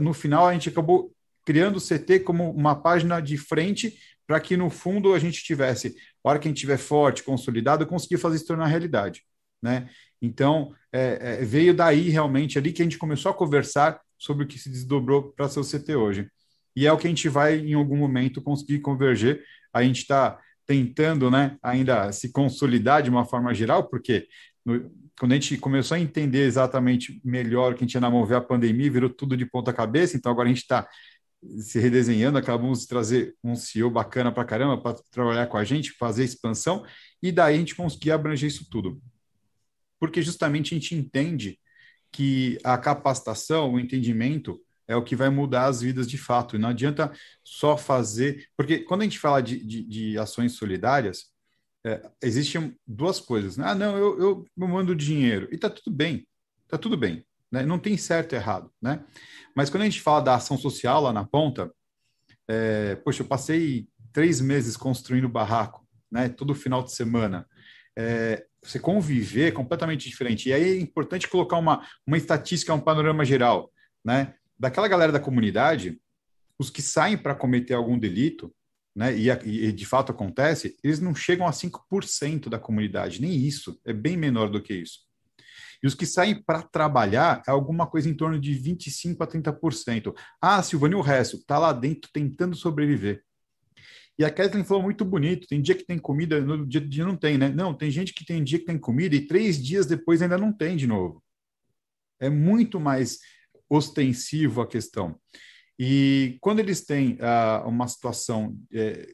no 0.01 0.13
final, 0.13 0.47
a 0.47 0.53
gente 0.53 0.69
acabou 0.69 1.11
criando 1.45 1.77
o 1.77 1.81
CT 1.81 2.19
como 2.19 2.51
uma 2.51 2.75
página 2.75 3.19
de 3.19 3.37
frente 3.37 3.97
para 4.25 4.39
que 4.39 4.55
no 4.55 4.69
fundo 4.69 5.13
a 5.13 5.19
gente 5.19 5.43
tivesse, 5.43 5.95
a 6.23 6.29
hora 6.29 6.39
que 6.39 6.47
a 6.47 6.49
gente 6.49 6.57
estiver 6.57 6.77
forte, 6.77 7.23
consolidado, 7.23 7.85
conseguir 7.85 8.17
fazer 8.17 8.37
isso 8.37 8.47
tornar 8.47 8.67
realidade, 8.67 9.23
né? 9.61 9.89
Então, 10.21 10.73
é, 10.91 11.39
é, 11.41 11.45
veio 11.45 11.73
daí 11.73 12.09
realmente 12.09 12.57
ali 12.57 12.71
que 12.71 12.81
a 12.81 12.85
gente 12.85 12.97
começou 12.97 13.31
a 13.31 13.35
conversar 13.35 13.99
sobre 14.17 14.45
o 14.45 14.47
que 14.47 14.57
se 14.57 14.69
desdobrou 14.69 15.33
para 15.33 15.49
ser 15.49 15.59
o 15.59 15.63
CT 15.63 15.95
hoje. 15.95 16.29
E 16.75 16.87
é 16.87 16.93
o 16.93 16.97
que 16.97 17.07
a 17.07 17.09
gente 17.09 17.27
vai, 17.27 17.57
em 17.57 17.73
algum 17.73 17.97
momento, 17.97 18.41
conseguir 18.41 18.79
converger. 18.79 19.43
A 19.73 19.83
gente 19.83 19.99
está 19.99 20.39
tentando 20.65 21.29
né, 21.29 21.57
ainda 21.61 22.11
se 22.11 22.31
consolidar 22.31 23.03
de 23.03 23.09
uma 23.09 23.25
forma 23.25 23.53
geral, 23.53 23.87
porque 23.89 24.27
no, 24.65 24.91
quando 25.19 25.33
a 25.33 25.35
gente 25.35 25.57
começou 25.57 25.95
a 25.95 25.99
entender 25.99 26.45
exatamente 26.45 27.21
melhor 27.23 27.73
o 27.73 27.75
que 27.75 27.83
a 27.83 27.87
gente 27.87 27.93
ia 27.93 28.01
namover 28.01 28.37
a 28.37 28.41
pandemia, 28.41 28.91
virou 28.91 29.09
tudo 29.09 29.37
de 29.37 29.45
ponta 29.45 29.73
cabeça, 29.73 30.17
então 30.17 30.31
agora 30.31 30.47
a 30.47 30.51
gente 30.51 30.61
está 30.61 30.87
se 31.59 31.79
redesenhando, 31.79 32.37
acabamos 32.37 32.81
de 32.81 32.87
trazer 32.87 33.35
um 33.43 33.55
CEO 33.55 33.89
bacana 33.89 34.31
para 34.31 34.45
caramba 34.45 34.81
para 34.81 34.97
trabalhar 35.11 35.47
com 35.47 35.57
a 35.57 35.63
gente, 35.63 35.91
fazer 35.91 36.23
expansão, 36.23 36.85
e 37.21 37.31
daí 37.31 37.55
a 37.55 37.57
gente 37.57 37.75
conseguir 37.75 38.11
abranger 38.11 38.47
isso 38.47 38.67
tudo. 38.69 39.01
Porque 39.99 40.21
justamente 40.21 40.73
a 40.73 40.77
gente 40.77 40.95
entende 40.95 41.59
que 42.11 42.57
a 42.63 42.77
capacitação, 42.77 43.73
o 43.73 43.79
entendimento, 43.79 44.61
é 44.93 44.95
o 44.95 45.03
que 45.03 45.15
vai 45.15 45.29
mudar 45.29 45.65
as 45.65 45.81
vidas 45.81 46.07
de 46.07 46.17
fato. 46.17 46.57
Não 46.57 46.69
adianta 46.69 47.11
só 47.43 47.75
fazer. 47.75 48.47
Porque 48.55 48.79
quando 48.79 49.01
a 49.01 49.03
gente 49.03 49.19
fala 49.19 49.41
de, 49.41 49.63
de, 49.65 49.83
de 49.83 50.17
ações 50.17 50.53
solidárias, 50.53 51.31
é, 51.85 52.01
existem 52.21 52.75
duas 52.87 53.19
coisas. 53.19 53.57
Né? 53.57 53.65
Ah, 53.67 53.75
não, 53.75 53.97
eu, 53.97 54.19
eu, 54.19 54.45
mando 54.55 54.95
dinheiro. 54.95 55.47
E 55.51 55.55
está 55.55 55.69
tudo 55.69 55.91
bem. 55.91 56.27
Está 56.63 56.77
tudo 56.77 56.95
bem. 56.95 57.25
Né? 57.51 57.65
Não 57.65 57.79
tem 57.79 57.97
certo 57.97 58.33
e 58.33 58.35
errado. 58.35 58.71
Né? 58.81 59.03
Mas 59.55 59.69
quando 59.69 59.81
a 59.81 59.85
gente 59.85 60.01
fala 60.01 60.21
da 60.21 60.35
ação 60.35 60.57
social 60.57 61.01
lá 61.01 61.11
na 61.11 61.25
ponta, 61.25 61.71
é, 62.47 62.95
poxa, 62.95 63.23
eu 63.23 63.27
passei 63.27 63.87
três 64.11 64.39
meses 64.39 64.77
construindo 64.77 65.27
barraco, 65.27 65.85
né? 66.11 66.29
todo 66.29 66.55
final 66.55 66.83
de 66.83 66.93
semana. 66.93 67.47
É, 67.97 68.45
você 68.61 68.79
conviver 68.79 69.49
é 69.49 69.51
completamente 69.51 70.07
diferente. 70.07 70.49
E 70.49 70.53
aí 70.53 70.77
é 70.77 70.79
importante 70.79 71.27
colocar 71.27 71.57
uma, 71.57 71.85
uma 72.07 72.17
estatística, 72.17 72.73
um 72.73 72.79
panorama 72.79 73.25
geral. 73.25 73.71
Né? 74.05 74.33
Daquela 74.57 74.87
galera 74.87 75.11
da 75.11 75.19
comunidade, 75.19 75.99
os 76.57 76.69
que 76.69 76.81
saem 76.81 77.17
para 77.17 77.35
cometer 77.35 77.73
algum 77.73 77.97
delito, 77.97 78.53
né, 78.95 79.15
e, 79.15 79.29
e, 79.29 79.71
de 79.71 79.85
fato 79.85 80.11
acontece, 80.11 80.77
eles 80.83 80.99
não 80.99 81.15
chegam 81.15 81.47
a 81.47 81.51
5% 81.51 82.47
da 82.47 82.59
comunidade, 82.59 83.21
nem 83.21 83.33
isso, 83.33 83.79
é 83.83 83.91
bem 83.91 84.15
menor 84.15 84.49
do 84.49 84.61
que 84.61 84.73
isso. 84.73 84.99
E 85.81 85.87
os 85.87 85.95
que 85.95 86.05
saem 86.05 86.41
para 86.41 86.61
trabalhar 86.61 87.41
é 87.45 87.51
alguma 87.51 87.85
coisa 87.85 88.09
em 88.09 88.13
torno 88.13 88.39
de 88.39 88.53
25% 88.53 89.17
a 89.19 89.27
30%. 89.27 90.15
Ah, 90.41 90.63
Silvano, 90.63 90.93
e 90.93 90.95
o 90.95 91.01
resto? 91.01 91.35
Está 91.35 91.59
lá 91.59 91.73
dentro 91.73 92.09
tentando 92.13 92.55
sobreviver. 92.55 93.21
E 94.17 94.23
a 94.23 94.31
Kathleen 94.31 94.63
falou 94.63 94.83
muito 94.83 95.03
bonito: 95.03 95.47
tem 95.47 95.61
dia 95.61 95.75
que 95.75 95.85
tem 95.85 95.97
comida, 95.97 96.39
no 96.39 96.65
dia, 96.65 96.79
dia 96.79 97.05
não 97.05 97.17
tem, 97.17 97.37
né? 97.37 97.49
Não, 97.49 97.73
tem 97.73 97.91
gente 97.91 98.13
que 98.13 98.25
tem 98.25 98.41
dia 98.41 98.59
que 98.59 98.65
tem 98.65 98.77
comida 98.77 99.15
e 99.15 99.27
três 99.27 99.61
dias 99.61 99.85
depois 99.85 100.21
ainda 100.21 100.37
não 100.37 100.53
tem 100.53 100.77
de 100.77 100.87
novo. 100.87 101.21
É 102.19 102.29
muito 102.29 102.79
mais 102.79 103.19
ostensivo 103.73 104.61
a 104.61 104.67
questão. 104.67 105.15
E 105.79 106.37
quando 106.39 106.59
eles 106.59 106.85
têm 106.85 107.13
uh, 107.13 107.67
uma 107.67 107.87
situação 107.87 108.55
é, 108.71 109.07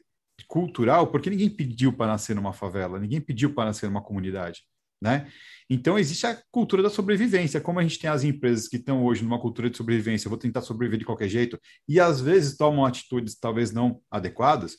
cultural, 0.46 1.06
porque 1.06 1.30
ninguém 1.30 1.48
pediu 1.48 1.92
para 1.92 2.08
nascer 2.08 2.34
numa 2.34 2.52
favela, 2.52 2.98
ninguém 2.98 3.20
pediu 3.20 3.54
para 3.54 3.66
nascer 3.66 3.86
numa 3.86 4.02
comunidade, 4.02 4.62
né? 5.02 5.28
Então 5.68 5.98
existe 5.98 6.26
a 6.26 6.38
cultura 6.50 6.82
da 6.82 6.90
sobrevivência, 6.90 7.60
como 7.60 7.78
a 7.78 7.82
gente 7.82 7.98
tem 7.98 8.10
as 8.10 8.24
empresas 8.24 8.68
que 8.68 8.76
estão 8.76 9.04
hoje 9.04 9.22
numa 9.22 9.40
cultura 9.40 9.70
de 9.70 9.76
sobrevivência, 9.76 10.26
eu 10.26 10.30
vou 10.30 10.38
tentar 10.38 10.60
sobreviver 10.60 10.98
de 10.98 11.06
qualquer 11.06 11.28
jeito, 11.28 11.58
e 11.88 11.98
às 11.98 12.20
vezes 12.20 12.56
tomam 12.56 12.84
atitudes 12.84 13.38
talvez 13.38 13.72
não 13.72 14.00
adequadas, 14.10 14.76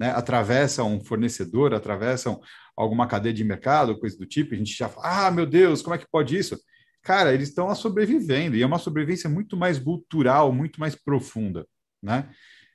né? 0.00 0.10
Atravessam 0.12 0.94
um 0.94 1.04
fornecedor, 1.04 1.74
atravessam 1.74 2.40
alguma 2.76 3.06
cadeia 3.06 3.34
de 3.34 3.44
mercado, 3.44 3.98
coisa 3.98 4.16
do 4.16 4.24
tipo, 4.24 4.54
a 4.54 4.56
gente 4.56 4.72
já 4.72 4.88
fala, 4.88 5.26
ah, 5.26 5.30
meu 5.30 5.44
Deus, 5.44 5.82
como 5.82 5.94
é 5.94 5.98
que 5.98 6.08
pode 6.10 6.36
isso? 6.36 6.58
Cara, 7.02 7.32
eles 7.32 7.48
estão 7.48 7.74
sobrevivendo, 7.74 8.56
e 8.56 8.62
é 8.62 8.66
uma 8.66 8.78
sobrevivência 8.78 9.28
muito 9.28 9.56
mais 9.56 9.78
cultural, 9.78 10.52
muito 10.52 10.80
mais 10.80 10.94
profunda, 10.94 11.66
né? 12.02 12.28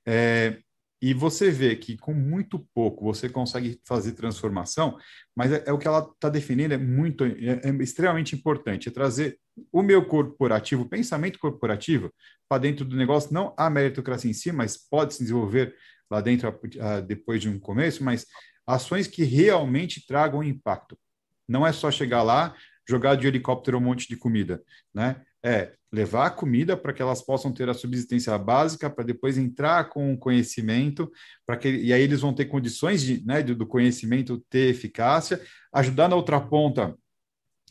É, 0.05 0.57
e 1.01 1.13
você 1.13 1.51
vê 1.51 1.75
que 1.75 1.97
com 1.97 2.13
muito 2.13 2.65
pouco 2.73 3.03
você 3.03 3.27
consegue 3.27 3.77
fazer 3.85 4.13
transformação, 4.13 4.97
mas 5.35 5.51
é, 5.51 5.61
é 5.65 5.73
o 5.73 5.77
que 5.77 5.85
ela 5.85 5.99
está 5.99 6.29
definindo, 6.29 6.73
é 6.73 6.77
muito, 6.77 7.25
é, 7.25 7.59
é, 7.61 7.69
extremamente 7.81 8.33
importante, 8.33 8.87
é 8.87 8.91
trazer 8.91 9.37
o 9.69 9.81
meu 9.81 10.05
corporativo, 10.05 10.83
o 10.83 10.89
pensamento 10.89 11.39
corporativo, 11.39 12.09
para 12.47 12.61
dentro 12.61 12.85
do 12.85 12.95
negócio, 12.95 13.33
não 13.33 13.53
a 13.57 13.69
meritocracia 13.69 14.31
em 14.31 14.33
si, 14.33 14.51
mas 14.53 14.77
pode 14.77 15.15
se 15.15 15.23
desenvolver 15.23 15.75
lá 16.09 16.21
dentro 16.21 16.47
a, 16.47 16.95
a, 16.95 16.99
depois 17.01 17.41
de 17.41 17.49
um 17.49 17.59
começo, 17.59 18.01
mas 18.01 18.25
ações 18.65 19.05
que 19.05 19.25
realmente 19.25 20.07
tragam 20.07 20.41
impacto. 20.41 20.97
Não 21.45 21.67
é 21.67 21.73
só 21.73 21.91
chegar 21.91 22.23
lá, 22.23 22.55
jogar 22.87 23.15
de 23.15 23.27
helicóptero 23.27 23.77
um 23.77 23.81
monte 23.81 24.07
de 24.07 24.15
comida, 24.17 24.61
né? 24.93 25.21
É 25.45 25.73
levar 25.91 26.25
a 26.25 26.31
comida 26.31 26.75
para 26.75 26.91
que 26.91 27.01
elas 27.01 27.21
possam 27.21 27.51
ter 27.53 27.69
a 27.69 27.73
subsistência 27.73 28.35
básica, 28.37 28.89
para 28.89 29.03
depois 29.03 29.37
entrar 29.37 29.89
com 29.89 30.13
o 30.13 30.17
conhecimento, 30.17 31.11
para 31.45 31.55
que 31.57 31.69
e 31.69 31.93
aí 31.93 32.01
eles 32.01 32.21
vão 32.21 32.33
ter 32.33 32.45
condições 32.45 33.01
de, 33.03 33.23
né, 33.25 33.43
do 33.43 33.67
conhecimento 33.67 34.43
ter 34.49 34.69
eficácia, 34.69 35.41
ajudar 35.71 36.07
na 36.07 36.15
outra 36.15 36.39
ponta 36.41 36.97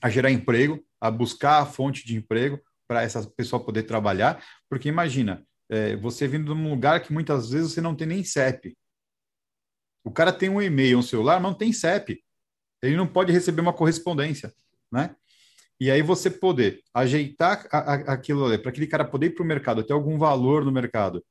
a 0.01 0.09
gerar 0.09 0.31
emprego, 0.31 0.85
a 1.01 1.11
buscar 1.11 1.63
a 1.63 1.67
fonte 1.67 2.07
de 2.07 2.15
emprego 2.15 2.61
para 2.87 3.03
essa 3.03 3.29
pessoa 3.37 3.65
poder 3.65 3.85
trabalhar, 3.85 4.45
porque 4.69 4.89
imagina, 4.89 5.45
é, 5.69 5.97
você 5.97 6.29
vindo 6.29 6.55
de 6.55 6.61
um 6.61 6.71
lugar 6.71 7.03
que 7.03 7.13
muitas 7.13 7.51
vezes 7.51 7.73
você 7.73 7.81
não 7.81 7.95
tem 7.95 8.07
nem 8.07 8.23
CEP. 8.23 8.77
O 10.05 10.11
cara 10.11 10.33
tem 10.33 10.49
um 10.49 10.61
e-mail, 10.61 10.99
um 10.99 11.03
celular, 11.03 11.41
mas 11.41 11.51
não 11.51 11.59
tem 11.59 11.73
CEP. 11.73 12.23
Ele 12.83 12.97
não 12.97 13.07
pode 13.07 13.33
receber 13.33 13.63
uma 13.63 13.73
correspondência 13.73 14.53
né? 14.93 15.16
E 15.80 15.90
aí 15.90 16.03
você 16.03 16.30
poder 16.30 16.80
ajeitar 16.95 17.66
a, 17.72 17.78
a, 17.78 17.95
aquilo 18.12 18.45
ali, 18.45 18.59
para 18.59 18.70
aquele 18.70 18.86
cara 18.86 19.05
poder 19.05 19.26
ir 19.26 19.30
para 19.30 19.43
o 19.43 19.47
mercado, 19.47 19.82
ter 19.82 19.93
algum 19.93 20.18
valor 20.18 20.64
no 20.64 20.70
mercado, 20.70 21.24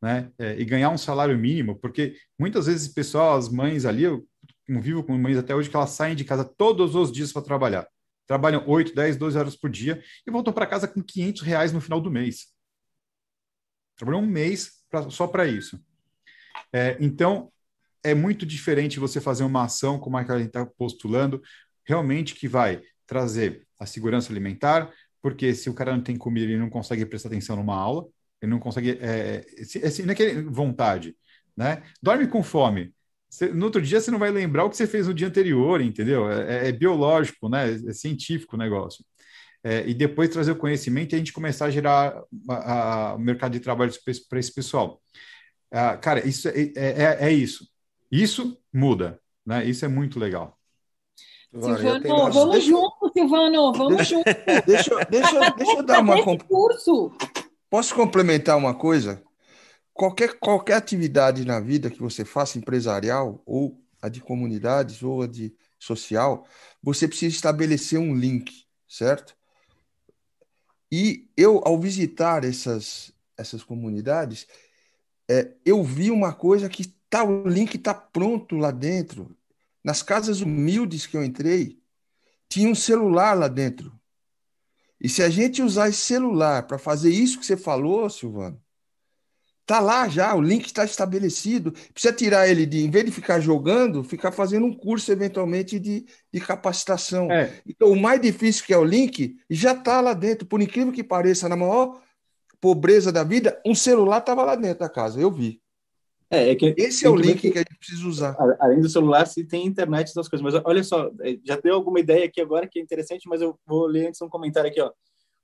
né? 0.00 0.30
É, 0.38 0.58
e 0.58 0.64
ganhar 0.64 0.90
um 0.90 0.96
salário 0.96 1.36
mínimo, 1.36 1.78
porque 1.78 2.16
muitas 2.38 2.66
vezes 2.66 2.88
pessoal, 2.88 3.36
as 3.36 3.50
mães 3.50 3.84
ali, 3.84 4.04
eu 4.04 4.26
convivo 4.66 5.02
com 5.02 5.18
mães 5.18 5.36
até 5.36 5.54
hoje 5.54 5.68
que 5.68 5.76
elas 5.76 5.90
saem 5.90 6.16
de 6.16 6.24
casa 6.24 6.44
todos 6.44 6.94
os 6.94 7.12
dias 7.12 7.32
para 7.32 7.42
trabalhar. 7.42 7.86
Trabalham 8.26 8.62
8, 8.66 8.94
10, 8.94 9.16
12 9.16 9.38
horas 9.38 9.56
por 9.56 9.70
dia 9.70 10.02
e 10.26 10.30
voltam 10.30 10.52
para 10.52 10.66
casa 10.66 10.86
com 10.86 11.02
500 11.02 11.42
reais 11.42 11.72
no 11.72 11.80
final 11.80 12.00
do 12.00 12.10
mês. 12.10 12.48
Trabalham 13.96 14.22
um 14.22 14.26
mês 14.26 14.84
pra, 14.88 15.10
só 15.10 15.26
para 15.26 15.46
isso. 15.46 15.78
É, 16.72 16.96
então, 17.00 17.50
é 18.02 18.14
muito 18.14 18.46
diferente 18.46 19.00
você 19.00 19.20
fazer 19.20 19.44
uma 19.44 19.64
ação 19.64 19.98
como 19.98 20.16
a 20.16 20.24
que 20.24 20.32
a 20.32 20.38
gente 20.38 20.48
está 20.48 20.64
postulando, 20.64 21.42
realmente 21.84 22.34
que 22.34 22.48
vai 22.48 22.82
trazer 23.08 23.66
a 23.78 23.86
segurança 23.86 24.30
alimentar, 24.30 24.92
porque 25.20 25.54
se 25.54 25.68
o 25.68 25.74
cara 25.74 25.96
não 25.96 26.02
tem 26.02 26.16
comida, 26.16 26.46
ele 26.46 26.58
não 26.58 26.70
consegue 26.70 27.04
prestar 27.04 27.28
atenção 27.30 27.56
numa 27.56 27.74
aula, 27.74 28.06
ele 28.40 28.50
não 28.50 28.60
consegue. 28.60 28.98
É, 29.00 29.44
assim, 29.84 30.02
não 30.02 30.12
é 30.12 30.14
que 30.14 30.22
é 30.22 30.42
vontade, 30.42 31.16
né? 31.56 31.82
Dorme 32.00 32.28
com 32.28 32.42
fome. 32.42 32.94
Você, 33.28 33.48
no 33.48 33.64
outro 33.64 33.82
dia 33.82 34.00
você 34.00 34.10
não 34.10 34.18
vai 34.18 34.30
lembrar 34.30 34.64
o 34.64 34.70
que 34.70 34.76
você 34.76 34.86
fez 34.86 35.08
no 35.08 35.14
dia 35.14 35.26
anterior, 35.26 35.80
entendeu? 35.80 36.30
É, 36.30 36.66
é, 36.66 36.68
é 36.68 36.72
biológico, 36.72 37.48
né? 37.48 37.72
É 37.72 37.92
científico 37.92 38.54
o 38.54 38.58
negócio. 38.58 39.04
É, 39.64 39.86
e 39.88 39.92
depois 39.92 40.30
trazer 40.30 40.52
o 40.52 40.56
conhecimento 40.56 41.12
e 41.12 41.16
a 41.16 41.18
gente 41.18 41.32
começar 41.32 41.66
a 41.66 41.70
gerar 41.70 42.22
o 43.16 43.18
mercado 43.18 43.52
de 43.52 43.60
trabalho 43.60 43.92
para 44.28 44.38
esse 44.38 44.54
pessoal. 44.54 45.02
Ah, 45.70 45.96
cara, 45.96 46.26
isso 46.26 46.48
é, 46.48 46.72
é, 46.76 47.18
é, 47.20 47.32
isso. 47.32 47.68
Isso 48.10 48.58
muda, 48.72 49.20
né? 49.44 49.64
Isso 49.64 49.84
é 49.84 49.88
muito 49.88 50.18
legal. 50.18 50.58
Silvano, 51.50 52.32
vamos 52.32 52.52
deixa... 52.52 52.68
junto, 52.68 52.97
Silvano, 53.18 53.72
vamos 53.72 53.96
deixa... 53.96 54.14
junto. 54.14 54.24
Deixa, 54.66 55.04
deixa, 55.10 55.50
deixa 55.50 55.72
eu 55.72 55.82
dar 55.82 56.00
uma. 56.00 56.38
curso. 56.38 57.12
Posso 57.68 57.94
complementar 57.94 58.56
uma 58.56 58.74
coisa? 58.74 59.22
Qualquer, 59.92 60.38
qualquer 60.38 60.74
atividade 60.74 61.44
na 61.44 61.58
vida 61.58 61.90
que 61.90 62.00
você 62.00 62.24
faça, 62.24 62.56
empresarial, 62.56 63.42
ou 63.44 63.82
a 64.00 64.08
de 64.08 64.20
comunidades, 64.20 65.02
ou 65.02 65.22
a 65.22 65.26
de 65.26 65.52
social, 65.78 66.46
você 66.80 67.08
precisa 67.08 67.34
estabelecer 67.34 67.98
um 67.98 68.14
link, 68.14 68.64
certo? 68.88 69.36
E 70.90 71.28
eu, 71.36 71.60
ao 71.64 71.78
visitar 71.78 72.44
essas, 72.44 73.12
essas 73.36 73.64
comunidades, 73.64 74.46
é, 75.28 75.52
eu 75.64 75.82
vi 75.82 76.10
uma 76.10 76.32
coisa 76.32 76.68
que 76.68 76.86
tá, 77.10 77.24
o 77.24 77.46
link 77.48 77.74
está 77.74 77.92
pronto 77.92 78.56
lá 78.56 78.70
dentro. 78.70 79.36
Nas 79.82 80.02
casas 80.02 80.40
humildes 80.40 81.06
que 81.06 81.16
eu 81.16 81.24
entrei, 81.24 81.78
tinha 82.48 82.68
um 82.68 82.74
celular 82.74 83.34
lá 83.34 83.48
dentro. 83.48 83.92
E 85.00 85.08
se 85.08 85.22
a 85.22 85.30
gente 85.30 85.62
usar 85.62 85.88
esse 85.88 86.00
celular 86.00 86.66
para 86.66 86.78
fazer 86.78 87.10
isso 87.10 87.38
que 87.38 87.46
você 87.46 87.56
falou, 87.56 88.10
Silvano, 88.10 88.60
tá 89.64 89.80
lá 89.80 90.08
já, 90.08 90.34
o 90.34 90.40
link 90.40 90.66
está 90.66 90.84
estabelecido. 90.84 91.72
Precisa 91.92 92.12
tirar 92.12 92.48
ele 92.48 92.66
de, 92.66 92.84
em 92.84 92.90
vez 92.90 93.04
de 93.04 93.12
ficar 93.12 93.38
jogando, 93.38 94.02
ficar 94.02 94.32
fazendo 94.32 94.66
um 94.66 94.74
curso 94.74 95.12
eventualmente 95.12 95.78
de, 95.78 96.06
de 96.32 96.40
capacitação. 96.40 97.30
É. 97.30 97.60
Então, 97.66 97.92
o 97.92 98.00
mais 98.00 98.20
difícil 98.20 98.64
que 98.64 98.72
é 98.72 98.78
o 98.78 98.84
link 98.84 99.36
já 99.48 99.72
está 99.72 100.00
lá 100.00 100.14
dentro. 100.14 100.46
Por 100.46 100.60
incrível 100.60 100.92
que 100.92 101.04
pareça, 101.04 101.48
na 101.48 101.56
maior 101.56 102.00
pobreza 102.60 103.12
da 103.12 103.22
vida, 103.22 103.60
um 103.64 103.74
celular 103.74 104.18
estava 104.18 104.42
lá 104.42 104.56
dentro 104.56 104.80
da 104.80 104.88
casa, 104.88 105.20
eu 105.20 105.30
vi. 105.30 105.60
É, 106.30 106.50
é 106.50 106.54
que, 106.54 106.74
Esse 106.76 107.06
é 107.06 107.08
o 107.08 107.16
link 107.16 107.40
que, 107.40 107.50
que, 107.50 107.58
a 107.58 107.62
gente 107.62 107.78
precisa 107.78 108.06
usar. 108.06 108.36
Além 108.60 108.80
do 108.80 108.88
celular, 108.88 109.26
se 109.26 109.44
tem 109.44 109.66
internet, 109.66 110.08
essas 110.08 110.28
coisas. 110.28 110.42
Mas 110.42 110.60
olha 110.64 110.84
só, 110.84 111.10
é, 111.22 111.38
já 111.42 111.56
deu 111.56 111.74
alguma 111.74 112.00
ideia 112.00 112.26
aqui 112.26 112.40
agora 112.40 112.66
que 112.66 112.78
é 112.78 112.82
interessante, 112.82 113.28
mas 113.28 113.40
eu 113.40 113.58
vou 113.66 113.86
ler 113.86 114.08
antes 114.08 114.20
um 114.20 114.28
comentário 114.28 114.70
aqui, 114.70 114.80
ó. 114.80 114.92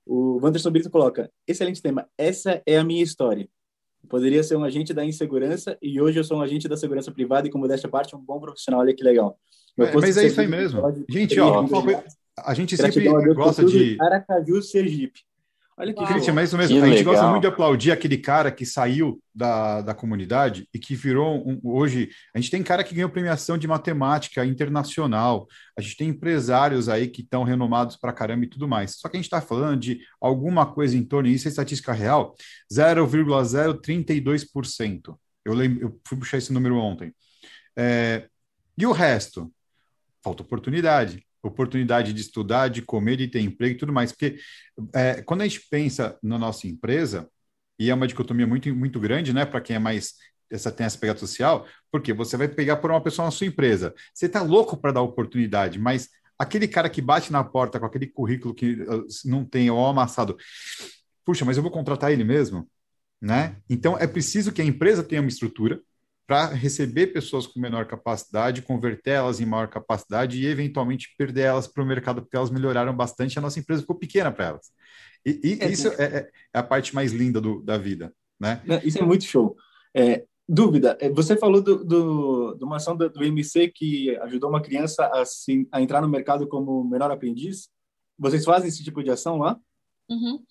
O 0.05 0.39
Wanderson 0.43 0.69
Brito 0.69 0.89
coloca: 0.89 1.31
excelente 1.47 1.81
tema. 1.81 2.07
Essa 2.17 2.61
é 2.65 2.77
a 2.77 2.83
minha 2.83 3.03
história. 3.03 3.49
Poderia 4.07 4.43
ser 4.43 4.55
um 4.55 4.63
agente 4.63 4.93
da 4.93 5.03
insegurança 5.03 5.75
e 5.81 5.99
hoje 5.99 6.19
eu 6.19 6.23
sou 6.23 6.37
um 6.37 6.41
agente 6.41 6.67
da 6.67 6.77
segurança 6.77 7.11
privada 7.11 7.47
e, 7.47 7.51
como 7.51 7.67
desta 7.67 7.87
parte, 7.87 8.15
um 8.15 8.19
bom 8.19 8.39
profissional. 8.39 8.81
Olha 8.81 8.93
que 8.93 9.03
legal. 9.03 9.39
É, 9.79 9.91
mas 9.91 10.17
é 10.17 10.27
isso 10.27 10.39
aí 10.39 10.47
mesmo. 10.47 10.81
Gente, 11.09 11.39
ó, 11.39 11.65
a 12.37 12.53
gente 12.53 12.77
sempre 12.77 13.09
gosta 13.33 13.65
de. 13.65 13.97
Aracaju, 13.99 14.61
Sergipe. 14.61 15.21
Olha 15.77 15.93
que 15.93 16.05
Cristian, 16.05 16.33
mas 16.33 16.49
isso 16.49 16.57
mesmo. 16.57 16.77
Que 16.77 16.83
a 16.83 16.87
gente 16.87 16.99
legal. 16.99 17.13
gosta 17.13 17.29
muito 17.29 17.41
de 17.41 17.47
aplaudir 17.47 17.91
aquele 17.91 18.17
cara 18.17 18.49
que 18.49 18.65
saiu 18.65 19.21
da, 19.33 19.81
da 19.81 19.93
comunidade 19.93 20.69
e 20.73 20.79
que 20.79 20.95
virou 20.95 21.45
um, 21.45 21.59
hoje. 21.63 22.11
A 22.33 22.39
gente 22.39 22.49
tem 22.49 22.63
cara 22.63 22.81
que 22.81 22.95
ganhou 22.95 23.09
premiação 23.09 23.57
de 23.57 23.67
matemática 23.67 24.45
internacional. 24.45 25.45
A 25.77 25.81
gente 25.81 25.97
tem 25.97 26.07
empresários 26.07 26.87
aí 26.87 27.09
que 27.09 27.19
estão 27.21 27.43
renomados 27.43 27.97
para 27.97 28.13
caramba 28.13 28.45
e 28.45 28.49
tudo 28.49 28.69
mais. 28.69 28.95
Só 28.95 29.09
que 29.09 29.17
a 29.17 29.19
gente 29.19 29.25
está 29.25 29.41
falando 29.41 29.81
de 29.81 29.99
alguma 30.21 30.65
coisa 30.65 30.95
em 30.95 31.03
torno, 31.03 31.27
isso 31.27 31.49
é 31.49 31.51
estatística 31.51 31.91
real, 31.91 32.33
0,032%. 32.71 35.17
Eu, 35.43 35.53
lembro, 35.53 35.81
eu 35.81 35.99
fui 36.07 36.17
puxar 36.17 36.37
esse 36.37 36.53
número 36.53 36.77
ontem. 36.77 37.13
É, 37.77 38.29
e 38.77 38.85
o 38.85 38.93
resto? 38.93 39.51
Falta 40.23 40.41
oportunidade 40.41 41.21
oportunidade 41.47 42.13
de 42.13 42.21
estudar, 42.21 42.69
de 42.69 42.81
comer, 42.81 43.17
de 43.17 43.27
ter 43.27 43.39
emprego 43.39 43.75
e 43.75 43.77
tudo 43.77 43.93
mais. 43.93 44.11
Porque 44.11 44.37
é, 44.93 45.21
quando 45.21 45.41
a 45.41 45.47
gente 45.47 45.67
pensa 45.69 46.17
na 46.21 46.37
nossa 46.37 46.67
empresa, 46.67 47.29
e 47.79 47.89
é 47.89 47.93
uma 47.93 48.07
dicotomia 48.07 48.47
muito, 48.47 48.73
muito 48.75 48.99
grande, 48.99 49.33
né, 49.33 49.45
para 49.45 49.61
quem 49.61 49.75
é 49.75 49.79
mais 49.79 50.13
essa 50.49 50.71
tem 50.71 50.85
essa 50.85 50.97
pegada 50.97 51.19
social, 51.19 51.65
porque 51.91 52.13
você 52.13 52.37
vai 52.37 52.47
pegar 52.47 52.77
por 52.77 52.91
uma 52.91 53.01
pessoa 53.01 53.25
na 53.25 53.31
sua 53.31 53.47
empresa. 53.47 53.93
Você 54.13 54.27
está 54.27 54.41
louco 54.41 54.77
para 54.77 54.91
dar 54.91 55.01
oportunidade, 55.01 55.79
mas 55.79 56.09
aquele 56.37 56.67
cara 56.67 56.89
que 56.89 57.01
bate 57.01 57.31
na 57.31 57.43
porta 57.43 57.79
com 57.79 57.85
aquele 57.85 58.07
currículo 58.07 58.53
que 58.53 58.73
uh, 58.83 59.05
não 59.25 59.43
tem 59.43 59.69
ou 59.69 59.85
amassado, 59.85 60.37
puxa, 61.25 61.43
mas 61.43 61.57
eu 61.57 61.63
vou 61.63 61.71
contratar 61.71 62.11
ele 62.11 62.23
mesmo, 62.23 62.69
né? 63.19 63.57
Então 63.69 63.97
é 63.97 64.05
preciso 64.05 64.51
que 64.51 64.61
a 64.61 64.65
empresa 64.65 65.03
tenha 65.03 65.21
uma 65.21 65.29
estrutura 65.29 65.81
para 66.27 66.47
receber 66.47 67.07
pessoas 67.07 67.45
com 67.45 67.59
menor 67.59 67.85
capacidade, 67.85 68.61
converter 68.61 69.11
elas 69.11 69.39
em 69.39 69.45
maior 69.45 69.67
capacidade 69.67 70.41
e 70.41 70.47
eventualmente 70.47 71.13
perder 71.17 71.41
elas 71.41 71.67
para 71.67 71.83
o 71.83 71.85
mercado, 71.85 72.21
porque 72.21 72.35
elas 72.35 72.49
melhoraram 72.49 72.95
bastante, 72.95 73.37
a 73.37 73.41
nossa 73.41 73.59
empresa 73.59 73.81
ficou 73.81 73.95
pequena 73.95 74.31
para 74.31 74.45
elas. 74.45 74.71
E, 75.25 75.39
e 75.43 75.57
é, 75.61 75.71
isso 75.71 75.87
é, 75.89 76.03
é, 76.03 76.31
a 76.53 76.63
parte 76.63 76.93
mais 76.93 77.11
linda 77.11 77.39
do, 77.39 77.61
da 77.61 77.77
vida, 77.77 78.13
né? 78.39 78.61
Isso 78.83 78.99
é 78.99 79.01
muito 79.01 79.23
show. 79.23 79.55
É, 79.95 80.25
dúvida, 80.47 80.97
é, 80.99 81.09
você 81.09 81.35
falou 81.37 81.61
do, 81.61 81.83
do, 81.83 82.55
de 82.55 82.63
uma 82.63 82.77
ação 82.77 82.95
do, 82.95 83.09
do 83.09 83.23
MC 83.23 83.69
que 83.69 84.15
ajudou 84.17 84.49
uma 84.49 84.61
criança 84.61 85.07
a, 85.07 85.25
se, 85.25 85.67
a 85.71 85.81
entrar 85.81 86.01
no 86.01 86.09
mercado 86.09 86.47
como 86.47 86.83
menor 86.83 87.11
aprendiz. 87.11 87.69
Vocês 88.17 88.45
fazem 88.45 88.69
esse 88.69 88.83
tipo 88.83 89.03
de 89.03 89.11
ação 89.11 89.37
lá? 89.37 89.59
Uhum. 90.09 90.43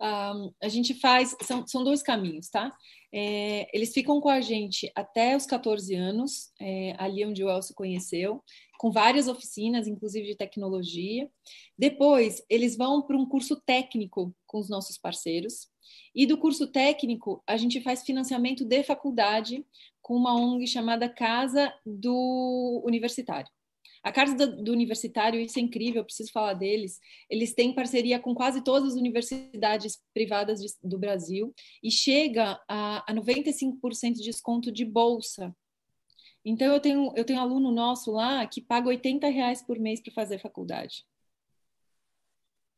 Um, 0.00 0.52
a 0.62 0.68
gente 0.68 0.94
faz, 0.94 1.36
são, 1.42 1.66
são 1.66 1.84
dois 1.84 2.02
caminhos, 2.02 2.48
tá? 2.48 2.72
É, 3.12 3.68
eles 3.76 3.92
ficam 3.92 4.20
com 4.20 4.28
a 4.28 4.40
gente 4.40 4.90
até 4.94 5.36
os 5.36 5.46
14 5.46 5.94
anos, 5.94 6.52
é, 6.60 6.94
ali 6.98 7.24
onde 7.24 7.42
o 7.42 7.50
Elcio 7.50 7.74
conheceu, 7.74 8.42
com 8.78 8.90
várias 8.90 9.28
oficinas, 9.28 9.86
inclusive 9.86 10.28
de 10.28 10.36
tecnologia. 10.36 11.30
Depois, 11.76 12.42
eles 12.48 12.76
vão 12.76 13.02
para 13.02 13.16
um 13.16 13.26
curso 13.26 13.60
técnico 13.60 14.34
com 14.46 14.58
os 14.58 14.68
nossos 14.68 14.96
parceiros. 14.96 15.68
E 16.14 16.24
do 16.24 16.38
curso 16.38 16.66
técnico, 16.66 17.42
a 17.46 17.56
gente 17.56 17.80
faz 17.80 18.02
financiamento 18.02 18.64
de 18.64 18.82
faculdade 18.82 19.66
com 20.00 20.14
uma 20.14 20.34
ONG 20.34 20.66
chamada 20.66 21.08
Casa 21.08 21.72
do 21.84 22.82
Universitário. 22.84 23.50
A 24.02 24.10
Casa 24.10 24.34
do, 24.34 24.72
Universitário, 24.72 25.38
isso 25.38 25.58
é 25.58 25.62
incrível, 25.62 26.00
eu 26.00 26.04
preciso 26.04 26.32
falar 26.32 26.54
deles. 26.54 26.98
Eles 27.28 27.52
têm 27.54 27.74
parceria 27.74 28.18
com 28.18 28.34
quase 28.34 28.64
todas 28.64 28.90
as 28.90 28.94
universidades 28.94 30.02
privadas 30.14 30.60
de, 30.60 30.68
do 30.82 30.98
Brasil 30.98 31.54
e 31.82 31.90
chega 31.90 32.58
a, 32.66 33.10
a 33.10 33.14
95% 33.14 34.14
de 34.14 34.22
desconto 34.22 34.72
de 34.72 34.84
bolsa. 34.84 35.54
Então, 36.42 36.72
eu 36.72 36.80
tenho, 36.80 37.12
eu 37.14 37.24
tenho 37.24 37.40
aluno 37.40 37.70
nosso 37.70 38.12
lá 38.12 38.46
que 38.46 38.62
paga 38.62 38.88
80 38.88 39.28
reais 39.28 39.62
por 39.62 39.78
mês 39.78 40.00
para 40.00 40.12
fazer 40.14 40.38
faculdade. 40.38 41.04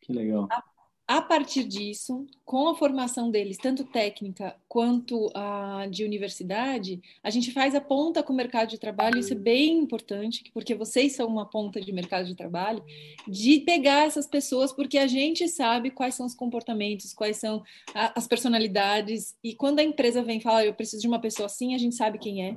Que 0.00 0.12
legal. 0.12 0.48
A 0.50 0.71
a 1.06 1.20
partir 1.20 1.64
disso, 1.64 2.26
com 2.44 2.68
a 2.68 2.74
formação 2.76 3.30
deles, 3.30 3.58
tanto 3.58 3.84
técnica 3.84 4.56
quanto 4.68 5.30
a 5.34 5.86
de 5.90 6.04
universidade, 6.04 7.00
a 7.22 7.28
gente 7.28 7.50
faz 7.50 7.74
a 7.74 7.80
ponta 7.80 8.22
com 8.22 8.32
o 8.32 8.36
mercado 8.36 8.70
de 8.70 8.78
trabalho, 8.78 9.18
isso 9.18 9.32
é 9.32 9.36
bem 9.36 9.78
importante, 9.78 10.44
porque 10.54 10.74
vocês 10.74 11.12
são 11.12 11.26
uma 11.26 11.44
ponta 11.44 11.80
de 11.80 11.92
mercado 11.92 12.26
de 12.26 12.36
trabalho, 12.36 12.82
de 13.26 13.60
pegar 13.60 14.06
essas 14.06 14.26
pessoas, 14.26 14.72
porque 14.72 14.96
a 14.96 15.06
gente 15.06 15.48
sabe 15.48 15.90
quais 15.90 16.14
são 16.14 16.24
os 16.24 16.34
comportamentos, 16.34 17.12
quais 17.12 17.36
são 17.36 17.62
a, 17.94 18.16
as 18.18 18.28
personalidades, 18.28 19.34
e 19.42 19.54
quando 19.54 19.80
a 19.80 19.84
empresa 19.84 20.22
vem 20.22 20.40
falar, 20.40 20.64
eu 20.64 20.74
preciso 20.74 21.02
de 21.02 21.08
uma 21.08 21.20
pessoa 21.20 21.46
assim, 21.46 21.74
a 21.74 21.78
gente 21.78 21.96
sabe 21.96 22.18
quem 22.18 22.46
é, 22.46 22.56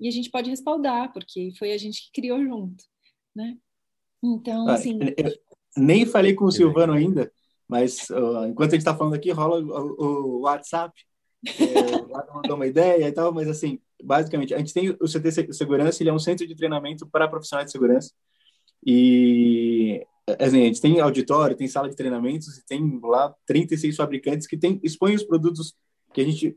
e 0.00 0.08
a 0.08 0.10
gente 0.12 0.30
pode 0.30 0.48
respaldar, 0.48 1.12
porque 1.12 1.52
foi 1.58 1.72
a 1.72 1.78
gente 1.78 2.04
que 2.04 2.12
criou 2.12 2.42
junto, 2.42 2.84
né? 3.34 3.56
Então, 4.22 4.68
assim... 4.68 4.98
Eu 5.76 5.82
nem 5.82 6.04
falei 6.04 6.34
com 6.34 6.44
o 6.44 6.52
Silvano 6.52 6.92
ainda, 6.92 7.32
mas 7.72 8.10
uh, 8.10 8.44
enquanto 8.46 8.72
a 8.72 8.74
gente 8.74 8.82
está 8.82 8.94
falando 8.94 9.14
aqui, 9.14 9.30
rola 9.30 9.58
o, 9.58 10.04
o 10.04 10.40
WhatsApp. 10.40 10.92
É, 11.58 11.96
o 12.06 12.14
Adam 12.14 12.34
mandou 12.34 12.56
uma 12.56 12.66
ideia 12.66 13.08
e 13.08 13.12
tal, 13.12 13.32
mas 13.32 13.48
assim, 13.48 13.80
basicamente, 14.04 14.52
a 14.52 14.58
gente 14.58 14.74
tem 14.74 14.90
o 14.90 15.08
CT 15.08 15.54
Segurança, 15.54 16.02
ele 16.02 16.10
é 16.10 16.12
um 16.12 16.18
centro 16.18 16.46
de 16.46 16.54
treinamento 16.54 17.06
para 17.06 17.26
profissionais 17.26 17.66
de 17.66 17.72
segurança. 17.72 18.12
E 18.86 20.06
assim, 20.38 20.60
a 20.60 20.66
gente 20.66 20.82
tem 20.82 21.00
auditório, 21.00 21.56
tem 21.56 21.66
sala 21.66 21.88
de 21.88 21.96
treinamentos 21.96 22.58
e 22.58 22.66
tem 22.66 23.00
lá 23.02 23.34
36 23.46 23.96
fabricantes 23.96 24.46
que 24.46 24.58
tem, 24.58 24.78
expõem 24.82 25.14
os 25.14 25.24
produtos 25.24 25.74
que 26.12 26.20
a 26.20 26.24
gente 26.24 26.54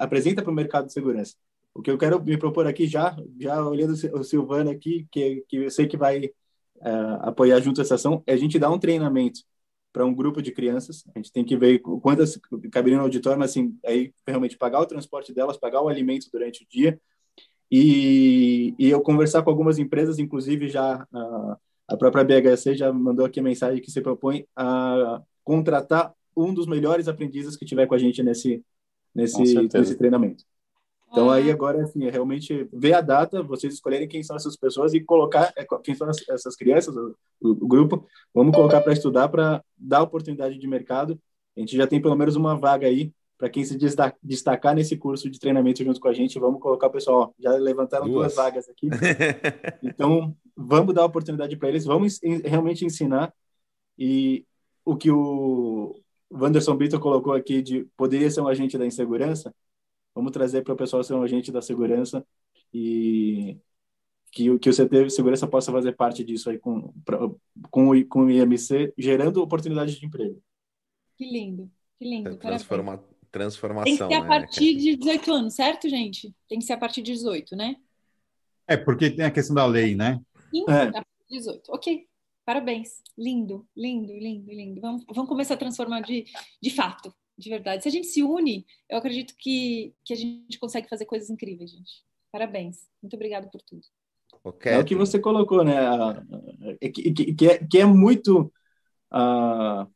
apresenta 0.00 0.42
para 0.42 0.50
o 0.50 0.54
mercado 0.54 0.86
de 0.86 0.92
segurança. 0.92 1.36
O 1.72 1.80
que 1.80 1.92
eu 1.92 1.96
quero 1.96 2.20
me 2.20 2.36
propor 2.36 2.66
aqui 2.66 2.88
já, 2.88 3.16
já 3.40 3.64
olhando 3.64 3.92
o 3.92 4.24
Silvano 4.24 4.70
aqui, 4.70 5.06
que, 5.12 5.44
que 5.48 5.58
eu 5.58 5.70
sei 5.70 5.86
que 5.86 5.96
vai 5.96 6.26
uh, 6.26 7.20
apoiar 7.20 7.60
junto 7.60 7.80
essa 7.80 7.94
ação, 7.94 8.20
é 8.26 8.32
a 8.32 8.36
gente 8.36 8.58
dar 8.58 8.70
um 8.70 8.80
treinamento 8.80 9.40
para 9.96 10.04
um 10.04 10.12
grupo 10.12 10.42
de 10.42 10.52
crianças. 10.52 11.02
A 11.14 11.18
gente 11.18 11.32
tem 11.32 11.42
que 11.42 11.56
ver 11.56 11.78
quantas 11.78 12.38
caberiam 12.70 12.98
no 12.98 13.04
auditório, 13.04 13.38
mas 13.38 13.52
assim, 13.52 13.74
aí 13.82 14.12
realmente 14.26 14.58
pagar 14.58 14.80
o 14.80 14.84
transporte 14.84 15.32
delas, 15.32 15.56
pagar 15.56 15.80
o 15.80 15.88
alimento 15.88 16.28
durante 16.30 16.64
o 16.64 16.66
dia. 16.68 17.00
E, 17.72 18.74
e 18.78 18.90
eu 18.90 19.00
conversar 19.00 19.42
com 19.42 19.48
algumas 19.48 19.78
empresas, 19.78 20.18
inclusive 20.18 20.68
já 20.68 21.08
a, 21.10 21.56
a 21.88 21.96
própria 21.96 22.22
BHC 22.22 22.74
já 22.74 22.92
mandou 22.92 23.24
aqui 23.24 23.40
a 23.40 23.42
mensagem 23.42 23.80
que 23.80 23.90
se 23.90 24.02
propõe 24.02 24.46
a 24.54 25.22
contratar 25.42 26.12
um 26.36 26.52
dos 26.52 26.66
melhores 26.66 27.08
aprendizes 27.08 27.56
que 27.56 27.64
tiver 27.64 27.86
com 27.86 27.94
a 27.94 27.98
gente 27.98 28.22
nesse, 28.22 28.62
nesse, 29.14 29.54
nesse 29.72 29.96
treinamento. 29.96 30.44
Então, 31.16 31.30
aí 31.30 31.50
agora, 31.50 31.82
assim, 31.82 32.04
é 32.04 32.10
realmente 32.10 32.68
ver 32.70 32.92
a 32.92 33.00
data, 33.00 33.42
vocês 33.42 33.72
escolherem 33.72 34.06
quem 34.06 34.22
são 34.22 34.36
essas 34.36 34.54
pessoas 34.54 34.92
e 34.92 35.00
colocar 35.00 35.50
é, 35.56 35.66
quem 35.82 35.94
são 35.94 36.06
essas 36.28 36.54
crianças, 36.54 36.94
o, 36.94 37.16
o 37.40 37.66
grupo, 37.66 38.06
vamos 38.34 38.54
colocar 38.54 38.82
para 38.82 38.92
estudar, 38.92 39.28
para 39.28 39.64
dar 39.78 40.02
oportunidade 40.02 40.58
de 40.58 40.68
mercado. 40.68 41.18
A 41.56 41.60
gente 41.60 41.74
já 41.74 41.86
tem 41.86 42.02
pelo 42.02 42.14
menos 42.14 42.36
uma 42.36 42.54
vaga 42.54 42.86
aí 42.86 43.14
para 43.38 43.48
quem 43.48 43.64
se 43.64 43.78
destacar 44.22 44.74
nesse 44.74 44.94
curso 44.98 45.30
de 45.30 45.38
treinamento 45.38 45.82
junto 45.82 45.98
com 45.98 46.08
a 46.08 46.12
gente. 46.12 46.38
Vamos 46.38 46.60
colocar 46.60 46.88
o 46.88 46.92
pessoal, 46.92 47.34
já 47.38 47.52
levantaram 47.52 48.06
duas, 48.06 48.34
duas 48.34 48.34
vagas 48.34 48.68
aqui. 48.68 48.90
Então, 49.82 50.36
vamos 50.54 50.94
dar 50.94 51.06
oportunidade 51.06 51.56
para 51.56 51.70
eles, 51.70 51.86
vamos 51.86 52.20
realmente 52.44 52.84
ensinar. 52.84 53.32
E 53.98 54.44
o 54.84 54.94
que 54.94 55.10
o 55.10 55.98
Wanderson 56.30 56.76
Brito 56.76 57.00
colocou 57.00 57.32
aqui 57.32 57.62
de 57.62 57.86
poderia 57.96 58.30
ser 58.30 58.42
um 58.42 58.48
agente 58.48 58.76
da 58.76 58.84
insegurança, 58.84 59.54
Vamos 60.16 60.32
trazer 60.32 60.62
para 60.62 60.72
o 60.72 60.76
pessoal 60.76 61.04
ser 61.04 61.12
um 61.12 61.22
agente 61.22 61.52
da 61.52 61.60
segurança 61.60 62.26
e 62.72 63.58
que, 64.32 64.58
que 64.58 64.70
o 64.70 64.72
CT 64.72 65.10
Segurança 65.10 65.46
possa 65.46 65.70
fazer 65.70 65.92
parte 65.92 66.24
disso 66.24 66.48
aí 66.48 66.58
com, 66.58 66.90
pra, 67.04 67.18
com, 67.70 68.04
com 68.08 68.20
o 68.24 68.30
IMC, 68.30 68.94
gerando 68.96 69.42
oportunidades 69.42 69.94
de 69.94 70.06
emprego. 70.06 70.42
Que 71.18 71.30
lindo, 71.30 71.70
que 71.98 72.08
lindo. 72.08 72.34
Transforma, 72.38 73.04
transformação. 73.30 73.84
Tem 73.84 74.08
que 74.08 74.14
ser 74.14 74.14
a 74.14 74.22
né, 74.22 74.26
partir 74.26 74.74
de 74.74 74.96
18 74.96 75.32
anos, 75.34 75.54
certo, 75.54 75.86
gente? 75.86 76.34
Tem 76.48 76.58
que 76.58 76.64
ser 76.64 76.72
a 76.72 76.78
partir 76.78 77.02
de 77.02 77.12
18, 77.12 77.54
né? 77.54 77.76
É, 78.66 78.74
porque 78.74 79.10
tem 79.10 79.26
a 79.26 79.30
questão 79.30 79.54
da 79.54 79.66
lei, 79.66 79.94
né? 79.94 80.18
Sim, 80.50 80.64
é. 80.66 80.82
a 80.84 80.92
partir 80.92 81.28
de 81.28 81.36
18. 81.36 81.62
Ok. 81.68 82.06
Parabéns. 82.42 83.02
Lindo, 83.18 83.68
lindo, 83.76 84.14
lindo, 84.14 84.50
lindo. 84.50 84.80
Vamos, 84.80 85.04
vamos 85.12 85.28
começar 85.28 85.54
a 85.54 85.58
transformar 85.58 86.00
de, 86.00 86.24
de 86.62 86.70
fato, 86.70 87.12
de 87.38 87.50
verdade. 87.50 87.82
Se 87.82 87.88
a 87.88 87.92
gente 87.92 88.06
se 88.06 88.22
une, 88.22 88.66
eu 88.88 88.98
acredito 88.98 89.34
que, 89.38 89.94
que 90.04 90.12
a 90.12 90.16
gente 90.16 90.58
consegue 90.58 90.88
fazer 90.88 91.04
coisas 91.04 91.28
incríveis, 91.28 91.70
gente. 91.70 92.04
Parabéns. 92.32 92.88
Muito 93.02 93.14
obrigada 93.14 93.48
por 93.48 93.60
tudo. 93.62 93.82
Okay. 94.42 94.72
É 94.72 94.78
o 94.78 94.84
que 94.84 94.94
você 94.94 95.18
colocou, 95.18 95.64
né? 95.64 95.74
Que, 96.92 97.34
que, 97.34 97.46
é, 97.48 97.58
que 97.58 97.78
é 97.78 97.84
muito 97.84 98.52
uh, 99.12 99.90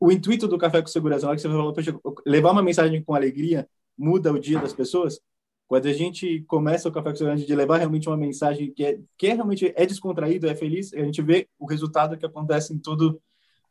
o 0.00 0.10
intuito 0.10 0.48
do 0.48 0.58
Café 0.58 0.80
com 0.80 0.88
Segurança. 0.88 1.22
Na 1.22 1.28
hora 1.30 1.36
que 1.36 1.42
você 1.42 1.48
falou, 1.48 2.22
levar 2.24 2.52
uma 2.52 2.62
mensagem 2.62 3.02
com 3.02 3.14
alegria 3.14 3.68
muda 3.96 4.32
o 4.32 4.38
dia 4.38 4.60
das 4.60 4.72
pessoas. 4.72 5.20
Quando 5.68 5.86
a 5.86 5.92
gente 5.92 6.42
começa 6.42 6.88
o 6.88 6.92
Café 6.92 7.10
com 7.10 7.16
Segurança 7.16 7.44
de 7.44 7.54
levar 7.54 7.78
realmente 7.78 8.08
uma 8.08 8.16
mensagem 8.16 8.72
que 8.72 8.84
é, 8.84 9.00
que 9.16 9.26
é 9.26 9.34
realmente 9.34 9.72
é 9.74 9.86
descontraído, 9.86 10.48
é 10.48 10.54
feliz, 10.54 10.92
a 10.92 11.02
gente 11.02 11.22
vê 11.22 11.48
o 11.58 11.66
resultado 11.66 12.16
que 12.16 12.26
acontece 12.26 12.72
em 12.72 12.78
todo 12.78 13.20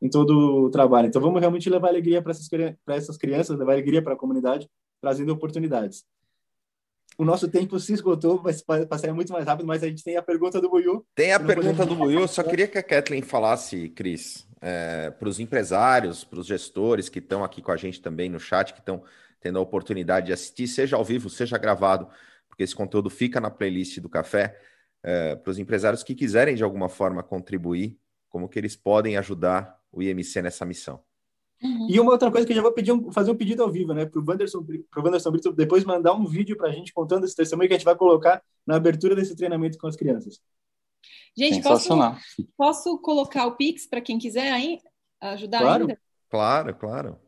em 0.06 0.10
todo 0.10 0.66
o 0.66 0.70
trabalho. 0.70 1.08
Então 1.08 1.22
vamos 1.22 1.40
realmente 1.40 1.70
levar 1.70 1.90
alegria 1.90 2.22
para 2.22 2.32
essas 2.32 2.48
essas 2.88 3.18
crianças, 3.18 3.58
levar 3.58 3.74
alegria 3.74 4.02
para 4.02 4.14
a 4.14 4.18
comunidade, 4.18 4.70
trazendo 5.02 5.34
oportunidades 5.34 6.06
o 7.18 7.24
nosso 7.24 7.48
tempo 7.48 7.80
se 7.80 7.94
esgotou, 7.94 8.42
mas 8.44 8.62
passaria 8.62 9.14
muito 9.14 9.32
mais 9.32 9.46
rápido, 9.46 9.66
mas 9.66 9.84
a 9.84 9.88
gente 9.88 10.04
tem 10.04 10.18
a 10.18 10.22
pergunta 10.22 10.60
do 10.60 10.70
Buiu. 10.70 11.06
Tem 11.16 11.32
a 11.32 11.40
pergunta 11.40 11.86
do 11.86 11.96
Buiu, 11.96 12.28
só 12.28 12.44
queria 12.44 12.68
que 12.68 12.78
a 12.78 12.84
Kathleen 12.84 13.22
falasse, 13.22 13.90
Cris, 13.90 14.48
é, 14.62 15.12
para 15.12 15.30
os 15.30 15.40
empresários, 15.40 16.24
para 16.24 16.40
os 16.40 16.48
gestores 16.48 17.08
que 17.08 17.20
estão 17.20 17.44
aqui 17.44 17.62
com 17.62 17.72
a 17.72 17.78
gente 17.78 18.02
também 18.02 18.30
no 18.30 18.40
chat, 18.40 18.74
que 18.74 18.80
estão 18.80 19.04
tendo 19.40 19.60
a 19.60 19.62
oportunidade 19.62 20.28
de 20.28 20.34
assistir, 20.34 20.68
seja 20.68 20.98
ao 20.98 21.06
vivo, 21.06 21.30
seja 21.30 21.58
gravado, 21.58 22.10
porque 22.50 22.64
esse 22.64 22.76
conteúdo 22.76 23.10
fica 23.10 23.40
na 23.40 23.50
playlist 23.50 24.00
do 24.00 24.10
café, 24.10 24.60
é, 25.02 25.36
para 25.36 25.52
os 25.52 25.60
empresários 25.60 26.04
que 26.04 26.16
quiserem 26.16 26.56
de 26.56 26.64
alguma 26.64 26.90
forma 26.90 27.24
contribuir, 27.24 27.98
como 28.28 28.50
que 28.50 28.60
eles 28.60 28.76
podem 28.76 29.16
ajudar 29.18 29.80
o 29.96 30.04
IMC 30.04 30.42
nessa 30.42 30.66
missão. 30.66 31.02
Uhum. 31.64 31.88
E 31.90 32.00
uma 32.00 32.12
outra 32.12 32.30
coisa 32.30 32.46
que 32.46 32.52
eu 32.52 32.58
já 32.58 32.62
vou 32.62 32.74
pedir 32.74 32.92
um, 32.92 33.12
fazer 33.12 33.32
um 33.32 33.36
pedido 33.36 33.64
ao 33.64 33.72
vivo, 33.72 33.94
né? 33.94 34.06
Para 34.06 34.20
o 34.20 34.26
Wanderson, 34.28 34.64
pro 34.64 35.04
Wanderson 35.04 35.32
Brito 35.32 35.54
depois 35.54 35.86
mandar 35.86 36.14
um 36.14 36.26
vídeo 36.26 36.58
para 36.58 36.68
a 36.68 36.72
gente 36.72 36.94
contando 36.94 37.24
esse 37.24 37.36
testemunho 37.36 37.68
que 37.68 37.74
a 37.74 37.78
gente 37.78 37.86
vai 37.86 37.96
colocar 37.96 38.44
na 38.68 38.76
abertura 38.76 39.16
desse 39.16 39.36
treinamento 39.36 39.78
com 39.78 39.88
as 39.88 39.96
crianças. 39.96 40.42
Gente, 41.38 41.62
posso, 41.62 41.90
posso 42.58 42.98
colocar 43.00 43.46
o 43.46 43.56
Pix 43.56 43.88
para 43.88 44.02
quem 44.02 44.18
quiser 44.18 44.52
aí 44.52 44.80
ajudar 45.22 45.60
claro. 45.60 45.84
ainda? 45.84 46.00
Claro, 46.30 46.76
claro. 46.76 47.20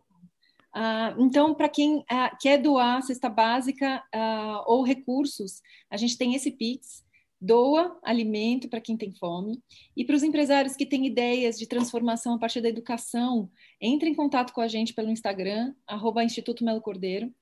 Ah, 0.74 1.16
então, 1.18 1.54
para 1.56 1.70
quem 1.70 2.06
ah, 2.10 2.36
quer 2.40 2.58
doar 2.58 3.02
cesta 3.02 3.30
básica 3.30 4.04
ah, 4.14 4.64
ou 4.68 4.84
recursos, 4.84 5.62
a 5.90 5.98
gente 5.98 6.18
tem 6.18 6.36
esse 6.36 6.52
Pix 6.52 7.04
doa 7.40 7.98
alimento 8.04 8.68
para 8.68 8.82
quem 8.82 8.98
tem 8.98 9.12
fome. 9.14 9.62
E 9.96 10.04
para 10.04 10.16
os 10.16 10.24
empresários 10.24 10.76
que 10.76 10.86
têm 10.86 11.06
ideias 11.06 11.58
de 11.58 11.68
transformação 11.68 12.34
a 12.34 12.40
partir 12.40 12.62
da 12.62 12.70
educação, 12.70 13.50
entre 13.80 14.10
em 14.10 14.16
contato 14.16 14.54
com 14.54 14.62
a 14.62 14.68
gente 14.68 14.94
pelo 14.94 15.10
Instagram, 15.10 15.74
arroba 15.86 16.24
Instituto 16.24 16.64
Melo 16.64 16.82
Cordeiro, 16.82 17.34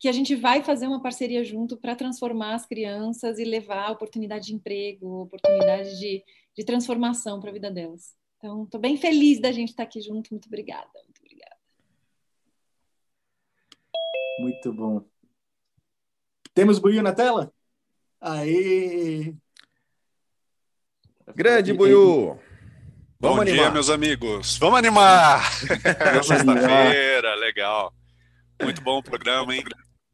que 0.00 0.08
a 0.08 0.12
gente 0.12 0.34
vai 0.34 0.64
fazer 0.64 0.88
uma 0.88 1.00
parceria 1.00 1.44
junto 1.44 1.76
para 1.76 1.94
transformar 1.94 2.54
as 2.54 2.66
crianças 2.66 3.38
e 3.38 3.44
levar 3.44 3.92
oportunidade 3.92 4.46
de 4.46 4.54
emprego, 4.54 5.22
oportunidade 5.22 5.96
de, 5.98 6.24
de 6.56 6.64
transformação 6.64 7.38
para 7.38 7.50
a 7.50 7.52
vida 7.52 7.70
delas. 7.70 8.16
Então, 8.36 8.64
estou 8.64 8.80
bem 8.80 8.96
feliz 8.96 9.40
da 9.40 9.52
gente 9.52 9.68
estar 9.68 9.84
aqui 9.84 10.00
junto. 10.00 10.30
Muito 10.30 10.46
obrigada. 10.46 10.90
Muito 11.04 11.20
obrigada. 11.20 11.56
Muito 14.40 14.72
bom. 14.72 15.04
Temos 16.52 16.80
buio 16.80 17.00
na 17.00 17.12
tela? 17.12 17.54
Aí. 18.22 19.34
Grande 21.34 21.72
Buiu! 21.72 22.38
Bom 23.18 23.40
animar. 23.40 23.46
dia, 23.46 23.70
meus 23.72 23.90
amigos. 23.90 24.58
Vamos 24.62 24.78
animar! 24.78 25.52
Sexta-feira, 26.22 27.34
legal. 27.34 27.92
Muito 28.62 28.80
bom 28.80 28.98
o 28.98 29.02
programa, 29.02 29.52
hein? 29.52 29.64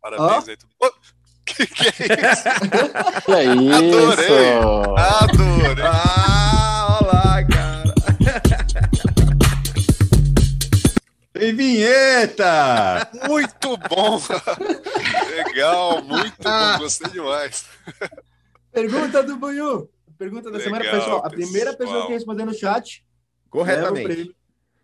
Parabéns 0.00 0.46
oh. 0.46 0.50
aí. 0.50 0.56
Oh, 0.80 0.90
que, 1.44 1.66
que 1.66 1.82
é 1.82 1.88
isso? 2.32 2.44
Que 3.26 3.32
é 3.32 3.44
isso? 3.44 3.74
Adorei! 3.74 4.52
Adorei! 4.96 5.84
Ah, 5.84 6.98
olá, 7.02 7.44
cara! 7.44 7.94
Tem 11.38 11.54
vinheta! 11.54 13.10
Muito 13.28 13.76
bom! 13.88 14.18
Legal, 15.58 16.02
muito 16.02 16.36
bom, 16.40 16.78
gostei 16.78 17.10
demais. 17.10 17.66
Pergunta 18.72 19.24
do 19.24 19.36
Buiu. 19.36 19.90
Pergunta 20.16 20.52
da 20.52 20.58
Legal, 20.58 20.64
semana, 20.64 20.98
pessoal. 20.98 21.26
A 21.26 21.30
primeira 21.30 21.76
pessoa 21.76 22.06
que 22.06 22.12
responder 22.12 22.44
no 22.44 22.54
chat. 22.54 23.04
Corretamente. 23.50 24.36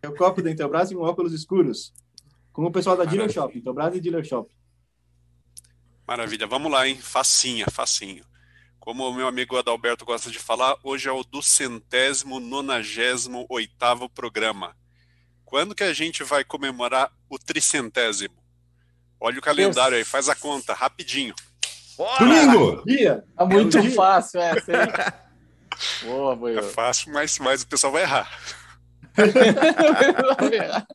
É 0.03 0.09
o 0.09 0.15
copo 0.17 0.43
da 0.43 0.51
Intelbras 0.51 0.91
e 0.91 0.97
um 0.97 1.03
óculos 1.03 1.33
escuros. 1.33 1.93
Com 2.53 2.65
o 2.65 2.73
pessoal 2.73 2.97
da 2.97 3.05
Dealer 3.05 3.31
Shop. 3.31 3.57
Intelbras 3.57 3.95
e 3.95 4.01
Dealer 4.01 4.25
Shop. 4.25 4.53
Maravilha. 6.07 6.47
Vamos 6.47 6.71
lá, 6.71 6.89
hein? 6.89 6.99
Facinha, 7.01 7.67
facinho. 7.71 8.25
Como 8.81 9.09
o 9.09 9.15
meu 9.15 9.29
amigo 9.29 9.57
Adalberto 9.57 10.05
gosta 10.05 10.31
de 10.31 10.39
falar, 10.39 10.77
hoje 10.83 11.09
é 11.09 11.13
o 11.13 11.23
do 11.23 11.41
centésimo, 11.41 12.41
nonagésimo, 12.41 13.47
oitavo 13.49 14.09
programa. 14.09 14.77
Quando 15.45 15.75
que 15.75 15.85
a 15.85 15.93
gente 15.93 16.25
vai 16.25 16.45
comemorar 16.45 17.13
o 17.31 17.39
tricentésimo? 17.39 18.44
Olha 19.25 19.39
o 19.39 19.43
calendário 19.43 19.97
aí, 19.97 20.05
faz 20.05 20.29
a 20.29 20.35
conta, 20.35 20.75
rapidinho. 20.75 21.35
Bora! 21.97 22.19
Domingo! 22.19 22.83
Dia. 22.85 23.25
Tá 23.35 23.47
muito 23.47 23.79
é 23.79 23.91
fácil 23.91 24.39
essa, 24.39 24.71
hein? 24.71 24.81
Boa, 26.05 26.37
boa. 26.37 26.59
É 26.59 26.63
fácil, 26.63 27.11
mas, 27.11 27.39
mas 27.39 27.63
o 27.63 27.67
pessoal 27.67 27.93
vai 27.95 28.03
errar. 28.03 28.31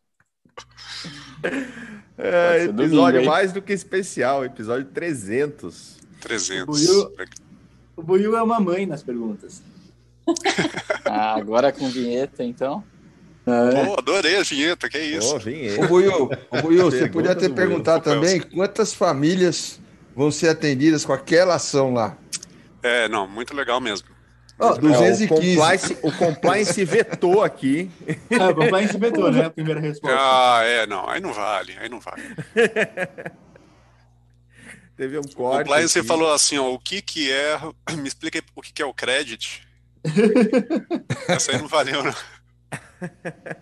é, 2.18 2.66
episódio 2.66 3.20
domingo, 3.20 3.26
mais 3.26 3.52
do 3.52 3.62
que 3.64 3.74
especial, 3.74 4.46
episódio 4.46 4.86
300. 4.86 5.98
300. 6.22 6.88
O 7.98 8.04
Buiu, 8.04 8.38
é 8.38 8.44
uma 8.44 8.60
mãe 8.60 8.86
nas 8.86 9.02
perguntas. 9.04 9.64
ah, 11.04 11.34
agora 11.34 11.74
com 11.74 11.90
vinheta, 11.90 12.44
então. 12.44 12.84
É. 13.50 13.88
Oh, 13.88 14.00
adorei 14.00 14.38
a 14.38 14.44
vinheta, 14.44 14.90
que 14.90 14.98
é 14.98 15.06
isso. 15.06 15.36
Oh, 15.36 15.40
vinheta. 15.40 15.84
Ô, 15.84 15.88
Buiu, 15.88 16.30
ô, 16.52 16.62
Buiu 16.62 16.86
você 16.86 17.10
podia 17.10 17.36
ter 17.36 17.50
perguntado 17.50 18.04
também 18.04 18.40
quantas 18.40 18.94
famílias 18.94 19.80
vão 20.16 20.32
ser 20.32 20.50
atendidas 20.50 21.06
com 21.06 21.14
aquela 21.14 21.56
ação 21.56 21.94
lá. 21.94 22.18
É, 22.84 23.08
não, 23.10 23.28
muito 23.28 23.56
legal 23.56 23.80
mesmo. 23.82 24.08
Oh, 24.60 24.74
215. 24.78 25.24
É, 25.24 25.26
o, 25.26 25.30
compliance, 25.30 25.98
o 26.04 26.12
compliance 26.12 26.86
vetou 26.86 27.44
aqui. 27.44 27.90
É, 28.30 28.48
o 28.48 28.56
compliance 28.56 28.98
vetou, 28.98 29.32
né? 29.32 29.46
A 29.46 29.50
primeira 29.50 29.80
resposta. 29.80 30.18
Ah, 30.20 30.62
é, 30.64 30.86
não. 30.86 31.10
Aí 31.10 31.22
não 31.22 31.34
vale, 31.34 31.76
aí 31.80 31.90
não 31.90 32.00
vale. 32.00 32.22
Teve 34.98 35.18
um 35.18 35.24
corte. 35.24 35.56
O 35.56 35.60
compliance 35.60 35.98
aqui. 35.98 36.08
falou 36.08 36.34
assim, 36.34 36.58
ó, 36.58 36.74
o 36.74 36.78
que 36.78 37.02
que 37.02 37.32
é... 37.32 37.58
Me 37.96 38.08
explica 38.08 38.44
o 38.54 38.62
que 38.62 38.74
que 38.74 38.82
é 38.82 38.86
o 38.86 38.94
credit. 38.94 39.66
Essa 41.28 41.54
aí 41.54 41.58
não 41.58 41.68
valeu, 41.70 42.04
né? 43.46 43.56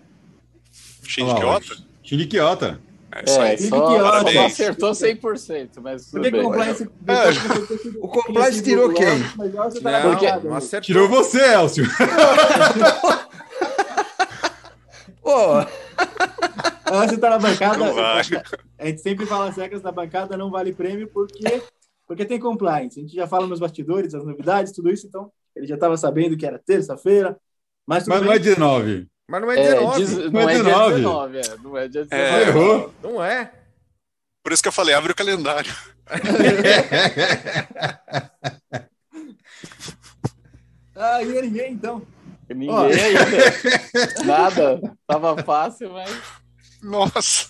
Xindiquiota? 1.04 1.76
Xindiquiota. 2.04 2.80
É 3.12 3.24
isso 3.26 3.42
aí. 3.42 3.54
É, 3.54 3.58
só, 3.58 4.32
só 4.32 4.46
acertou 4.46 4.92
100%, 4.92 5.70
mas 5.82 6.12
tudo 6.12 6.30
bem. 6.30 6.44
Compliance, 6.44 6.84
é. 6.84 7.98
O 8.00 8.08
compliance 8.08 8.62
tirou 8.62 8.94
quem? 8.94 9.20
Não, 9.38 10.44
não 10.44 10.56
acertou. 10.56 10.82
Tirou 10.82 11.08
você, 11.08 11.54
Elcio. 11.54 11.86
Pô... 15.22 15.66
Você 16.90 17.18
tá 17.18 17.30
na 17.32 17.40
bancada. 17.40 17.86
A 18.78 18.86
gente 18.86 19.02
sempre 19.02 19.26
fala 19.26 19.50
as 19.50 19.58
regras 19.58 19.82
da 19.82 19.92
bancada 19.92 20.38
não 20.38 20.50
vale 20.50 20.74
prêmio 20.74 21.10
porque, 21.10 21.62
porque 22.08 22.26
tem 22.26 22.40
compliance. 22.40 23.00
A 23.00 23.04
gente 23.04 23.16
já 23.16 23.28
fala 23.28 23.48
nos 23.48 23.60
bastidores, 23.60 24.14
as 24.14 24.24
novidades, 24.24 24.72
tudo 24.72 24.90
isso, 24.90 25.06
então 25.08 25.32
ele 25.56 25.68
já 25.68 25.76
estava 25.76 25.98
sabendo 25.98 26.38
que 26.38 26.46
era 26.46 26.60
terça-feira. 26.60 27.38
Mas, 27.86 28.08
mas 28.08 28.22
não 28.22 28.32
é 28.32 28.40
19. 28.40 29.08
Mas 29.28 29.42
não 29.42 29.52
é 29.52 29.56
19. 29.56 30.04
É, 30.04 30.06
não, 30.30 30.42
é 30.42 30.54
19. 30.54 30.96
19 30.96 31.38
é. 31.38 31.42
Não 31.62 31.78
é 31.78 31.88
dia 31.90 32.06
19. 32.06 32.16
É, 32.16 32.42
errou. 32.44 32.94
Não 33.04 33.22
é. 33.24 33.52
Por 34.42 34.54
isso 34.54 34.64
que 34.64 34.70
eu 34.70 34.74
falei, 34.74 34.96
abre 34.96 35.12
o 35.12 35.16
calendário. 35.16 35.76
ah, 40.96 41.22
e 41.22 41.42
ninguém, 41.42 41.74
então. 41.74 42.02
Ninguém 42.50 42.70
oh. 42.70 42.84
ainda. 42.88 44.24
Nada. 44.26 44.80
Tava 45.06 45.44
fácil, 45.44 45.92
mas. 45.92 46.10
Nossa. 46.82 47.50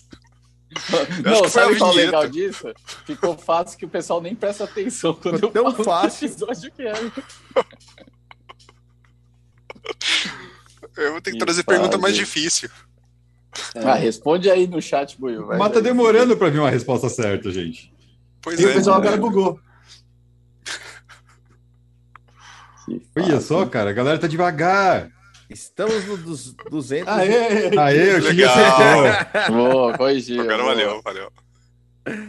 Não, 1.24 1.48
sabe 1.48 1.78
qual 1.78 1.92
é 1.92 1.94
o 1.94 1.96
legal 1.96 2.28
disso? 2.28 2.74
Ficou 3.06 3.38
fácil 3.38 3.78
que 3.78 3.86
o 3.86 3.90
pessoal 3.90 4.20
nem 4.20 4.34
presta 4.36 4.64
atenção 4.64 5.14
quando 5.14 5.44
eu 5.44 5.52
tão 5.52 5.72
fácil. 5.84 6.28
episódio 6.28 6.72
que 6.72 6.82
é. 6.82 6.94
Eu 10.98 11.12
vou 11.12 11.22
ter 11.22 11.32
que, 11.32 11.38
que 11.38 11.46
trazer 11.46 11.64
fase. 11.64 11.78
pergunta 11.78 11.98
mais 11.98 12.16
difícil. 12.16 12.70
É. 13.76 13.80
Ah, 13.80 13.96
responde 13.96 14.50
aí 14.50 14.68
no 14.68 14.82
chat, 14.82 15.20
Buiu. 15.20 15.48
Mas 15.48 15.72
tá 15.72 15.80
demorando 15.80 16.36
para 16.38 16.50
vir 16.50 16.60
uma 16.60 16.70
resposta 16.70 17.10
certa, 17.10 17.52
gente. 17.52 17.92
Pois 18.42 18.60
e 18.60 18.66
é. 18.66 18.70
o 18.70 18.74
pessoal 18.74 18.98
agora 18.98 19.18
bugou. 19.18 19.60
Olha 23.16 23.42
só, 23.42 23.66
cara, 23.66 23.90
a 23.90 23.94
galera 23.94 24.18
tá 24.18 24.28
devagar. 24.28 25.12
Estamos 25.50 26.06
no 26.06 26.18
dos 26.18 26.54
200. 26.70 27.08
Aê! 27.08 27.78
Aê, 27.78 28.18
o 28.18 28.22
Chile 28.22 28.42
Legal. 28.42 29.06
acertou. 29.06 29.56
Boa, 29.56 29.98
corrigiu. 29.98 30.42
Agora 30.42 30.64
boa. 30.64 30.76
valeu, 30.76 31.02
valeu. 31.02 31.32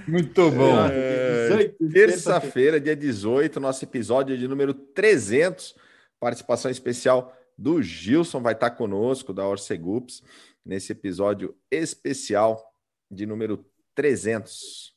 Muito 0.06 0.50
bom. 0.50 0.86
É, 0.90 1.48
18, 1.48 1.74
Terça-feira, 1.92 2.80
dia 2.80 2.96
18, 2.96 3.60
nosso 3.60 3.84
episódio 3.84 4.36
de 4.36 4.48
número 4.48 4.74
300. 4.74 5.74
Participação 6.18 6.70
especial 6.70 7.32
do 7.58 7.82
Gilson 7.82 8.40
vai 8.40 8.52
estar 8.52 8.70
conosco, 8.70 9.32
da 9.32 9.46
Orcegups, 9.46 10.22
nesse 10.64 10.92
episódio 10.92 11.56
especial 11.68 12.72
de 13.10 13.26
número 13.26 13.66
300. 13.96 14.96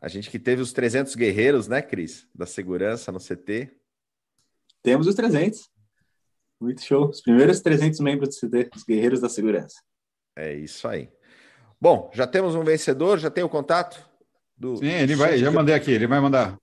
A 0.00 0.08
gente 0.08 0.30
que 0.30 0.38
teve 0.38 0.62
os 0.62 0.72
300 0.72 1.14
guerreiros, 1.14 1.68
né, 1.68 1.82
Cris? 1.82 2.26
Da 2.34 2.46
segurança 2.46 3.12
no 3.12 3.18
CT. 3.18 3.70
Temos 4.82 5.06
os 5.06 5.14
300. 5.14 5.68
Muito 6.58 6.82
show. 6.82 7.10
Os 7.10 7.20
primeiros 7.20 7.60
300 7.60 8.00
membros 8.00 8.36
do 8.36 8.48
CT, 8.48 8.70
os 8.74 8.84
Guerreiros 8.84 9.20
da 9.20 9.28
Segurança. 9.28 9.76
É 10.36 10.54
isso 10.54 10.86
aí. 10.88 11.10
Bom, 11.80 12.10
já 12.14 12.26
temos 12.26 12.54
um 12.54 12.62
vencedor, 12.62 13.18
já 13.18 13.30
tem 13.30 13.42
o 13.42 13.48
contato? 13.48 14.06
Do... 14.56 14.76
Sim, 14.76 14.90
ele 14.90 15.14
vai, 15.14 15.38
já 15.38 15.50
mandei 15.50 15.74
aqui, 15.74 15.90
ele 15.90 16.06
vai 16.06 16.20
mandar. 16.20 16.58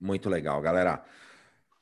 Muito 0.00 0.28
legal, 0.28 0.60
galera. 0.62 1.04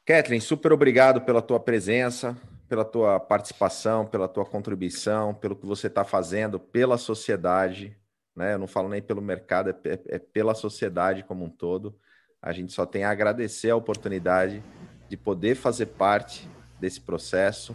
Kathleen, 0.07 0.41
super 0.41 0.71
obrigado 0.71 1.23
pela 1.23 1.41
tua 1.41 1.59
presença, 1.59 2.37
pela 2.69 2.85
tua 2.85 3.19
participação, 3.19 4.05
pela 4.05 4.29
tua 4.29 4.45
contribuição, 4.45 5.33
pelo 5.33 5.57
que 5.57 5.65
você 5.65 5.87
está 5.87 6.05
fazendo 6.05 6.61
pela 6.61 6.99
sociedade, 6.99 7.97
né? 8.37 8.53
Eu 8.53 8.59
não 8.59 8.67
falo 8.67 8.91
nem 8.91 9.01
pelo 9.01 9.23
mercado, 9.23 9.71
é, 9.71 9.75
é- 9.89 10.17
é 10.17 10.19
pela 10.19 10.55
sociedade 10.55 11.25
como 11.25 11.47
um 11.47 11.49
todo. 11.49 11.99
A 12.43 12.53
gente 12.53 12.71
só 12.73 12.85
tem 12.85 13.05
a 13.05 13.11
agradecer 13.11 13.71
a 13.71 13.77
oportunidade 13.77 14.63
de 15.09 15.17
poder 15.17 15.55
fazer 15.55 15.87
parte 15.87 16.47
desse 16.79 17.01
processo. 17.01 17.75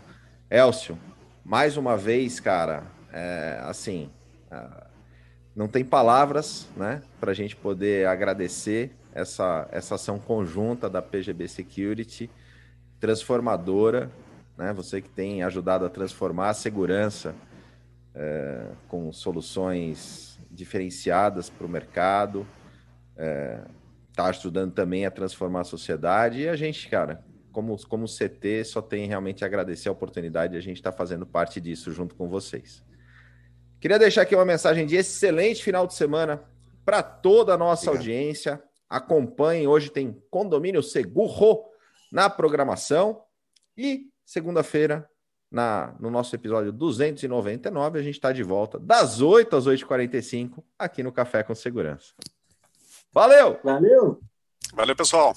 Elcio, 0.51 0.99
mais 1.43 1.77
uma 1.77 1.97
vez, 1.97 2.39
cara, 2.39 2.83
é, 3.11 3.59
assim, 3.63 4.11
ah, 4.51 4.87
não 5.55 5.67
tem 5.67 5.83
palavras, 5.83 6.67
né, 6.77 7.01
para 7.19 7.31
a 7.31 7.33
gente 7.33 7.55
poder 7.55 8.07
agradecer 8.07 8.95
essa, 9.13 9.67
essa 9.71 9.95
ação 9.95 10.19
conjunta 10.19 10.89
da 10.89 11.01
PGB 11.01 11.47
Security, 11.47 12.29
transformadora, 12.99 14.11
né, 14.57 14.73
você 14.73 15.01
que 15.01 15.09
tem 15.09 15.43
ajudado 15.43 15.85
a 15.85 15.89
transformar 15.89 16.49
a 16.49 16.53
segurança 16.53 17.33
é, 18.13 18.65
com 18.87 19.11
soluções 19.11 20.39
diferenciadas 20.51 21.49
para 21.49 21.65
o 21.65 21.69
mercado, 21.69 22.45
está 24.09 24.25
ajudando 24.25 24.73
também 24.73 25.05
a 25.05 25.11
transformar 25.11 25.61
a 25.61 25.65
sociedade, 25.65 26.41
e 26.41 26.49
a 26.49 26.55
gente, 26.55 26.87
cara, 26.89 27.23
como, 27.51 27.77
como 27.87 28.05
CT, 28.05 28.63
só 28.65 28.81
tem 28.81 29.07
realmente 29.07 29.43
a 29.43 29.47
agradecer 29.47 29.89
a 29.89 29.91
oportunidade 29.91 30.53
de 30.53 30.59
a 30.59 30.61
gente 30.61 30.77
estar 30.77 30.91
fazendo 30.91 31.25
parte 31.25 31.59
disso 31.59 31.91
junto 31.91 32.15
com 32.15 32.27
vocês. 32.27 32.83
Queria 33.79 33.97
deixar 33.97 34.23
aqui 34.23 34.35
uma 34.35 34.45
mensagem 34.45 34.85
de 34.85 34.95
excelente 34.95 35.63
final 35.63 35.87
de 35.87 35.93
semana 35.93 36.43
para 36.85 37.01
toda 37.01 37.53
a 37.53 37.57
nossa 37.57 37.91
Obrigado. 37.91 37.97
audiência. 37.97 38.63
Acompanhem, 38.89 39.67
hoje 39.67 39.89
tem 39.89 40.21
Condomínio 40.29 40.81
Seguro 40.81 41.63
na 42.11 42.29
programação 42.29 43.21
e 43.77 44.07
segunda-feira, 44.25 45.09
na, 45.51 45.95
no 45.99 46.11
nosso 46.11 46.35
episódio 46.35 46.71
299, 46.71 47.99
a 47.99 48.01
gente 48.01 48.15
está 48.15 48.31
de 48.31 48.43
volta 48.43 48.79
das 48.79 49.21
8 49.21 49.55
às 49.55 49.65
8h45 49.67 50.63
aqui 50.77 51.01
no 51.01 51.11
Café 51.11 51.43
com 51.43 51.55
Segurança. 51.55 52.13
Valeu! 53.11 53.59
Valeu! 53.63 54.19
Valeu, 54.73 54.95
pessoal. 54.95 55.33